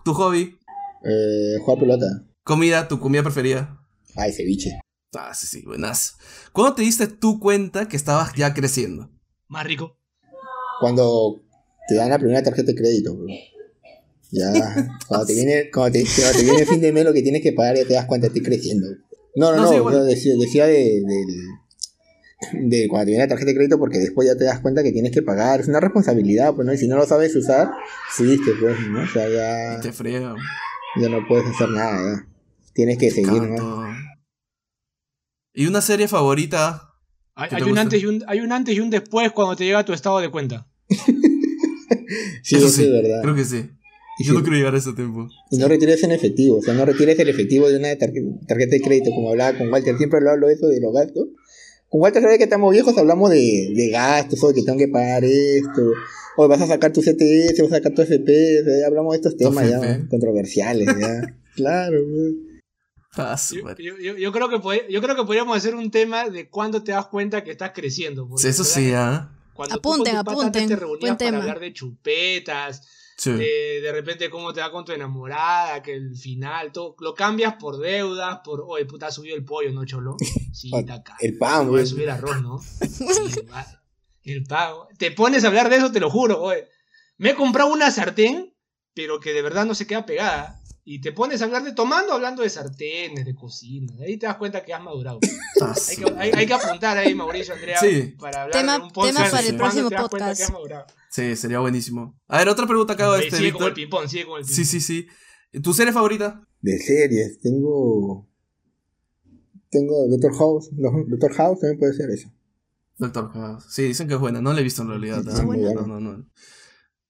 tu 0.03 0.15
hobby, 0.15 0.57
Eh, 1.05 1.59
jugar 1.63 1.79
pelota. 1.81 2.07
comida, 2.45 2.89
tu 2.89 2.99
comida 2.99 3.23
preferida. 3.23 3.79
Ay, 4.17 4.33
ceviche. 4.33 4.81
Ah, 5.15 5.35
sí, 5.35 5.47
sí, 5.47 5.63
buenas. 5.67 6.17
¿Cuándo 6.53 6.75
te 6.77 6.81
diste 6.83 7.09
tú 7.09 7.39
cuenta 7.39 7.87
que 7.89 7.97
estabas 7.97 8.33
ya 8.37 8.55
creciendo? 8.55 9.11
Más 9.49 9.67
rico. 9.67 9.99
Cuando 10.81 11.43
te 11.89 11.95
dan 11.97 12.09
la 12.09 12.19
primera 12.19 12.43
tarjeta 12.43 12.69
de 12.73 12.75
crédito, 12.75 13.15
bro. 13.15 13.27
Ya, 14.31 14.51
cuando 15.09 15.27
te 15.27 15.35
viene, 15.35 15.71
cuando 15.71 15.93
te, 15.93 16.05
cuando 16.17 16.39
te 16.39 16.43
viene 16.45 16.61
el 16.61 16.67
fin 16.67 16.81
de 16.81 16.93
mes 16.93 17.05
lo 17.05 17.13
que 17.13 17.21
tienes 17.23 17.43
que 17.43 17.53
pagar 17.53 17.77
ya 17.77 17.85
te 17.87 17.93
das 17.93 18.07
cuenta, 18.07 18.29
estoy 18.29 18.43
creciendo. 18.43 18.87
No, 19.37 19.51
no, 19.51 19.57
No, 19.57 19.63
no, 19.63 19.69
sí, 19.69 19.75
yo 19.77 19.83
bueno. 19.83 20.05
decía, 20.05 20.33
decía 20.39 20.67
de, 20.67 21.03
de 22.53 22.87
cuando 22.89 23.05
te 23.07 23.11
viene 23.13 23.25
la 23.25 23.29
tarjeta 23.29 23.51
de 23.51 23.55
crédito 23.57 23.79
porque 23.79 23.99
después 23.99 24.27
ya 24.29 24.37
te 24.37 24.45
das 24.45 24.61
cuenta 24.61 24.83
que 24.83 24.93
tienes 24.93 25.13
que 25.13 25.23
pagar. 25.23 25.61
Es 25.61 25.69
una 25.69 25.81
responsabilidad, 25.81 26.55
pues, 26.55 26.67
¿no? 26.67 26.73
Y 26.73 26.79
si 26.79 26.89
no 26.89 26.97
lo 26.97 27.07
sabes 27.07 27.35
usar, 27.37 27.71
fuiste, 28.11 28.51
pues, 28.61 28.77
¿no? 28.89 29.03
O 29.03 29.07
sea, 29.07 29.29
ya, 29.29 29.81
Te 29.81 29.93
frega. 29.93 30.35
ya 31.01 31.09
no 31.09 31.27
puedes 31.29 31.47
hacer 31.47 31.69
nada, 31.71 32.17
ya. 32.17 32.29
Tienes 32.75 32.99
que 32.99 33.11
seguir, 33.11 33.43
¿no? 33.43 33.85
¿Y 35.55 35.67
una 35.67 35.81
serie 35.81 36.09
favorita? 36.09 36.89
Hay, 37.35 37.49
¿Qué 37.51 37.57
hay 37.57 37.63
te 37.65 37.71
un 37.71 37.79
antes 37.79 38.03
y 38.03 38.07
un, 38.07 38.25
hay 38.27 38.41
un 38.41 38.53
antes 38.53 38.75
y 38.75 38.81
un 38.81 38.91
después 38.91 39.31
cuando 39.33 39.57
te 39.57 39.65
llega 39.65 39.85
tu 39.85 39.93
estado 39.93 40.19
de 40.21 40.31
cuenta. 40.31 40.67
Sí, 42.43 42.57
eso 42.57 42.67
es 42.67 42.79
verdad. 42.91 43.23
Creo 43.23 43.35
que 43.35 43.45
sí. 43.45 43.71
Y 44.19 44.25
Yo 44.25 44.33
sí. 44.33 44.39
no 44.39 44.43
quiero 44.43 44.57
llegar 44.59 44.75
a 44.75 44.79
ese 44.79 44.93
tiempo. 44.93 45.29
Y 45.51 45.57
no 45.57 45.69
retires 45.69 46.03
en 46.03 46.13
efectivo, 46.13 46.59
o 46.59 46.63
sea, 46.63 46.75
no 46.75 46.85
retires 46.85 47.19
el 47.19 47.29
efectivo 47.31 47.69
de 47.71 47.79
una 47.79 47.89
tarje- 47.95 48.47
tarjeta 48.47 48.73
de 48.77 48.81
crédito, 48.83 49.11
como 49.11 49.31
hablaba 49.31 49.57
con 49.57 49.71
Walter, 49.73 49.97
siempre 49.97 50.21
lo 50.21 50.31
hablo 50.31 50.49
de 50.49 50.55
eso 50.55 50.67
de 50.69 50.81
los 50.81 50.93
gastos. 50.93 51.29
Con 51.93 52.01
Walter, 52.01 52.23
sabes 52.23 52.39
que 52.39 52.45
estamos 52.45 52.73
viejos, 52.73 52.97
hablamos 52.97 53.29
de, 53.31 53.71
de 53.77 53.91
gastos, 53.91 54.43
o 54.43 54.49
de 54.49 54.55
que 54.55 54.63
tengo 54.63 54.79
que 54.79 54.89
pagar 54.89 55.23
esto, 55.25 55.93
o 56.39 56.49
vas 56.49 56.63
a 56.63 56.67
sacar 56.67 56.91
tu 56.91 57.03
CTS, 57.03 57.61
vas 57.65 57.73
a 57.73 57.77
sacar 57.77 57.93
tu 57.95 58.01
FP, 58.01 58.65
ya 58.81 58.87
hablamos 58.87 59.13
de 59.13 59.17
estos 59.19 59.37
temas 59.37 59.69
ya 59.69 59.79
controversiales, 60.09 60.89
ya. 60.99 61.37
claro, 61.55 62.01
güey. 62.09 62.53
Ah, 63.15 63.37
Yo, 64.19 64.33
creo 64.33 64.49
que 64.49 64.57
pod- 64.57 64.89
yo 64.89 65.03
creo 65.03 65.15
que 65.17 65.25
podríamos 65.25 65.55
hacer 65.55 65.75
un 65.75 65.91
tema 65.91 66.31
de 66.31 66.49
cuándo 66.49 66.83
te 66.83 66.93
das 66.93 67.09
cuenta 67.09 67.45
que 67.45 67.51
estás 67.51 67.73
creciendo. 67.75 68.27
porque 68.27 68.41
Sí, 68.45 68.49
eso 68.49 68.63
¿verdad? 68.63 68.75
sí, 68.75 68.93
¿ah? 68.95 69.29
Cuando 69.53 69.75
tú 69.77 69.83
con 69.83 69.93
Apunten, 69.93 70.13
tu 70.17 70.25
pata 70.25 70.33
apunten. 70.33 70.69
Te 70.69 70.77
reunías 70.77 71.01
Buen 71.01 71.17
para 71.19 71.31
tema. 71.31 71.39
hablar 71.43 71.61
de 71.61 71.73
chupetas, 71.75 72.89
Sí. 73.17 73.33
de, 73.33 73.81
de 73.83 73.93
repente 73.93 74.29
cómo 74.31 74.53
te 74.53 74.61
va 74.61 74.71
con 74.73 74.85
tu 74.85 74.93
enamorada, 74.93 75.83
que 75.83 75.95
el 75.95 76.17
final, 76.17 76.73
todo, 76.73 76.97
lo 77.01 77.15
cambias 77.15 77.55
por 77.55 77.79
deudas, 77.79 78.41
por, 78.45 78.65
oye, 78.67 78.85
puta, 78.87 79.07
ha 79.09 79.11
subido 79.13 79.37
el 79.37 79.45
pollo, 79.45 79.71
¿no, 79.73 79.85
cholo? 79.85 80.17
Sí, 80.53 80.71
está. 80.75 81.03
El 81.21 81.39
pan, 81.39 81.67
Voy 81.67 81.67
a 81.67 81.83
güey. 81.83 81.87
subir 81.87 82.11
arroz, 82.11 82.43
¿no? 82.43 82.59
Sí, 84.23 84.31
el 84.33 84.45
pago. 84.45 84.89
Te 84.99 85.11
pones 85.11 85.43
a 85.45 85.49
hablar 85.49 85.69
de 85.69 85.77
eso, 85.77 85.91
te 85.91 85.99
lo 86.01 86.11
juro, 86.11 86.41
oye. 86.41 86.69
Me 87.17 87.31
he 87.31 87.35
comprado 87.35 87.73
una 87.73 87.91
sartén, 87.91 88.55
pero 88.95 89.19
que 89.21 89.33
de 89.33 89.43
verdad 89.43 89.65
no 89.67 89.75
se 89.75 89.87
queda 89.87 90.07
pegada. 90.07 90.61
Y 90.85 91.01
te 91.01 91.13
pones 91.13 91.41
a 91.41 91.45
hablar 91.45 91.63
de 91.63 91.73
tomando, 91.73 92.13
hablando 92.13 92.43
de 92.43 92.51
sartenes, 92.51 93.25
de 93.25 93.35
cocina. 93.37 93.93
Ahí 94.05 94.17
te 94.17 94.27
das 94.27 94.37
cuenta 94.37 94.65
que 94.65 94.75
has 94.75 94.83
madurado. 94.83 95.21
Hay 95.61 95.97
que, 95.97 96.13
hay, 96.19 96.31
hay 96.35 96.47
que 96.47 96.55
apuntar 96.55 96.99
ahí, 96.99 97.15
Mauricio, 97.15 97.55
Andrea, 97.55 97.79
Sí. 97.79 98.15
para 98.19 98.43
hablar 98.43 98.61
Tema- 98.61 98.79
de 98.79 98.85
un 98.85 98.91
podcast. 98.91 99.17
tema 99.17 99.31
para 99.31 99.41
el 99.43 99.47
¿Cuándo 99.47 99.59
próximo 99.59 99.89
te 99.89 99.95
das 99.95 100.09
cuenta 100.09 100.27
podcast. 100.27 100.39
que 100.39 100.45
has 100.45 100.53
madurado? 100.53 100.87
Sí, 101.09 101.37
sería 101.37 101.59
buenísimo. 101.61 102.19
A 102.27 102.39
ver, 102.39 102.49
otra 102.49 102.67
pregunta 102.67 102.97
que 102.97 103.03
hago 103.05 103.13
Ahí 103.13 103.25
este, 103.27 103.37
sigue 103.37 103.53
con 103.53 103.63
el 103.69 103.75
ping-pong, 103.75 104.09
sigue 104.09 104.27
con 104.27 104.39
el 104.41 104.45
ping-pong. 104.45 104.57
Sí, 104.57 104.65
sí, 104.65 104.81
sí. 104.81 105.07
¿Tu 105.63 105.73
serie 105.73 105.93
favorita? 105.93 106.43
De 106.61 106.79
series, 106.79 107.41
tengo. 107.41 108.29
Tengo 109.71 110.09
Doctor 110.09 110.35
House. 110.37 110.69
Doctor 110.73 111.33
House 111.35 111.61
también 111.61 111.79
puede 111.79 111.95
ser 111.95 112.11
eso. 112.11 112.29
Doctor 112.99 113.31
House. 113.33 113.65
Sí, 113.71 113.85
dicen 113.85 114.09
que 114.09 114.15
es 114.15 114.21
buena. 114.21 114.41
No 114.43 114.53
la 114.53 114.61
he 114.61 114.65
visto 114.65 114.83
en 114.83 114.89
realidad. 114.89 115.23
No, 115.23 115.87
no, 115.87 116.01
no. 116.01 116.27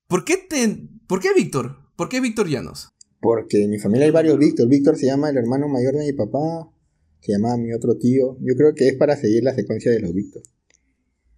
¿Por 0.07 0.25
qué 0.25 0.37
te... 0.37 0.89
¿Por 1.07 1.20
qué 1.20 1.33
Víctor? 1.35 1.79
¿Por 1.97 2.09
qué 2.09 2.20
Víctor 2.20 2.49
Llanos? 2.49 2.91
Porque 3.23 3.62
en 3.64 3.70
mi 3.70 3.79
familia 3.79 4.05
hay 4.07 4.11
varios 4.11 4.37
Víctor. 4.37 4.68
Víctor 4.68 4.97
se 4.99 5.07
llama 5.07 5.31
el 5.31 5.37
hermano 5.39 5.68
mayor 5.68 5.95
de 5.95 6.05
mi 6.05 6.12
papá. 6.12 6.68
Se 7.20 7.33
llama 7.33 7.57
mi 7.57 7.73
otro 7.73 7.97
tío. 7.97 8.37
Yo 8.41 8.57
creo 8.57 8.75
que 8.75 8.89
es 8.89 8.97
para 8.97 9.16
seguir 9.16 9.45
la 9.45 9.55
secuencia 9.55 9.93
de 9.93 10.01
los 10.01 10.12
Víctor. 10.12 10.43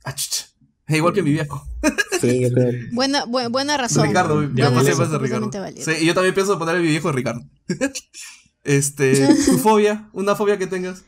Ah, 0.02 0.14
chucha. 0.14 0.46
Es 0.88 0.96
igual 0.96 1.12
que 1.14 1.22
mi 1.22 1.30
viejo. 1.32 1.62
Sí, 2.20 2.40
yo 2.40 2.50
creo. 2.50 2.72
Buena, 2.92 3.26
bu- 3.26 3.50
buena 3.50 3.76
razón. 3.76 4.06
Ricardo, 4.08 4.36
mi 4.36 4.62
razón, 4.62 4.86
es 4.86 5.10
de 5.10 5.18
Ricardo. 5.18 5.50
Sí, 5.76 6.06
yo 6.06 6.14
también 6.14 6.32
pienso 6.32 6.58
poner 6.58 6.76
a 6.76 6.78
mi 6.78 6.86
viejo 6.86 7.12
Ricardo. 7.12 7.42
este, 8.64 9.28
tu 9.44 9.58
fobia, 9.58 10.08
una 10.14 10.34
fobia 10.34 10.56
que 10.56 10.66
tengas. 10.66 11.04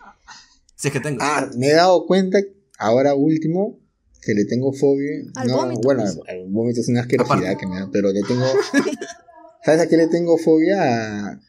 Si 0.74 0.88
es 0.88 0.92
que 0.92 1.00
tengo. 1.00 1.18
Ah, 1.22 1.48
me 1.56 1.68
he 1.68 1.72
dado 1.74 2.04
cuenta 2.06 2.38
ahora 2.78 3.14
último 3.14 3.78
que 4.20 4.34
le 4.34 4.44
tengo 4.44 4.74
fobia. 4.74 5.22
Al 5.36 5.48
no, 5.48 5.56
vómito, 5.56 5.80
bueno, 5.84 6.02
pues. 6.02 6.18
al 6.28 6.46
vómito 6.50 6.80
es 6.80 6.88
una 6.88 7.00
asquerosidad 7.02 7.38
Aparte. 7.38 7.56
que 7.60 7.66
me 7.66 7.80
da, 7.80 7.88
pero 7.90 8.10
le 8.12 8.20
tengo. 8.24 8.44
¿Sabes 9.66 9.80
a 9.80 9.88
qué 9.88 9.96
le 9.96 10.06
tengo 10.06 10.38
fobia? 10.38 10.78
A 11.26 11.40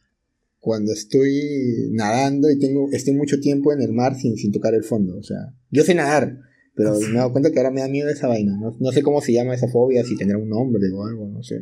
cuando 0.59 0.91
estoy 0.91 1.89
nadando 1.91 2.49
y 2.49 2.57
tengo 2.57 2.89
estoy 2.91 3.13
mucho 3.13 3.39
tiempo 3.39 3.71
en 3.71 3.81
el 3.81 3.93
mar 3.93 4.15
sin, 4.15 4.35
sin 4.35 4.51
tocar 4.51 4.73
el 4.73 4.83
fondo. 4.83 5.15
O 5.17 5.23
sea, 5.23 5.37
yo 5.69 5.83
sé 5.83 5.93
nadar, 5.93 6.35
pero 6.75 6.99
me 6.99 7.05
he 7.05 7.13
dado 7.13 7.31
cuenta 7.31 7.51
que 7.51 7.59
ahora 7.59 7.69
me 7.71 7.81
da 7.81 7.87
miedo 7.87 8.09
esa 8.09 8.27
vaina. 8.27 8.57
No, 8.59 8.75
no 8.79 8.91
sé 8.91 9.03
cómo 9.03 9.21
se 9.21 9.33
llama 9.33 9.53
esa 9.53 9.67
fobia, 9.67 10.03
si 10.03 10.17
tendrá 10.17 10.37
un 10.39 10.49
nombre 10.49 10.81
o 10.91 11.05
algo, 11.05 11.27
no 11.27 11.43
sé. 11.43 11.57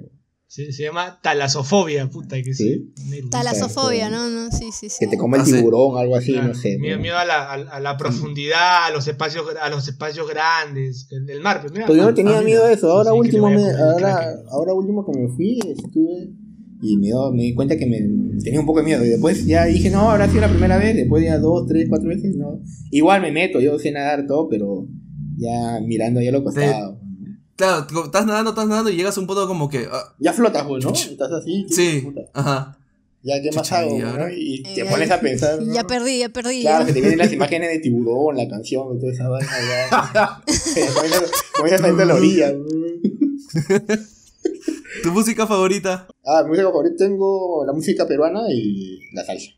Se, 0.48 0.72
se 0.72 0.84
llama 0.84 1.20
talasofobia, 1.22 2.10
puta, 2.10 2.42
que 2.42 2.54
¿Sí? 2.54 2.94
sí. 2.96 3.22
Talasofobia, 3.30 4.10
¿no? 4.10 4.30
no 4.30 4.50
sí, 4.52 4.72
sí, 4.72 4.90
sí. 4.90 4.98
Que 5.00 5.08
te 5.08 5.18
come 5.18 5.38
el 5.38 5.42
Ah, 5.44 5.46
tiburón, 5.46 5.98
algo 5.98 6.16
así, 6.16 6.32
Claro, 6.32 6.48
no 6.48 6.54
sé. 6.56 6.78
miedo, 6.80 6.98
miedo 7.00 7.18
a, 7.18 7.26
la, 7.26 7.44
a, 7.52 7.54
a 7.54 7.80
la 7.80 7.98
profundidad, 7.98 8.86
a 8.86 8.92
los 8.92 9.08
espacios, 9.08 9.46
a 9.62 9.70
los 9.70 9.88
espacios 9.88 10.28
grandes, 10.30 11.08
el 11.12 11.26
del 11.26 11.42
mar. 11.42 11.60
Pues, 11.62 11.74
mira, 11.74 11.88
Pues 11.88 11.98
yo 11.98 12.04
ah, 12.06 12.08
no 12.08 12.14
tenía 12.16 12.40
ah, 12.40 12.44
miedo 12.44 12.66
de 12.66 12.74
eso. 12.74 12.90
Ahora 12.90 13.12
Sí, 13.12 13.18
último, 13.18 13.50
me, 13.52 13.62
a 13.70 13.92
ahora, 13.92 14.36
ahora 14.52 14.74
último 14.74 15.06
que 15.06 15.20
me 15.20 15.28
fui, 15.36 15.60
estuve 15.68 16.30
y 16.82 16.98
me, 16.98 17.08
dio- 17.08 17.32
me 17.32 17.44
di 17.44 17.54
cuenta 17.56 17.78
que 17.78 17.86
me 17.86 18.00
tenía 18.44 18.60
un 18.60 18.66
poco 18.66 18.80
de 18.80 18.86
miedo. 18.86 19.04
Y 19.06 19.10
después 19.10 19.46
ya 19.46 19.66
dije, 19.66 19.90
no, 19.90 20.12
ahora 20.12 20.30
sí 20.30 20.40
la 20.40 20.50
primera 20.50 20.78
vez. 20.78 20.96
Después 20.96 21.24
ya 21.24 21.38
dos, 21.40 21.66
tres, 21.68 21.88
cuatro 21.90 22.10
veces, 22.10 22.36
no. 22.36 22.60
Igual 22.92 23.22
me 23.22 23.32
meto, 23.32 23.60
yo 23.60 23.78
sé 23.80 23.92
nadar 23.92 24.26
todo, 24.28 24.48
pero 24.50 24.88
ya 25.38 25.80
mirando 25.86 26.22
ya 26.22 26.32
lo 26.32 26.44
costado. 26.44 27.00
Claro, 27.56 27.86
estás 28.06 28.26
nadando, 28.26 28.50
estás 28.52 28.68
nadando 28.68 28.90
y 28.92 28.98
llegas 28.98 29.18
a 29.18 29.22
un 29.22 29.28
punto 29.28 29.48
como 29.48 29.70
que. 29.70 29.86
ah, 29.92 30.14
Ya 30.20 30.34
flotas, 30.34 30.66
¿no? 30.68 30.78
Estás 30.92 31.32
así. 31.32 31.66
sí, 31.70 32.02
puta. 32.04 32.22
ajá. 32.34 32.78
Ya, 33.24 33.42
¿qué 33.42 33.50
más 33.56 33.64
Chucha, 33.68 33.80
hago? 33.80 33.96
¿y 33.98 34.02
no? 34.02 34.30
Y 34.30 34.62
te 34.76 34.82
Eh, 34.82 34.86
pones 34.88 35.10
a 35.10 35.20
pensar. 35.20 35.60
¿no? 35.60 35.74
Ya 35.74 35.84
perdí, 35.88 36.20
ya 36.20 36.30
perdí. 36.30 36.62
Claro, 36.62 36.82
ya. 36.82 36.86
que 36.86 36.94
te 36.94 37.00
vienen 37.00 37.18
las 37.18 37.34
imágenes 37.34 37.70
de 37.72 37.80
tiburón, 37.80 38.38
la 38.38 38.48
canción 38.48 39.00
toda 39.00 39.12
esa 39.12 39.28
vaina. 39.30 39.50
Ya. 40.14 40.44
comienzas, 40.94 41.32
comienzas 41.58 41.82
a 41.86 41.90
irte 41.90 42.02
a 42.04 42.06
la 42.06 42.14
orilla. 42.16 42.54
¿Tu 45.04 45.12
música 45.12 45.48
favorita? 45.48 46.08
Ah, 46.24 46.44
mi 46.44 46.50
música 46.50 46.68
favorita 46.68 46.96
tengo 46.98 47.66
la 47.66 47.74
música 47.74 48.08
peruana 48.08 48.42
y 48.52 49.00
la 49.14 49.26
salsa. 49.26 49.52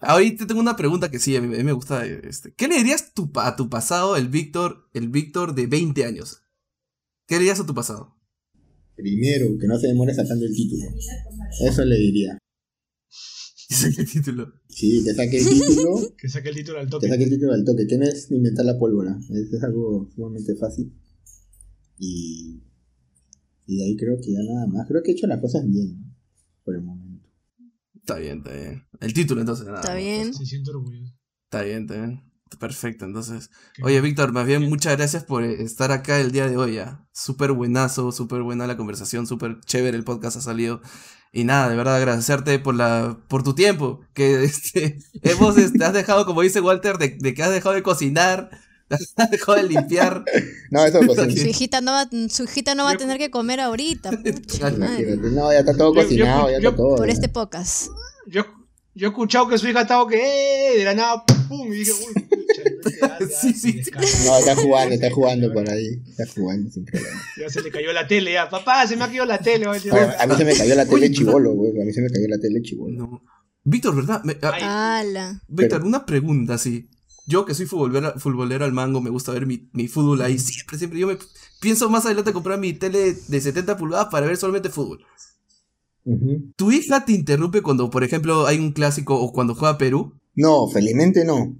Ahorita 0.00 0.46
tengo 0.46 0.60
una 0.60 0.76
pregunta 0.76 1.10
que 1.10 1.18
sí, 1.18 1.36
a 1.36 1.40
mí, 1.40 1.54
a 1.54 1.58
mí 1.58 1.64
me 1.64 1.72
gusta. 1.72 2.04
Este. 2.04 2.52
¿Qué 2.54 2.68
le 2.68 2.76
dirías 2.76 3.14
tu, 3.14 3.30
a 3.36 3.56
tu 3.56 3.70
pasado, 3.70 4.16
el 4.16 4.28
Víctor, 4.28 4.88
el 4.92 5.08
Víctor 5.08 5.54
de 5.54 5.66
20 5.66 6.04
años? 6.04 6.42
¿Qué 7.26 7.36
le 7.36 7.40
dirías 7.40 7.60
a 7.60 7.66
tu 7.66 7.74
pasado? 7.74 8.14
Primero, 8.94 9.46
que 9.58 9.66
no 9.66 9.78
se 9.78 9.88
demore 9.88 10.14
sacando 10.14 10.44
el 10.44 10.54
título. 10.54 10.84
Eso 11.66 11.84
le 11.84 11.96
diría. 11.96 12.38
Que 13.66 13.74
saque 13.74 14.02
el 14.02 14.10
título. 14.10 14.52
Sí, 14.68 15.02
que 15.04 15.14
saque 15.14 15.38
el 15.38 15.48
título. 15.48 16.14
Que 16.18 16.28
saque 16.28 16.48
el 16.50 16.54
título 16.54 16.78
al 16.80 16.84
que 16.84 16.90
toque. 16.90 17.08
saque 17.08 17.24
el 17.24 17.30
título 17.30 17.52
al 17.54 17.64
toque. 17.64 17.86
Que 17.86 17.96
no 17.96 18.04
es 18.04 18.30
inventar 18.30 18.66
la 18.66 18.78
pólvora. 18.78 19.18
Eso 19.18 19.56
es 19.56 19.62
algo 19.64 20.08
sumamente 20.14 20.54
fácil. 20.54 20.92
Y. 21.98 22.62
Y 23.66 23.76
de 23.78 23.84
ahí 23.84 23.96
creo 23.96 24.16
que 24.20 24.32
ya 24.32 24.40
nada 24.42 24.66
más. 24.66 24.86
Creo 24.88 25.02
que 25.02 25.12
he 25.12 25.14
hecho 25.14 25.26
las 25.26 25.40
cosas 25.40 25.66
bien. 25.66 26.00
¿no? 26.00 26.14
Por 26.64 26.76
el 26.76 26.82
momento. 26.82 27.28
Está 27.94 28.18
bien, 28.18 28.38
está 28.38 28.52
bien. 28.52 28.82
El 29.00 29.14
título 29.14 29.40
entonces, 29.40 29.66
nada. 29.66 29.80
Está 29.80 29.94
más. 29.94 30.02
bien. 30.02 30.34
Se 30.34 30.44
siento 30.44 30.72
orgulloso. 30.72 31.14
Está 31.44 31.62
bien, 31.62 31.82
está 31.82 31.94
bien. 31.94 32.34
Perfecto, 32.58 33.04
entonces. 33.04 33.50
Oye, 33.82 34.00
Víctor, 34.00 34.32
más 34.32 34.46
bien 34.46 34.68
muchas 34.68 34.96
gracias 34.96 35.24
por 35.24 35.42
eh, 35.42 35.62
estar 35.62 35.90
acá 35.92 36.20
el 36.20 36.30
día 36.30 36.48
de 36.48 36.56
hoy. 36.56 36.74
ya. 36.74 37.06
Súper 37.12 37.52
buenazo, 37.52 38.12
súper 38.12 38.42
buena 38.42 38.66
la 38.66 38.76
conversación, 38.76 39.26
súper 39.26 39.60
chévere 39.60 39.96
el 39.96 40.04
podcast 40.04 40.36
ha 40.36 40.40
salido. 40.40 40.80
Y 41.32 41.44
nada, 41.44 41.68
de 41.68 41.76
verdad 41.76 41.96
agradecerte 41.96 42.58
por 42.60 42.74
la 42.74 43.18
por 43.28 43.42
tu 43.42 43.54
tiempo. 43.54 44.00
Que 44.14 44.44
este, 44.44 44.98
hemos, 45.22 45.56
este, 45.58 45.84
has 45.84 45.92
dejado, 45.92 46.26
como 46.26 46.42
dice 46.42 46.60
Walter, 46.60 46.98
de, 46.98 47.16
de 47.18 47.34
que 47.34 47.42
has 47.42 47.50
dejado 47.50 47.74
de 47.74 47.82
cocinar, 47.82 48.50
dejado 49.30 49.56
de 49.56 49.64
limpiar. 49.64 50.24
No, 50.70 50.84
eso 50.84 51.00
Su 51.14 51.46
hijita 51.48 51.80
no 51.80 51.92
va, 51.92 52.08
su 52.28 52.44
hijita 52.44 52.74
no 52.74 52.84
va 52.84 52.92
a 52.92 52.96
tener 52.96 53.18
que 53.18 53.30
comer 53.30 53.60
ahorita. 53.60 54.10
pucha. 54.24 54.70
No, 54.70 55.52
ya 55.52 55.60
está 55.60 55.76
todo 55.76 55.94
Yo- 55.94 56.00
yo- 56.02 56.06
cocinado, 56.08 56.50
ya 56.50 56.58
yo- 56.60 56.68
está 56.70 56.76
todo. 56.76 56.96
Por 56.96 57.06
ya. 57.06 57.12
este 57.12 57.28
podcast. 57.28 57.88
Yo, 58.26 58.44
yo 58.94 59.08
he 59.08 59.10
escuchado 59.10 59.48
que 59.48 59.58
su 59.58 59.68
hija 59.68 59.82
estaba 59.82 60.08
que 60.08 60.16
¡eh! 60.16 60.78
de 60.78 60.84
la 60.84 60.94
nada 60.94 61.24
¡pum! 61.48 61.66
y 61.72 61.78
dije, 61.78 61.92
uy, 61.92 62.22
pucha, 62.22 62.62
ya, 63.20 63.26
Sí, 63.26 63.52
sí. 63.52 63.82
No, 64.24 64.38
está 64.38 64.54
jugando, 64.56 64.94
está 64.94 65.10
jugando 65.10 65.52
por 65.52 65.68
ahí. 65.68 66.00
Está 66.08 66.24
jugando 66.34 66.70
sin 66.70 66.84
problema. 66.84 67.20
Ya 67.38 67.48
se 67.48 67.60
le 67.62 67.70
cayó 67.70 67.92
la 67.92 68.06
tele, 68.06 68.32
ya. 68.32 68.48
Papá, 68.48 68.86
se 68.86 68.96
me 68.96 69.04
ha 69.04 69.08
caído 69.08 69.24
la 69.24 69.38
tele. 69.38 69.66
oye. 69.66 69.90
A 69.90 70.26
mí 70.26 70.34
se 70.36 70.44
me 70.44 70.54
cayó 70.54 70.74
la 70.74 70.86
tele 70.86 71.10
chivolo, 71.10 71.52
güey. 71.54 71.72
A 71.80 71.84
mí 71.84 71.92
se 71.92 72.00
me 72.02 72.08
cayó 72.08 72.26
la 72.28 72.38
tele 72.38 72.62
chivolo. 72.62 72.94
No. 72.96 73.22
Víctor, 73.66 73.96
¿verdad? 73.96 74.22
Me- 74.24 74.36
ah. 74.42 75.02
Víctor, 75.48 75.78
Pero- 75.80 75.86
una 75.88 76.04
pregunta, 76.06 76.58
sí. 76.58 76.88
Yo 77.26 77.44
que 77.44 77.54
soy 77.54 77.66
futbolero, 77.66 78.18
futbolero 78.18 78.64
al 78.64 78.72
mango, 78.72 79.00
me 79.00 79.10
gusta 79.10 79.32
ver 79.32 79.46
mi, 79.46 79.68
mi 79.72 79.88
fútbol 79.88 80.20
ahí 80.22 80.38
siempre, 80.38 80.78
siempre. 80.78 80.98
Yo 80.98 81.06
me 81.06 81.16
pienso 81.60 81.88
más 81.88 82.04
adelante 82.04 82.32
comprar 82.32 82.58
mi 82.58 82.72
tele 82.74 83.14
de 83.14 83.40
70 83.40 83.76
pulgadas 83.76 84.08
para 84.10 84.26
ver 84.26 84.36
solamente 84.36 84.68
fútbol. 84.68 85.04
¿Tu 86.56 86.70
hija 86.70 87.04
te 87.06 87.12
interrumpe 87.12 87.62
cuando, 87.62 87.88
por 87.88 88.04
ejemplo, 88.04 88.46
hay 88.46 88.58
un 88.58 88.72
clásico 88.72 89.18
o 89.18 89.32
cuando 89.32 89.54
juega 89.54 89.78
Perú? 89.78 90.12
No, 90.34 90.68
felizmente 90.68 91.24
no. 91.24 91.56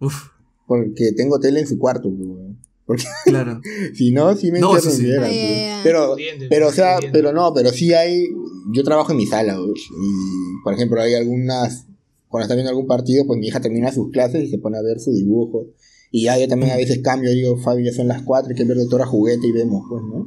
Uf, 0.00 0.28
Porque 0.66 1.12
tengo 1.16 1.38
tele 1.40 1.60
en 1.60 1.66
su 1.66 1.78
cuarto, 1.78 2.10
güey. 2.10 2.54
Porque 2.84 3.04
claro. 3.24 3.62
si 3.94 4.12
no, 4.12 4.36
sí 4.36 4.52
me 4.52 4.60
No, 4.60 4.78
sí, 4.78 4.90
sí. 4.90 5.10
ay. 5.12 5.80
Pero, 5.82 6.12
Pudiente, 6.12 6.48
pero, 6.50 6.68
o 6.68 6.72
sea, 6.72 6.98
pero 7.12 7.32
no, 7.32 7.54
pero 7.54 7.70
sí 7.70 7.94
hay. 7.94 8.28
Yo 8.72 8.84
trabajo 8.84 9.12
en 9.12 9.18
mi 9.18 9.26
sala, 9.26 9.56
güey, 9.56 9.70
Y, 9.72 10.62
por 10.62 10.74
ejemplo, 10.74 11.00
hay 11.00 11.14
algunas. 11.14 11.86
Cuando 12.34 12.46
está 12.46 12.56
viendo 12.56 12.70
algún 12.70 12.88
partido, 12.88 13.24
pues 13.28 13.38
mi 13.38 13.46
hija 13.46 13.60
termina 13.60 13.92
sus 13.92 14.10
clases 14.10 14.42
y 14.42 14.50
se 14.50 14.58
pone 14.58 14.76
a 14.76 14.82
ver 14.82 14.98
su 14.98 15.12
dibujo. 15.12 15.68
Y 16.10 16.24
ya 16.24 16.36
yo 16.36 16.48
también 16.48 16.72
a 16.72 16.76
veces 16.76 16.98
cambio, 17.00 17.30
digo, 17.30 17.56
Fabi, 17.58 17.84
ya 17.84 17.92
son 17.92 18.08
las 18.08 18.22
cuatro, 18.22 18.50
hay 18.50 18.56
que 18.56 18.64
ver 18.64 18.76
Doctora 18.76 19.06
Juguete 19.06 19.46
y 19.46 19.52
vemos, 19.52 19.84
pues, 19.88 20.02
¿no? 20.02 20.26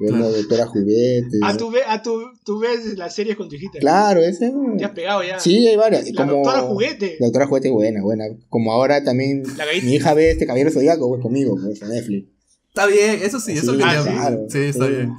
Vemos 0.00 0.18
Claro. 0.18 0.32
Doctora 0.36 0.66
Juguete. 0.66 1.38
Ah, 1.44 1.56
tú, 1.56 1.70
ve, 1.70 1.78
ah, 1.86 2.02
tú, 2.02 2.22
tú 2.44 2.58
ves 2.58 2.98
las 2.98 3.14
series 3.14 3.36
con 3.36 3.48
tu 3.48 3.54
hijita. 3.54 3.78
Claro, 3.78 4.18
ese. 4.20 4.52
Te 4.76 4.84
has 4.84 4.90
pegado 4.90 5.22
ya. 5.22 5.38
Sí, 5.38 5.64
hay 5.64 5.76
varias. 5.76 6.10
La 6.10 6.26
como... 6.26 6.38
doctora 6.38 6.62
juguete. 6.62 7.16
La 7.20 7.26
doctora 7.26 7.46
Juguete, 7.46 7.70
buena, 7.70 8.02
buena. 8.02 8.24
Como 8.48 8.72
ahora 8.72 9.04
también 9.04 9.44
mi 9.84 9.94
hija 9.94 10.14
ve 10.14 10.32
este 10.32 10.44
Caballero 10.44 10.72
Zodíaco, 10.72 11.08
pues 11.08 11.22
conmigo, 11.22 11.56
pues 11.62 11.80
en 11.82 11.88
Netflix. 11.90 12.28
Está 12.66 12.86
bien, 12.88 13.20
eso 13.22 13.38
sí, 13.38 13.52
eso 13.52 13.74
Sí, 13.74 13.78
que 13.78 13.84
claro. 13.84 14.46
Sí, 14.48 14.58
está 14.58 14.86
Sí. 14.86 14.90
bien. 14.90 15.12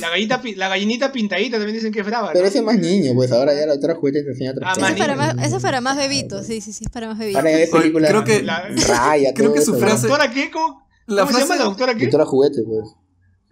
La, 0.00 0.08
gallita, 0.10 0.40
la 0.56 0.68
gallinita 0.68 1.12
pintadita 1.12 1.58
también 1.58 1.74
dicen 1.76 1.92
que 1.92 2.00
es 2.00 2.06
brava. 2.06 2.28
¿no? 2.28 2.32
Pero 2.32 2.46
ese 2.46 2.58
es 2.58 2.64
más 2.64 2.78
niño, 2.78 3.12
pues 3.14 3.30
ahora 3.32 3.52
ya 3.54 3.66
la 3.66 3.72
doctora 3.74 3.94
Juguete 3.96 4.22
te 4.22 4.30
enseña 4.30 4.52
otras 4.52 4.76
Ah, 4.76 4.80
más 4.80 4.92
es 4.92 4.96
para 4.98 5.14
más, 5.16 5.36
eso 5.46 5.56
es 5.58 5.62
para 5.62 5.80
más 5.82 5.96
bebitos, 5.96 6.46
sí, 6.46 6.60
sí, 6.62 6.72
sí, 6.72 6.84
es 6.84 6.90
para 6.90 7.08
más 7.08 7.18
bebitos. 7.18 7.42
Películas 7.70 8.10
creo 8.10 8.24
que- 8.24 8.42
La- 8.42 8.68
Raya, 8.88 9.34
creo 9.34 9.48
todo 9.50 9.54
que 9.54 9.62
su 9.62 9.72
eso, 9.76 9.80
¿La 9.80 9.86
frase- 9.86 10.08
doctora 10.08 10.30
qué? 10.32 10.50
¿Cómo, 10.50 10.86
La 11.06 11.22
cómo 11.22 11.32
se 11.32 11.40
llama 11.40 11.54
frase- 11.54 11.58
la 11.58 11.64
doctora 11.64 11.94
qué? 11.94 12.04
Doctora 12.04 12.24
Juguete, 12.26 12.62
pues. 12.66 12.88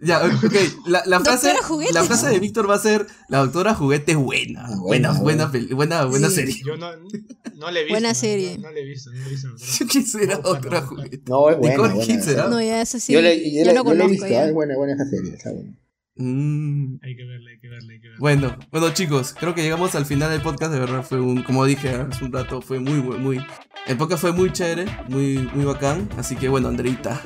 Ya, 0.03 0.25
ok, 0.25 0.55
la, 0.87 1.03
la 1.05 1.19
frase, 1.23 1.53
Juguete. 1.61 1.93
la 1.93 2.03
frase 2.03 2.27
de 2.29 2.39
Víctor 2.39 2.67
va 2.67 2.73
a 2.73 2.79
ser, 2.79 3.05
la 3.29 3.37
doctora 3.37 3.75
Juguete 3.75 4.13
es 4.13 4.17
buena, 4.17 4.65
Ah, 4.65 4.75
buena, 4.79 5.09
buena, 5.11 5.21
buena, 5.21 5.51
peli- 5.51 5.73
buena, 5.75 6.05
buena 6.05 6.29
Sí. 6.29 6.35
serie. 6.37 6.55
Yo 6.65 6.75
no, 6.75 6.89
no 6.95 7.69
le 7.69 7.81
he 7.81 7.83
visto. 7.83 7.93
Buena 7.93 8.09
no- 8.09 8.15
serie. 8.15 8.57
No, 8.57 8.61
no 8.63 8.71
le 8.71 8.81
he 8.81 8.85
visto, 8.85 9.11
no 9.11 9.19
le 9.19 9.25
he 9.27 9.29
visto. 9.29 9.47
Yo 9.79 9.85
quisiera 9.87 10.35
a 10.37 10.39
doctora 10.39 10.81
Juguete. 10.81 11.21
No, 11.27 11.47
es 11.51 11.57
buena, 11.59 11.75
Nicole 11.75 11.93
buena. 11.93 12.03
Kidman, 12.07 12.23
¿será? 12.23 12.47
No, 12.47 12.59
ya 12.59 12.81
eso 12.81 12.99
sí. 12.99 13.13
yo 13.13 13.21
le, 13.21 13.37
yo 13.51 13.63
ya 13.63 13.65
le- 13.65 13.65
lo 13.65 13.65
yo 13.65 13.73
le 13.73 13.79
he 13.79 13.83
conozco 13.83 14.09
visto, 14.09 14.27
ya. 14.27 14.41
ah, 14.41 14.45
es 14.47 14.53
buena, 14.55 14.75
buena 14.75 14.93
esa 14.95 15.05
serie, 15.05 15.33
está 15.35 15.51
buena. 15.51 15.77
Mm, 16.15 16.95
Hay 17.03 17.15
que 17.15 17.23
verla, 17.23 17.51
hay 17.51 17.59
que 17.59 17.69
verla, 17.69 17.93
hay 17.93 18.01
que 18.01 18.07
verla. 18.09 18.19
Bueno, 18.19 18.57
bueno 18.69 18.89
chicos, 18.93 19.33
creo 19.39 19.55
que 19.55 19.61
llegamos 19.63 19.95
al 19.95 20.05
final 20.05 20.29
del 20.29 20.41
podcast, 20.41 20.71
de 20.73 20.79
verdad 20.79 21.03
fue 21.03 21.19
un, 21.21 21.41
como 21.43 21.65
dije 21.65 21.89
hace 21.89 22.25
un 22.25 22.33
rato, 22.33 22.61
fue 22.61 22.79
muy, 22.79 23.01
muy, 23.01 23.17
muy, 23.17 23.45
el 23.87 23.97
podcast 23.97 24.21
fue 24.21 24.33
muy 24.33 24.51
chévere, 24.51 24.85
muy, 25.07 25.37
muy 25.53 25.63
bacán, 25.65 26.09
así 26.17 26.35
que 26.35 26.49
bueno, 26.49 26.67
Andreita, 26.67 27.21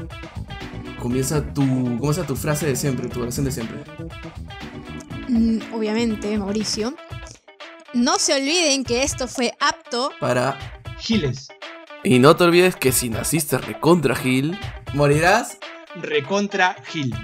comienza 1.00 1.54
tu, 1.54 1.62
comienza 1.98 2.26
tu 2.28 2.36
frase 2.36 2.68
de 2.68 2.76
siempre, 2.76 3.10
tu 3.10 3.22
oración 3.22 3.46
de 3.46 3.52
siempre. 3.52 3.78
Mm, 5.30 5.74
Obviamente, 5.74 6.38
Mauricio. 6.38 6.96
No 7.94 8.20
se 8.20 8.34
olviden 8.36 8.84
que 8.84 9.04
esto 9.04 9.26
fue 9.28 9.54
apto 9.60 10.12
Para, 10.20 10.58
Giles, 11.00 11.48
y 12.04 12.20
no 12.20 12.36
te 12.36 12.44
olvides 12.44 12.76
que 12.76 12.92
si 12.92 13.10
naciste 13.10 13.58
recontra 13.58 14.16
Gil, 14.16 14.58
morirás 14.94 15.58
recontra 16.02 16.76
Gil. 16.86 17.16